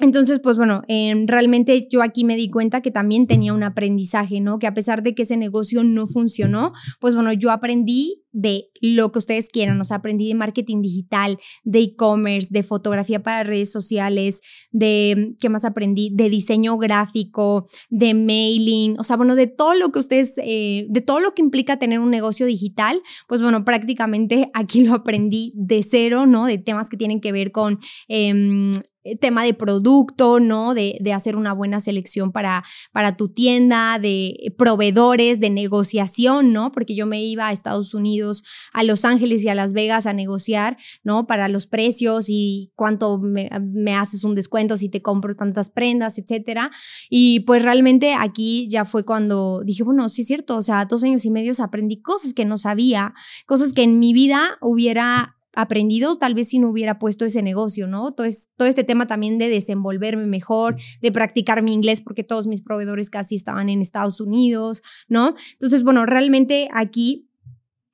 Entonces, 0.00 0.40
pues 0.42 0.56
bueno, 0.56 0.82
em, 0.88 1.26
realmente 1.28 1.86
yo 1.88 2.02
aquí 2.02 2.24
me 2.24 2.36
di 2.36 2.50
cuenta 2.50 2.80
que 2.80 2.90
también 2.90 3.28
tenía 3.28 3.54
un 3.54 3.62
aprendizaje, 3.62 4.40
¿no? 4.40 4.58
Que 4.58 4.66
a 4.66 4.74
pesar 4.74 5.02
de 5.04 5.14
que 5.14 5.22
ese 5.22 5.36
negocio 5.36 5.84
no 5.84 6.08
funcionó, 6.08 6.72
pues 6.98 7.14
bueno, 7.14 7.32
yo 7.32 7.52
aprendí 7.52 8.23
de 8.34 8.70
lo 8.82 9.12
que 9.12 9.20
ustedes 9.20 9.48
quieran, 9.48 9.80
o 9.80 9.84
sea, 9.84 9.98
aprendí 9.98 10.28
de 10.28 10.34
marketing 10.34 10.82
digital, 10.82 11.38
de 11.62 11.78
e-commerce, 11.78 12.48
de 12.50 12.62
fotografía 12.64 13.22
para 13.22 13.44
redes 13.44 13.70
sociales, 13.70 14.40
de, 14.72 15.36
¿qué 15.40 15.48
más 15.48 15.64
aprendí? 15.64 16.10
De 16.12 16.28
diseño 16.28 16.76
gráfico, 16.76 17.66
de 17.88 18.12
mailing, 18.12 18.98
o 18.98 19.04
sea, 19.04 19.16
bueno, 19.16 19.36
de 19.36 19.46
todo 19.46 19.74
lo 19.74 19.92
que 19.92 20.00
ustedes, 20.00 20.34
eh, 20.38 20.86
de 20.90 21.00
todo 21.00 21.20
lo 21.20 21.32
que 21.34 21.42
implica 21.42 21.78
tener 21.78 22.00
un 22.00 22.10
negocio 22.10 22.44
digital, 22.44 23.00
pues 23.28 23.40
bueno, 23.40 23.64
prácticamente 23.64 24.50
aquí 24.52 24.82
lo 24.82 24.94
aprendí 24.94 25.52
de 25.54 25.82
cero, 25.82 26.26
¿no? 26.26 26.46
De 26.46 26.58
temas 26.58 26.90
que 26.90 26.96
tienen 26.96 27.20
que 27.20 27.32
ver 27.32 27.52
con... 27.52 27.78
Eh, 28.08 28.72
eh, 29.06 29.18
tema 29.18 29.44
de 29.44 29.52
producto, 29.52 30.40
¿no? 30.40 30.72
De, 30.72 30.96
de, 30.98 31.12
hacer 31.12 31.36
una 31.36 31.52
buena 31.52 31.78
selección 31.78 32.32
para, 32.32 32.64
para 32.90 33.18
tu 33.18 33.28
tienda, 33.28 33.98
de 33.98 34.54
proveedores, 34.56 35.40
de 35.40 35.50
negociación, 35.50 36.54
¿no? 36.54 36.72
Porque 36.72 36.94
yo 36.94 37.04
me 37.04 37.22
iba 37.22 37.48
a 37.48 37.52
Estados 37.52 37.92
Unidos, 37.92 38.23
a 38.72 38.82
Los 38.82 39.04
Ángeles 39.04 39.42
y 39.44 39.48
a 39.48 39.54
Las 39.54 39.72
Vegas 39.72 40.06
a 40.06 40.12
negociar, 40.12 40.76
¿no? 41.02 41.26
Para 41.26 41.48
los 41.48 41.66
precios 41.66 42.26
y 42.28 42.72
cuánto 42.74 43.18
me, 43.18 43.48
me 43.62 43.94
haces 43.94 44.24
un 44.24 44.34
descuento 44.34 44.76
si 44.76 44.88
te 44.88 45.02
compro 45.02 45.34
tantas 45.34 45.70
prendas, 45.70 46.18
etcétera. 46.18 46.70
Y 47.08 47.40
pues 47.40 47.62
realmente 47.62 48.14
aquí 48.14 48.68
ya 48.68 48.84
fue 48.84 49.04
cuando 49.04 49.62
dije, 49.64 49.82
bueno, 49.82 50.08
sí 50.08 50.22
es 50.22 50.28
cierto, 50.28 50.56
o 50.56 50.62
sea, 50.62 50.84
dos 50.84 51.02
años 51.04 51.24
y 51.24 51.30
medio 51.30 51.54
aprendí 51.62 52.00
cosas 52.00 52.34
que 52.34 52.44
no 52.44 52.58
sabía, 52.58 53.14
cosas 53.46 53.72
que 53.72 53.82
en 53.82 53.98
mi 53.98 54.12
vida 54.12 54.58
hubiera 54.60 55.36
aprendido 55.56 56.16
tal 56.18 56.34
vez 56.34 56.48
si 56.48 56.58
no 56.58 56.68
hubiera 56.68 56.98
puesto 56.98 57.24
ese 57.24 57.40
negocio, 57.40 57.86
¿no? 57.86 58.12
Todo, 58.12 58.26
todo 58.56 58.66
este 58.66 58.82
tema 58.82 59.06
también 59.06 59.38
de 59.38 59.48
desenvolverme 59.48 60.26
mejor, 60.26 60.76
de 61.00 61.12
practicar 61.12 61.62
mi 61.62 61.72
inglés, 61.72 62.00
porque 62.00 62.24
todos 62.24 62.48
mis 62.48 62.60
proveedores 62.60 63.08
casi 63.08 63.36
estaban 63.36 63.68
en 63.68 63.80
Estados 63.80 64.20
Unidos, 64.20 64.82
¿no? 65.08 65.34
Entonces, 65.52 65.84
bueno, 65.84 66.06
realmente 66.06 66.68
aquí 66.72 67.28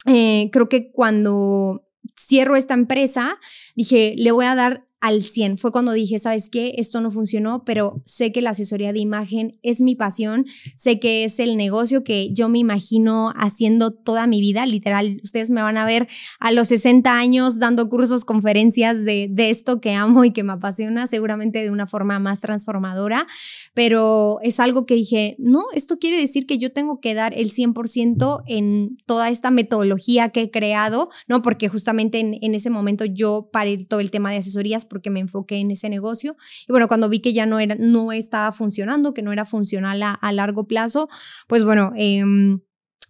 eh, 0.07 0.49
creo 0.53 0.69
que 0.69 0.91
cuando 0.91 1.87
cierro 2.19 2.57
esta 2.57 2.75
empresa, 2.75 3.39
dije, 3.75 4.15
le 4.17 4.33
voy 4.33 4.47
a 4.47 4.55
dar 4.55 4.87
al 5.01 5.23
100. 5.23 5.59
Fue 5.59 5.73
cuando 5.73 5.93
dije, 5.93 6.19
¿sabes 6.19 6.51
qué? 6.51 6.75
Esto 6.77 7.01
no 7.01 7.11
funcionó, 7.11 7.65
pero 7.65 8.03
sé 8.05 8.33
que 8.33 8.43
la 8.43 8.51
asesoría 8.51 8.93
de 8.93 9.01
imagen 9.01 9.59
es 9.63 9.81
mi 9.81 9.97
pasión, 9.97 10.47
sé 10.77 11.01
que 11.01 11.25
es 11.25 11.41
el 11.41 11.57
negocio 11.57 12.05
que 12.05 12.33
yo 12.33 12.49
me 12.49 12.59
imagino 12.59 13.33
haciendo 13.37 13.93
toda 13.93 14.27
mi 14.27 14.41
vida, 14.41 14.67
literal. 14.67 15.21
Ustedes 15.25 15.51
me 15.51 15.63
van 15.63 15.79
a 15.79 15.87
ver 15.87 16.09
a 16.39 16.53
los 16.53 16.69
60 16.69 17.17
años 17.17 17.59
dando 17.59 17.89
cursos, 17.89 18.25
conferencias 18.25 19.05
de, 19.05 19.29
de 19.31 19.51
esto 19.51 19.81
que 19.81 19.95
amo 19.95 20.25
y 20.25 20.33
que 20.33 20.43
me 20.43 20.53
apasiona, 20.53 21.07
seguramente 21.07 21.63
de 21.63 21.71
una 21.71 21.87
forma 21.87 22.19
más 22.19 22.41
transformadora, 22.41 23.27
pero 23.73 24.39
es 24.43 24.61
algo 24.61 24.85
que 24.85 24.95
dije, 24.95 25.37
no, 25.39 25.65
esto 25.73 25.99
quiere 25.99 26.21
decir 26.21 26.47
que 26.47 26.59
yo 26.59 26.73
tengo 26.73 27.01
que 27.01 27.15
dar 27.15 27.33
el 27.35 27.53
100% 27.53 28.43
en 28.47 28.99
toda 29.07 29.31
esta 29.31 29.51
metodología 29.51 30.29
que 30.29 30.43
he 30.43 30.51
creado, 30.51 31.09
¿no? 31.27 31.41
Porque 31.41 31.69
justamente 31.69 32.21
en, 32.21 32.37
en 32.43 32.55
ese 32.55 32.69
momento 32.69 33.07
yo 33.07 33.49
paré 33.51 33.79
todo 33.79 34.01
el 34.01 34.11
tema 34.11 34.31
de 34.31 34.39
asesorías 34.39 34.85
porque 34.91 35.09
me 35.09 35.21
enfoqué 35.21 35.57
en 35.57 35.71
ese 35.71 35.89
negocio. 35.89 36.37
Y 36.69 36.73
bueno, 36.73 36.89
cuando 36.89 37.09
vi 37.09 37.21
que 37.21 37.33
ya 37.33 37.47
no, 37.47 37.59
era, 37.61 37.77
no 37.77 38.13
estaba 38.13 38.53
funcionando, 38.53 39.15
que 39.15 39.23
no 39.23 39.33
era 39.33 39.47
funcional 39.47 40.03
a, 40.03 40.13
a 40.13 40.33
largo 40.33 40.67
plazo, 40.67 41.09
pues 41.47 41.65
bueno, 41.65 41.93
eh, 41.97 42.23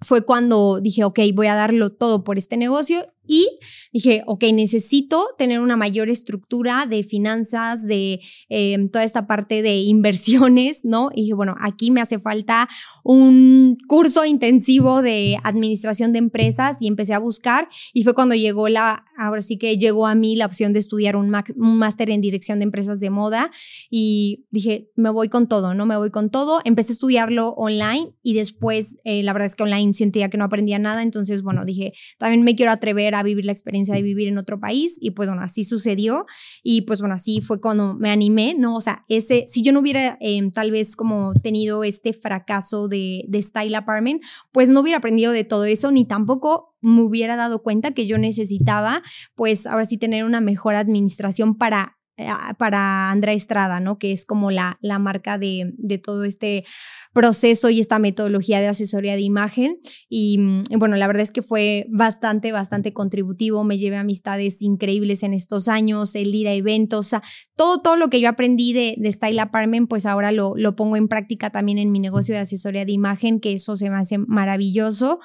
fue 0.02 0.24
cuando 0.24 0.80
dije, 0.80 1.04
ok, 1.04 1.18
voy 1.34 1.48
a 1.48 1.54
darlo 1.54 1.90
todo 1.90 2.24
por 2.24 2.38
este 2.38 2.56
negocio 2.56 3.06
y 3.26 3.46
dije, 3.92 4.24
ok, 4.26 4.44
necesito 4.52 5.28
tener 5.36 5.60
una 5.60 5.76
mayor 5.76 6.08
estructura 6.08 6.86
de 6.86 7.04
finanzas, 7.04 7.86
de 7.86 8.20
eh, 8.48 8.88
toda 8.90 9.04
esta 9.04 9.26
parte 9.26 9.62
de 9.62 9.76
inversiones, 9.76 10.80
¿no? 10.84 11.10
Y 11.14 11.22
dije, 11.22 11.34
bueno, 11.34 11.54
aquí 11.60 11.90
me 11.90 12.00
hace 12.00 12.18
falta 12.18 12.68
un 13.04 13.76
curso 13.86 14.24
intensivo 14.24 15.02
de 15.02 15.36
administración 15.44 16.12
de 16.12 16.18
empresas 16.18 16.80
y 16.80 16.88
empecé 16.88 17.12
a 17.14 17.18
buscar 17.18 17.68
y 17.92 18.02
fue 18.02 18.14
cuando 18.14 18.34
llegó 18.34 18.68
la, 18.68 19.04
ahora 19.20 19.42
sí 19.42 19.58
que 19.58 19.76
llegó 19.76 20.06
a 20.06 20.14
mí 20.14 20.34
la 20.34 20.46
opción 20.46 20.72
de 20.72 20.78
estudiar 20.78 21.14
un, 21.14 21.30
máster 21.56 22.10
en 22.10 22.20
dirección 22.20 22.58
de 22.58 22.64
empresas 22.64 23.00
de 23.00 23.10
moda 23.10 23.50
y 23.90 24.46
dije, 24.50 24.90
me 24.96 25.10
voy 25.10 25.28
con 25.28 25.46
todo, 25.46 25.74
¿no? 25.74 25.84
Me 25.84 25.96
voy 25.96 26.10
con 26.10 26.30
todo. 26.30 26.60
Empecé 26.64 26.92
a 26.92 26.94
estudiarlo 26.94 27.50
online 27.50 28.14
y 28.22 28.34
después, 28.34 28.96
eh, 29.04 29.22
la 29.22 29.32
verdad 29.32 29.46
es 29.46 29.56
que 29.56 29.62
online 29.62 29.92
sentía 29.92 30.30
que 30.30 30.38
no 30.38 30.44
aprendía 30.44 30.78
nada, 30.78 31.02
entonces, 31.02 31.42
bueno, 31.42 31.64
dije, 31.64 31.92
también 32.18 32.42
me 32.42 32.56
quiero 32.56 32.72
atrever 32.72 33.14
a 33.14 33.22
vivir 33.22 33.44
la 33.44 33.52
experiencia 33.52 33.94
de 33.94 34.02
vivir 34.02 34.28
en 34.28 34.38
otro 34.38 34.58
país 34.58 34.96
y 35.00 35.10
pues 35.10 35.28
bueno, 35.28 35.42
así 35.42 35.64
sucedió 35.64 36.24
y 36.62 36.82
pues 36.82 37.00
bueno, 37.00 37.14
así 37.14 37.42
fue 37.42 37.60
cuando 37.60 37.94
me 37.94 38.10
animé, 38.10 38.54
¿no? 38.54 38.74
O 38.74 38.80
sea, 38.80 39.04
ese, 39.08 39.44
si 39.48 39.62
yo 39.62 39.72
no 39.72 39.80
hubiera 39.80 40.16
em, 40.20 40.50
tal 40.50 40.70
vez 40.70 40.96
como 40.96 41.34
tenido 41.34 41.84
este 41.84 42.14
fracaso 42.14 42.88
de, 42.88 43.24
de 43.28 43.42
Style 43.42 43.74
Apartment, 43.74 44.22
pues 44.50 44.70
no 44.70 44.80
hubiera 44.80 44.98
aprendido 44.98 45.32
de 45.32 45.44
todo 45.44 45.66
eso 45.66 45.90
ni 45.92 46.06
tampoco 46.06 46.70
me 46.80 47.02
hubiera 47.02 47.36
dado 47.36 47.62
cuenta 47.62 47.92
que 47.92 48.06
yo 48.06 48.18
necesitaba 48.18 49.02
pues 49.34 49.66
ahora 49.66 49.84
sí 49.84 49.98
tener 49.98 50.24
una 50.24 50.40
mejor 50.40 50.76
administración 50.76 51.56
para 51.56 51.98
eh, 52.20 52.28
para 52.58 53.10
Andrea 53.10 53.34
Estrada, 53.34 53.80
¿no? 53.80 53.98
Que 53.98 54.12
es 54.12 54.26
como 54.26 54.50
la, 54.50 54.78
la 54.82 54.98
marca 54.98 55.38
de, 55.38 55.72
de 55.78 55.96
todo 55.96 56.24
este 56.24 56.64
proceso 57.12 57.70
y 57.70 57.80
esta 57.80 57.98
metodología 57.98 58.60
de 58.60 58.68
asesoría 58.68 59.14
de 59.14 59.22
imagen. 59.22 59.78
Y, 60.08 60.36
mm, 60.38 60.64
bueno, 60.78 60.96
la 60.96 61.06
verdad 61.06 61.22
es 61.22 61.32
que 61.32 61.42
fue 61.42 61.86
bastante, 61.88 62.52
bastante 62.52 62.92
contributivo. 62.92 63.64
Me 63.64 63.78
llevé 63.78 63.96
amistades 63.96 64.60
increíbles 64.60 65.22
en 65.22 65.32
estos 65.32 65.66
años, 65.68 66.14
el 66.14 66.34
ir 66.34 66.46
a 66.46 66.52
eventos, 66.52 67.14
todo, 67.56 67.80
todo 67.80 67.96
lo 67.96 68.10
que 68.10 68.20
yo 68.20 68.28
aprendí 68.28 68.74
de, 68.74 68.96
de 68.98 69.12
Style 69.12 69.40
Apartment, 69.40 69.88
pues 69.88 70.04
ahora 70.04 70.30
lo, 70.30 70.54
lo 70.56 70.76
pongo 70.76 70.96
en 70.96 71.08
práctica 71.08 71.48
también 71.48 71.78
en 71.78 71.90
mi 71.90 72.00
negocio 72.00 72.34
de 72.34 72.42
asesoría 72.42 72.84
de 72.84 72.92
imagen, 72.92 73.40
que 73.40 73.54
eso 73.54 73.76
se 73.76 73.88
me 73.88 73.96
hace 73.96 74.18
maravilloso. 74.18 75.20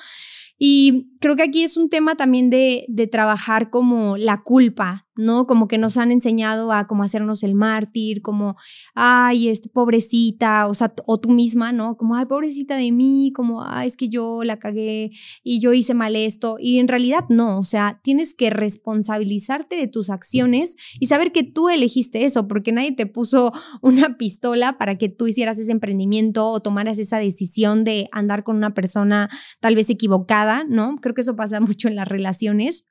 Y 0.57 1.17
creo 1.19 1.35
que 1.35 1.43
aquí 1.43 1.63
es 1.63 1.77
un 1.77 1.89
tema 1.89 2.15
también 2.15 2.49
de, 2.49 2.85
de 2.87 3.07
trabajar 3.07 3.69
como 3.69 4.17
la 4.17 4.41
culpa, 4.41 5.04
¿no? 5.17 5.47
Como 5.47 5.67
que 5.67 5.77
nos 5.77 5.97
han 5.97 6.11
enseñado 6.11 6.71
a 6.71 6.87
cómo 6.87 7.03
hacernos 7.03 7.43
el 7.43 7.55
mártir, 7.55 8.21
como, 8.21 8.55
ay, 8.93 9.49
este, 9.49 9.69
pobrecita, 9.69 10.67
o 10.67 10.73
sea, 10.73 10.93
o 11.05 11.19
tú 11.19 11.29
misma, 11.29 11.71
¿no? 11.71 11.97
Como, 11.97 12.15
ay, 12.15 12.25
pobrecita 12.25 12.77
de 12.77 12.91
mí, 12.91 13.31
como, 13.33 13.63
ay, 13.63 13.87
es 13.87 13.97
que 13.97 14.09
yo 14.09 14.43
la 14.43 14.59
cagué 14.59 15.11
y 15.43 15.59
yo 15.59 15.73
hice 15.73 15.93
mal 15.93 16.15
esto. 16.15 16.57
Y 16.59 16.79
en 16.79 16.87
realidad 16.87 17.25
no, 17.29 17.59
o 17.59 17.63
sea, 17.63 17.99
tienes 18.03 18.33
que 18.33 18.49
responsabilizarte 18.49 19.75
de 19.75 19.87
tus 19.87 20.09
acciones 20.09 20.75
y 20.99 21.07
saber 21.07 21.31
que 21.31 21.43
tú 21.43 21.69
elegiste 21.69 22.25
eso, 22.25 22.47
porque 22.47 22.71
nadie 22.71 22.91
te 22.91 23.05
puso 23.05 23.51
una 23.81 24.17
pistola 24.17 24.77
para 24.77 24.97
que 24.97 25.09
tú 25.09 25.27
hicieras 25.27 25.57
ese 25.59 25.71
emprendimiento 25.71 26.47
o 26.47 26.59
tomaras 26.61 26.97
esa 26.97 27.19
decisión 27.19 27.83
de 27.83 28.09
andar 28.11 28.43
con 28.43 28.57
una 28.57 28.73
persona 28.73 29.29
tal 29.59 29.75
vez 29.75 29.89
equivocada, 29.89 30.65
¿no? 30.67 30.95
Creo 30.97 31.13
que 31.13 31.21
eso 31.21 31.35
pasa 31.35 31.59
mucho 31.61 31.87
en 31.87 31.95
las 31.95 32.07
relaciones 32.07 32.87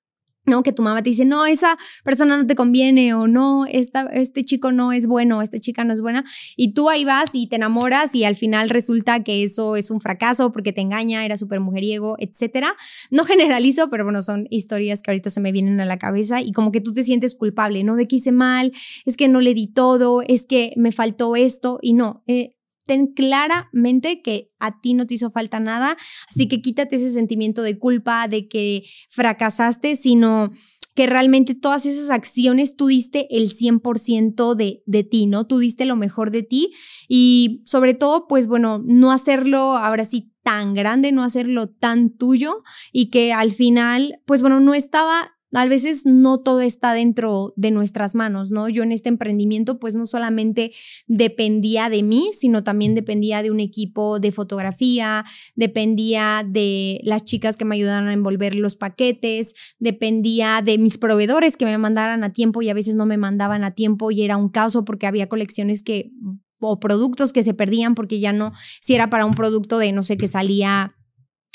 ¿no? 0.46 0.62
Que 0.62 0.72
tu 0.72 0.82
mamá 0.82 1.02
te 1.02 1.10
dice, 1.10 1.24
no, 1.24 1.46
esa 1.46 1.78
persona 2.04 2.36
no 2.36 2.46
te 2.46 2.54
conviene 2.54 3.14
o 3.14 3.26
no, 3.26 3.66
esta, 3.66 4.02
este 4.12 4.44
chico 4.44 4.72
no 4.72 4.92
es 4.92 5.06
bueno, 5.06 5.42
esta 5.42 5.58
chica 5.58 5.84
no 5.84 5.92
es 5.92 6.00
buena. 6.00 6.24
Y 6.56 6.72
tú 6.72 6.90
ahí 6.90 7.04
vas 7.04 7.34
y 7.34 7.46
te 7.46 7.56
enamoras 7.56 8.14
y 8.14 8.24
al 8.24 8.36
final 8.36 8.70
resulta 8.70 9.22
que 9.22 9.42
eso 9.42 9.76
es 9.76 9.90
un 9.90 10.00
fracaso 10.00 10.52
porque 10.52 10.72
te 10.72 10.80
engaña, 10.80 11.24
era 11.24 11.36
súper 11.36 11.60
mujeriego, 11.60 12.16
etcétera. 12.18 12.76
No 13.10 13.24
generalizo, 13.24 13.88
pero 13.90 14.04
bueno, 14.04 14.22
son 14.22 14.46
historias 14.50 15.02
que 15.02 15.10
ahorita 15.10 15.30
se 15.30 15.40
me 15.40 15.52
vienen 15.52 15.80
a 15.80 15.86
la 15.86 15.98
cabeza 15.98 16.40
y 16.40 16.52
como 16.52 16.72
que 16.72 16.80
tú 16.80 16.92
te 16.92 17.04
sientes 17.04 17.34
culpable, 17.34 17.84
¿no? 17.84 17.96
De 17.96 18.06
que 18.06 18.16
hice 18.16 18.32
mal, 18.32 18.72
es 19.04 19.16
que 19.16 19.28
no 19.28 19.40
le 19.40 19.54
di 19.54 19.66
todo, 19.66 20.22
es 20.26 20.46
que 20.46 20.72
me 20.76 20.92
faltó 20.92 21.36
esto 21.36 21.78
y 21.80 21.94
no. 21.94 22.22
Eh, 22.26 22.56
ten 22.84 23.08
claramente 23.08 24.22
que 24.22 24.50
a 24.58 24.80
ti 24.80 24.94
no 24.94 25.06
te 25.06 25.14
hizo 25.14 25.30
falta 25.30 25.60
nada, 25.60 25.96
así 26.28 26.48
que 26.48 26.60
quítate 26.60 26.96
ese 26.96 27.10
sentimiento 27.10 27.62
de 27.62 27.78
culpa, 27.78 28.28
de 28.28 28.48
que 28.48 28.84
fracasaste, 29.10 29.96
sino 29.96 30.50
que 30.94 31.06
realmente 31.06 31.54
todas 31.54 31.86
esas 31.86 32.10
acciones 32.10 32.76
tú 32.76 32.86
diste 32.86 33.26
el 33.36 33.50
100% 33.50 34.54
de, 34.54 34.82
de 34.86 35.02
ti, 35.02 35.26
¿no? 35.26 35.46
Tú 35.46 35.58
diste 35.58 35.86
lo 35.86 35.96
mejor 35.96 36.30
de 36.30 36.44
ti 36.44 36.72
y 37.08 37.62
sobre 37.66 37.94
todo, 37.94 38.26
pues 38.28 38.46
bueno, 38.46 38.80
no 38.84 39.10
hacerlo 39.10 39.76
ahora 39.76 40.04
sí 40.04 40.30
tan 40.44 40.74
grande, 40.74 41.10
no 41.10 41.24
hacerlo 41.24 41.68
tan 41.68 42.10
tuyo 42.10 42.62
y 42.92 43.10
que 43.10 43.32
al 43.32 43.50
final, 43.50 44.20
pues 44.24 44.40
bueno, 44.40 44.60
no 44.60 44.74
estaba 44.74 45.33
a 45.54 45.68
veces 45.68 46.04
no 46.04 46.38
todo 46.38 46.60
está 46.60 46.92
dentro 46.92 47.52
de 47.56 47.70
nuestras 47.70 48.14
manos, 48.14 48.50
¿no? 48.50 48.68
Yo 48.68 48.82
en 48.82 48.92
este 48.92 49.08
emprendimiento 49.08 49.78
pues 49.78 49.94
no 49.94 50.06
solamente 50.06 50.72
dependía 51.06 51.88
de 51.88 52.02
mí, 52.02 52.30
sino 52.32 52.64
también 52.64 52.94
dependía 52.94 53.42
de 53.42 53.50
un 53.50 53.60
equipo 53.60 54.20
de 54.20 54.32
fotografía, 54.32 55.24
dependía 55.54 56.44
de 56.46 57.00
las 57.04 57.24
chicas 57.24 57.56
que 57.56 57.64
me 57.64 57.76
ayudaran 57.76 58.08
a 58.08 58.12
envolver 58.12 58.54
los 58.54 58.76
paquetes, 58.76 59.54
dependía 59.78 60.60
de 60.64 60.78
mis 60.78 60.98
proveedores 60.98 61.56
que 61.56 61.64
me 61.64 61.78
mandaran 61.78 62.24
a 62.24 62.32
tiempo 62.32 62.62
y 62.62 62.68
a 62.68 62.74
veces 62.74 62.94
no 62.94 63.06
me 63.06 63.16
mandaban 63.16 63.64
a 63.64 63.72
tiempo 63.72 64.10
y 64.10 64.22
era 64.22 64.36
un 64.36 64.48
caos 64.48 64.76
porque 64.84 65.06
había 65.06 65.28
colecciones 65.28 65.82
que 65.82 66.10
o 66.58 66.80
productos 66.80 67.32
que 67.32 67.42
se 67.42 67.54
perdían 67.54 67.94
porque 67.94 68.20
ya 68.20 68.32
no, 68.32 68.52
si 68.80 68.94
era 68.94 69.10
para 69.10 69.26
un 69.26 69.34
producto 69.34 69.78
de 69.78 69.92
no 69.92 70.02
sé 70.02 70.16
que 70.16 70.28
salía 70.28 70.96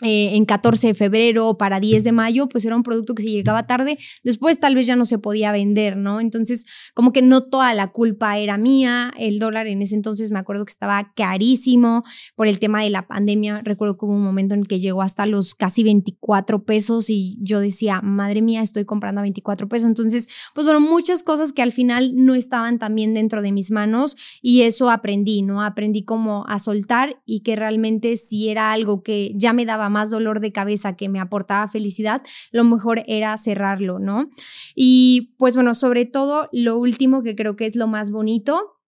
eh, 0.01 0.35
en 0.35 0.45
14 0.45 0.87
de 0.87 0.93
febrero 0.93 1.57
para 1.57 1.79
10 1.81 2.05
de 2.05 2.11
mayo, 2.13 2.47
pues 2.47 2.63
era 2.63 2.75
un 2.75 2.83
producto 2.83 3.15
que 3.15 3.23
si 3.23 3.31
llegaba 3.31 3.67
tarde, 3.67 3.97
después 4.23 4.57
tal 4.59 4.75
vez 4.75 4.87
ya 4.87 4.95
no 4.95 5.05
se 5.05 5.19
podía 5.19 5.51
vender, 5.51 5.97
¿no? 5.97 6.21
Entonces, 6.21 6.65
como 6.93 7.11
que 7.11 7.21
no 7.21 7.43
toda 7.43 7.73
la 7.73 7.87
culpa 7.87 8.37
era 8.37 8.57
mía, 8.57 9.11
el 9.17 9.39
dólar 9.39 9.67
en 9.67 9.81
ese 9.81 9.95
entonces 9.95 10.31
me 10.31 10.39
acuerdo 10.39 10.63
que 10.63 10.71
estaba 10.71 11.11
carísimo 11.15 12.03
por 12.35 12.47
el 12.47 12.59
tema 12.59 12.81
de 12.81 12.89
la 12.89 13.07
pandemia, 13.07 13.61
recuerdo 13.63 13.97
que 13.97 14.05
hubo 14.05 14.13
un 14.13 14.23
momento 14.23 14.55
en 14.55 14.63
que 14.63 14.79
llegó 14.79 15.01
hasta 15.01 15.25
los 15.25 15.53
casi 15.53 15.83
24 15.83 16.63
pesos 16.63 17.09
y 17.09 17.37
yo 17.41 17.59
decía, 17.59 17.99
madre 18.01 18.41
mía, 18.41 18.61
estoy 18.61 18.85
comprando 18.85 19.19
a 19.19 19.23
24 19.23 19.67
pesos, 19.67 19.87
entonces, 19.87 20.29
pues 20.55 20.65
bueno, 20.65 20.79
muchas 20.79 21.23
cosas 21.23 21.51
que 21.51 21.61
al 21.61 21.73
final 21.73 22.13
no 22.15 22.35
estaban 22.35 22.79
también 22.79 23.13
dentro 23.13 23.41
de 23.41 23.51
mis 23.51 23.69
manos 23.69 24.15
y 24.41 24.61
eso 24.61 24.89
aprendí, 24.89 25.41
¿no? 25.41 25.61
Aprendí 25.61 26.03
como 26.03 26.45
a 26.47 26.59
soltar 26.59 27.21
y 27.25 27.41
que 27.41 27.57
realmente 27.57 28.15
si 28.15 28.49
era 28.49 28.71
algo 28.71 29.03
que 29.03 29.33
ya 29.35 29.51
me 29.51 29.65
daba 29.65 29.88
más 29.89 30.09
dolor 30.09 30.39
de 30.39 30.51
cabeza 30.51 30.95
que 30.95 31.09
me 31.09 31.19
aportaba 31.19 31.67
felicidad, 31.67 32.21
lo 32.51 32.63
mejor 32.63 33.03
era 33.07 33.35
cerrarlo, 33.37 33.99
¿no? 33.99 34.29
Y 34.75 35.35
pues 35.37 35.55
bueno, 35.55 35.75
sobre 35.75 36.05
todo 36.05 36.49
lo 36.51 36.77
último 36.77 37.23
que 37.23 37.35
creo 37.35 37.55
que 37.55 37.65
es 37.65 37.75
lo 37.75 37.87
más 37.87 38.11
bonito 38.11 38.79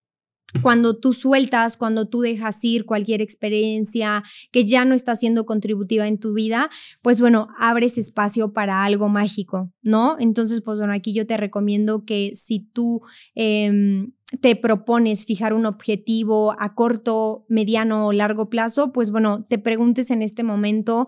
cuando 0.60 0.98
tú 0.98 1.14
sueltas, 1.14 1.76
cuando 1.76 2.08
tú 2.08 2.20
dejas 2.20 2.62
ir 2.64 2.84
cualquier 2.84 3.22
experiencia 3.22 4.22
que 4.50 4.66
ya 4.66 4.84
no 4.84 4.94
está 4.94 5.16
siendo 5.16 5.46
contributiva 5.46 6.06
en 6.06 6.18
tu 6.18 6.34
vida, 6.34 6.68
pues 7.00 7.20
bueno, 7.20 7.48
abres 7.58 7.96
espacio 7.96 8.52
para 8.52 8.84
algo 8.84 9.08
mágico, 9.08 9.72
¿no? 9.82 10.16
Entonces, 10.18 10.62
pues 10.62 10.78
bueno, 10.78 10.92
aquí 10.92 11.12
yo 11.12 11.26
te 11.26 11.36
recomiendo 11.36 12.04
que 12.04 12.32
si 12.34 12.60
tú... 12.60 13.02
Em, 13.34 14.12
te 14.40 14.56
propones 14.56 15.26
fijar 15.26 15.52
un 15.52 15.66
objetivo 15.66 16.54
a 16.58 16.74
corto, 16.74 17.44
mediano 17.48 18.06
o 18.06 18.12
largo 18.12 18.48
plazo, 18.48 18.92
pues 18.92 19.10
bueno, 19.10 19.44
te 19.44 19.58
preguntes 19.58 20.10
en 20.10 20.22
este 20.22 20.42
momento 20.42 21.06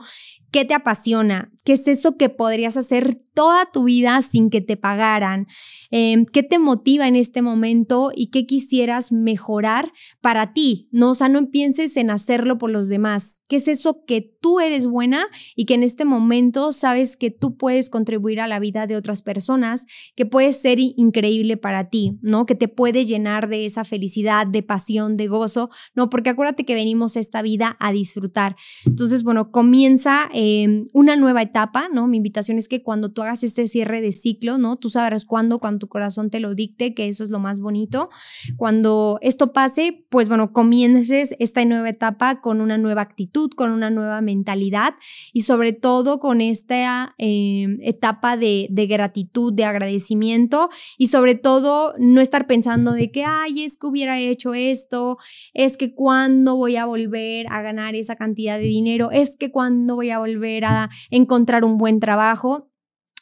qué 0.51 0.64
te 0.64 0.75
apasiona, 0.75 1.51
qué 1.64 1.72
es 1.72 1.89
eso 1.89 2.16
que 2.16 2.29
podrías 2.29 2.77
hacer 2.77 3.20
toda 3.35 3.70
tu 3.72 3.85
vida 3.85 4.20
sin 4.22 4.51
que 4.51 4.61
te 4.61 4.77
pagaran, 4.77 5.47
em, 5.91 6.27
qué 6.27 6.43
te 6.43 6.59
motiva 6.59 7.09
en 7.09 7.16
este 7.16 7.43
momento 7.43 8.12
y 8.14 8.29
qué 8.29 8.47
quisieras 8.47 9.11
mejorar 9.11 9.93
para 10.20 10.53
ti, 10.53 10.89
¿no? 10.93 11.11
O 11.11 11.14
sea, 11.14 11.29
no 11.29 11.51
pienses 11.51 11.97
en 11.97 12.11
hacerlo 12.11 12.59
por 12.59 12.70
los 12.70 12.89
demás, 12.89 13.43
qué 13.55 13.59
es 13.59 13.69
eso 13.69 14.05
que 14.05 14.21
tú 14.41 14.59
eres 14.59 14.85
buena 14.85 15.29
y 15.55 15.65
que 15.65 15.75
en 15.75 15.85
este 15.85 16.05
momento 16.05 16.73
sabes 16.73 17.17
que 17.17 17.31
tú 17.31 17.57
puedes 17.57 17.89
contribuir 17.89 18.41
a 18.41 18.49
la 18.49 18.59
vida 18.59 18.89
de 18.89 18.97
otras 18.97 19.23
personas, 19.23 19.87
que 20.17 20.27
puede 20.27 20.53
ser 20.53 20.81
increíble 20.81 21.57
para 21.57 21.89
ti, 21.89 22.19
¿no? 22.21 22.45
Que 22.45 22.57
te 22.57 22.67
puede 22.67 23.05
llenar 23.05 23.49
de 23.49 23.65
esa 23.65 23.85
felicidad, 23.85 24.45
de 24.49 24.65
pasión, 24.65 25.17
de 25.17 25.29
gozo, 25.29 25.71
¿no? 25.95 26.11
Porque 26.11 26.31
acuérdate 26.31 26.65
que 26.65 26.75
venimos 26.75 27.17
esta 27.17 27.43
vida 27.43 27.77
a 27.79 27.93
disfrutar. 27.93 28.57
Entonces, 28.87 29.23
bueno, 29.23 29.53
comienza 29.53 30.29
em, 30.35 30.89
una 30.93 31.15
nueva 31.15 31.43
etapa, 31.43 31.89
¿no? 31.93 32.09
Mi 32.09 32.17
invitación 32.17 32.59
es 32.59 32.67
que 32.67 32.83
cuando 32.83 33.13
tú 33.13 33.23
hagas 33.23 33.45
este 33.45 33.69
cierre 33.69 34.01
de 34.01 34.11
ciclo, 34.11 34.59
¿no? 34.59 34.75
Tú 34.79 34.91
sabrás 34.91 35.25
cuándo, 35.27 35.61
cuando 35.61 35.79
tu 35.79 35.89
corazón 35.89 36.29
te 36.31 36.41
lo 36.41 36.57
dicte, 36.57 36.93
que 36.93 37.07
eso 37.07 37.23
es 37.23 37.31
lo 37.31 37.39
más 37.39 37.61
bonito. 37.61 38.11
Cuando 38.57 39.19
esto 39.23 39.53
pase, 39.53 40.05
pues 40.11 40.29
bueno, 40.29 40.53
comiences 40.53 41.37
esta 41.39 41.65
nueva 41.65 41.89
etapa 41.89 42.41
con 42.41 42.61
una 42.61 42.79
nueva 42.79 43.03
actitud, 43.03 43.44
con 43.51 43.71
una 43.71 43.91
nueva 43.91 44.21
mentalidad 44.21 44.95
y 45.33 45.43
sobre 45.43 45.73
todo 45.73 46.19
con 46.19 46.41
esta 46.41 47.15
em, 47.19 47.79
etapa 47.83 48.37
de, 48.37 48.69
gratitud, 48.71 49.53
de 49.53 49.65
agradecimiento 49.65 50.71
y 50.99 51.09
sobre 51.09 51.35
todo 51.35 51.95
no 51.99 52.21
estar 52.21 52.47
pensando 52.47 52.93
de 52.93 53.11
que, 53.11 53.25
ay, 53.25 53.65
es 53.65 53.77
que 53.77 53.87
hubiera 53.87 54.19
hecho 54.19 54.55
esto, 54.55 55.19
es 55.53 55.77
que 55.77 55.95
cuando 55.95 56.57
voy 56.57 56.77
a 56.77 56.87
volver 56.87 57.47
a 57.51 57.63
ganar 57.63 57.95
esa 57.95 58.17
cantidad 58.17 58.59
de 58.59 58.65
dinero, 58.65 59.11
es 59.11 59.37
que 59.37 59.51
cuando 59.51 59.97
voy 59.97 60.11
a 60.11 60.19
volver 60.19 60.65
a 60.65 60.91
encontrar 61.11 61.65
un 61.65 61.79
buen 61.79 62.01
trabajo 62.01 62.71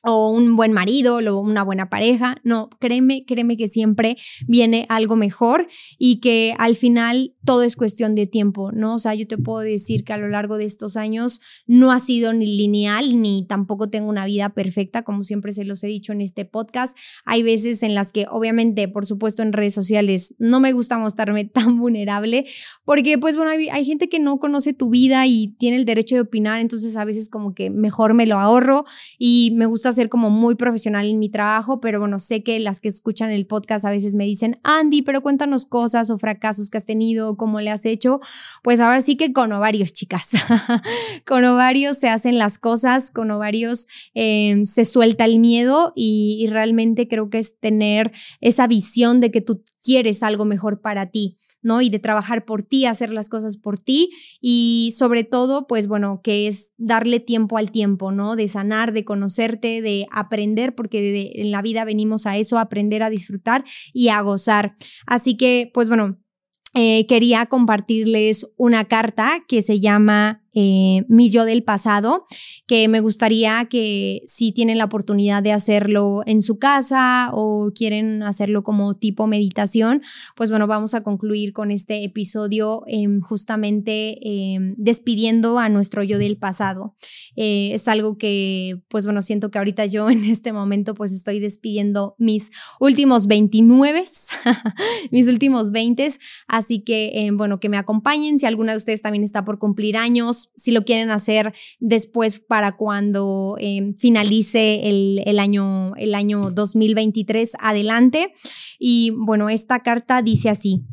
o 0.03 0.31
un 0.31 0.57
buen 0.57 0.73
marido 0.73 1.17
o 1.17 1.41
una 1.41 1.63
buena 1.63 1.89
pareja. 1.89 2.37
No, 2.45 2.69
créeme, 2.81 3.25
créeme 3.25 3.57
que 3.57 3.69
siempre 3.69 4.17
viene 4.47 4.87
algo 4.89 5.17
mejor 5.17 5.69
y 5.99 6.21
que 6.21 6.55
al 6.59 6.77
final 6.77 7.35
todo 7.45 7.63
es 7.63 7.77
cuestión 7.77 8.15
de 8.15 8.27
tiempo, 8.27 8.73
¿no? 8.73 8.97
O 8.97 8.99
sea, 8.99 9.15
yo 9.15 9.27
te 9.27 9.39
puedo 9.39 9.61
decir 9.61 10.05
que 10.05 10.13
a 10.13 10.19
lo 10.19 10.29
largo 10.29 10.59
de 10.59 10.65
estos 10.65 10.97
años 10.97 11.41
no 11.67 11.93
ha 11.93 12.01
sido 12.01 12.33
ni 12.33 12.57
lineal 12.57 13.21
ni 13.21 13.47
tampoco 13.47 13.89
tengo 13.91 14.09
una 14.09 14.27
vida 14.27 14.51
perfecta, 14.51 15.03
como 15.03 15.23
siempre 15.23 15.53
se 15.53 15.65
los 15.65 15.83
he 15.85 15.87
dicho 15.87 16.13
en 16.13 16.21
este 16.21 16.45
podcast. 16.45 16.97
Hay 17.25 17.43
veces 17.43 17.83
en 17.83 17.95
las 17.95 18.13
que 18.13 18.27
obviamente, 18.29 18.89
por 18.89 19.07
supuesto, 19.07 19.43
en 19.43 19.53
redes 19.53 19.75
sociales 19.75 20.35
no 20.39 20.61
me 20.61 20.73
gusta 20.73 20.99
mostrarme 20.99 21.45
tan 21.53 21.79
vulnerable 21.79 22.47
porque 22.85 23.19
pues 23.19 23.37
bueno, 23.37 23.53
hay, 23.53 23.69
hay 23.69 23.85
gente 23.85 24.09
que 24.09 24.19
no 24.19 24.39
conoce 24.39 24.73
tu 24.73 24.91
vida 24.91 25.27
y 25.27 25.55
tiene 25.59 25.77
el 25.77 25.85
derecho 25.85 26.17
de 26.17 26.23
opinar, 26.23 26.61
entonces 26.61 26.97
a 26.97 27.05
veces 27.05 27.29
como 27.29 27.55
que 27.55 27.71
mejor 27.71 28.15
me 28.15 28.27
lo 28.27 28.39
ahorro 28.39 28.85
y 29.19 29.53
me 29.57 29.67
gusta 29.67 29.92
ser 29.93 30.09
como 30.09 30.31
muy 30.31 30.55
profesional 30.55 31.09
en 31.09 31.19
mi 31.19 31.29
trabajo, 31.29 31.81
pero 31.81 32.01
bueno, 32.01 32.19
sé 32.19 32.43
que 32.43 32.59
las 32.61 32.81
que 32.81 32.89
escuchan 32.89 33.31
el 33.31 33.47
podcast 33.47 33.85
a 33.85 33.91
veces 33.91 34.15
me 34.15 34.25
dicen, 34.25 34.61
Andy, 34.63 35.03
pero 35.03 35.23
cuéntanos 35.23 35.67
cosas 35.67 36.11
o 36.11 36.19
fracasos 36.19 36.71
que 36.71 36.79
has 36.79 36.85
tenido, 36.85 37.37
cómo 37.37 37.61
le 37.61 37.71
has 37.71 37.85
hecho. 37.85 38.21
Pues 38.63 38.81
ahora 38.81 39.03
sí 39.03 39.17
que 39.17 39.33
con 39.33 39.53
ovarios, 39.53 39.93
chicas. 39.93 40.31
con 41.27 41.45
ovarios 41.45 41.99
se 41.99 42.09
hacen 42.09 42.39
las 42.39 42.59
cosas, 42.59 43.11
con 43.11 43.31
ovarios 43.31 43.87
em, 44.15 44.67
se 44.67 44.85
suelta 44.85 45.25
el 45.25 45.39
miedo 45.39 45.93
y 45.95 46.47
realmente 46.49 47.09
creo 47.09 47.31
que 47.31 47.39
es 47.39 47.59
tener 47.59 48.13
esa 48.41 48.67
visión 48.67 49.21
de 49.21 49.31
que 49.31 49.41
tú 49.41 49.63
quieres 49.83 50.23
algo 50.23 50.45
mejor 50.45 50.81
para 50.81 51.11
ti, 51.11 51.37
¿no? 51.61 51.81
Y 51.83 51.91
de 51.91 51.99
trabajar 51.99 52.45
por 52.45 52.63
ti, 52.63 52.87
hacer 52.87 53.13
las 53.13 53.29
cosas 53.29 53.57
por 53.57 53.79
ti 53.79 54.11
y 54.41 54.95
sobre 54.97 55.25
todo, 55.25 55.67
pues 55.67 55.89
bueno, 55.89 56.21
que 56.23 56.47
es 56.47 56.73
darle 56.77 57.21
tiempo 57.21 57.59
al 57.59 57.71
tiempo, 57.71 58.13
¿no? 58.13 58.37
De 58.37 58.49
sanar, 58.49 58.93
de 58.93 59.05
conocerte, 59.05 59.82
de 59.83 60.07
aprender, 60.11 60.75
porque 60.75 61.33
en 61.35 61.51
la 61.51 61.63
vida 61.63 61.85
venimos 61.85 62.27
a 62.27 62.37
eso, 62.37 62.59
aprender 62.59 63.03
a 63.03 63.11
disfrutar 63.11 63.65
y 63.93 64.09
a 64.09 64.21
gozar. 64.21 64.75
Así 65.07 65.37
que, 65.37 65.71
pues 65.75 65.89
bueno, 65.89 66.19
eh, 66.75 67.07
quería 67.07 67.47
compartirles 67.47 68.47
una 68.57 68.85
carta 68.87 69.45
que 69.47 69.61
se 69.61 69.81
llama 69.81 70.42
eh, 70.55 71.05
mi 71.09 71.31
yo 71.31 71.45
del 71.45 71.63
pasado, 71.63 72.25
que 72.67 72.87
me 72.89 73.01
gustaría 73.01 73.67
que 73.71 74.23
si 74.27 74.53
tienen 74.53 74.77
la 74.77 74.85
oportunidad 74.85 75.43
de 75.43 75.53
hacerlo 75.53 76.23
en 76.27 76.43
su 76.43 76.59
casa 76.59 77.31
o 77.33 77.73
quieren 77.75 78.23
hacerlo 78.23 78.63
como 78.63 78.95
tipo 78.95 79.27
meditación, 79.27 80.03
pues 80.37 80.51
bueno, 80.51 80.67
vamos 80.67 80.95
a 80.95 81.03
concluir 81.03 81.53
con 81.53 81.71
este 81.71 82.05
episodio 82.05 82.83
em, 82.87 83.21
justamente 83.21 84.19
em, 84.23 84.75
despidiendo 84.77 85.59
a 85.59 85.69
nuestro 85.71 86.03
yo 86.03 86.19
del 86.19 86.37
pasado. 86.37 86.95
Eh, 87.37 87.71
es 87.73 87.89
algo 87.89 88.19
que, 88.19 88.83
pues 88.89 89.07
bueno, 89.07 89.23
siento 89.23 89.51
que 89.51 89.59
ahorita 89.59 89.87
yo 89.87 90.11
en 90.11 90.25
este 90.25 90.53
momento 90.53 90.95
pues 90.95 91.13
estoy 91.13 91.41
despidiendo 91.41 92.15
mis 92.19 92.51
últimos 92.79 93.27
29, 93.27 94.05
mis 95.11 95.29
últimos 95.29 95.71
20, 95.71 96.09
así 96.47 96.81
que 96.81 97.11
em, 97.15 97.37
bueno, 97.37 97.59
que 97.59 97.69
me 97.71 97.79
acompañen 97.79 98.39
si 98.39 98.45
alguna 98.47 98.73
de 98.73 98.79
ustedes 98.79 99.01
también 99.01 99.25
está 99.25 99.45
por 99.45 99.59
cumplir 99.59 99.97
años 99.97 100.42
si 100.57 100.73
lo 100.73 100.85
quieren 100.85 101.11
hacer 101.11 101.53
después 101.79 102.41
para 102.41 102.77
cuando 102.77 103.57
em, 103.59 103.95
finalice 103.95 104.89
el, 104.89 105.39
año, 105.39 105.95
el 105.97 106.15
año 106.15 106.51
2023 106.51 107.53
adelante. 107.59 108.33
Y 108.79 109.11
bueno, 109.11 109.49
esta 109.49 109.81
carta 109.81 110.23
dice 110.23 110.49
así, 110.49 110.85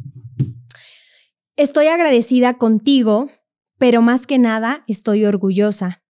estoy 1.56 1.88
agradecida 1.88 2.58
contigo, 2.58 3.30
pero 3.78 4.02
más 4.02 4.28
que 4.28 4.38
nada 4.40 4.84
estoy 4.88 5.26
orgullosa. 5.26 6.04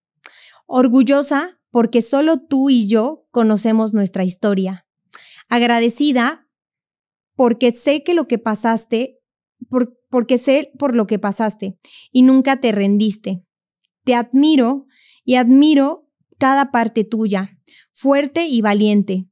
Orgullosa 0.65 1.59
porque 1.71 2.01
solo 2.01 2.39
tú 2.39 2.69
y 2.69 2.87
yo 2.87 3.27
conocemos 3.31 3.93
nuestra 3.93 4.23
historia. 4.23 4.85
Agradecida 5.47 6.47
porque 7.35 7.71
sé 7.71 8.03
que 8.03 8.13
lo 8.13 8.27
que 8.27 8.37
pasaste 8.37 9.19
porque 10.09 10.37
sé 10.37 10.71
por 10.77 10.95
lo 10.95 11.07
que 11.07 11.19
pasaste 11.19 11.77
y 12.11 12.23
nunca 12.23 12.59
te 12.59 12.71
rendiste. 12.71 13.43
Te 14.03 14.15
admiro 14.15 14.87
y 15.23 15.35
admiro 15.35 16.09
cada 16.37 16.71
parte 16.71 17.03
tuya, 17.03 17.59
fuerte 17.93 18.47
y 18.47 18.61
valiente, 18.61 19.27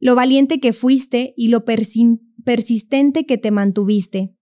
lo 0.00 0.14
valiente 0.14 0.60
que 0.60 0.72
fuiste 0.72 1.34
y 1.36 1.48
lo 1.48 1.64
persistente 1.64 3.26
que 3.26 3.38
te 3.38 3.50
mantuviste. 3.50 4.34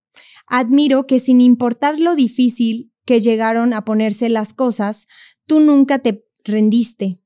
Admiro 0.46 1.06
que 1.06 1.18
sin 1.18 1.40
importar 1.40 1.98
lo 1.98 2.14
difícil 2.14 2.92
que 3.04 3.20
llegaron 3.20 3.72
a 3.72 3.84
ponerse 3.84 4.28
las 4.28 4.52
cosas, 4.52 5.06
tú 5.46 5.60
nunca 5.60 5.98
te 5.98 6.24
rendiste, 6.44 7.20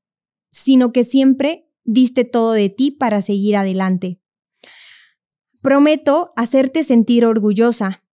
sino 0.51 0.91
que 0.91 1.03
siempre 1.03 1.67
diste 1.83 2.23
todo 2.23 2.53
de 2.53 2.69
ti 2.69 2.91
para 2.91 3.21
seguir 3.21 3.55
adelante. 3.55 4.19
Prometo 5.61 6.33
hacerte 6.35 6.83
sentir 6.83 7.25
orgullosa. 7.25 8.03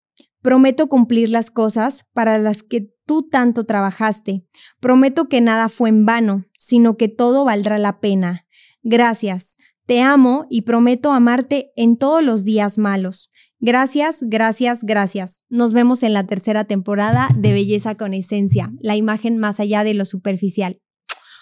Prometo 0.41 0.87
cumplir 0.87 1.29
las 1.29 1.51
cosas 1.51 2.05
para 2.13 2.37
las 2.37 2.63
que 2.63 2.93
tú 3.05 3.27
tanto 3.29 3.65
trabajaste. 3.65 4.45
Prometo 4.79 5.27
que 5.27 5.41
nada 5.41 5.69
fue 5.69 5.89
en 5.89 6.05
vano, 6.05 6.45
sino 6.57 6.97
que 6.97 7.07
todo 7.07 7.45
valdrá 7.45 7.77
la 7.77 7.99
pena. 7.99 8.45
Gracias. 8.83 9.55
Te 9.85 10.01
amo 10.01 10.45
y 10.49 10.61
prometo 10.61 11.11
amarte 11.11 11.71
en 11.75 11.97
todos 11.97 12.23
los 12.23 12.43
días 12.43 12.77
malos 12.77 13.31
Gracias, 13.61 14.19
gracias, 14.21 14.83
gracias. 14.83 15.43
Nos 15.49 15.73
vemos 15.73 16.03
en 16.03 16.13
la 16.13 16.25
tercera 16.25 16.63
temporada 16.63 17.27
de 17.35 17.51
Belleza 17.51 17.95
con 17.95 18.13
Esencia, 18.13 18.71
la 18.79 18.95
imagen 18.95 19.37
más 19.37 19.59
allá 19.59 19.83
de 19.83 19.93
lo 19.93 20.05
superficial. 20.05 20.79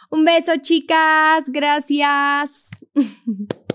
Un 0.09 0.25
beso, 0.25 0.53
chicas. 0.59 1.45
Gracias. 1.47 2.71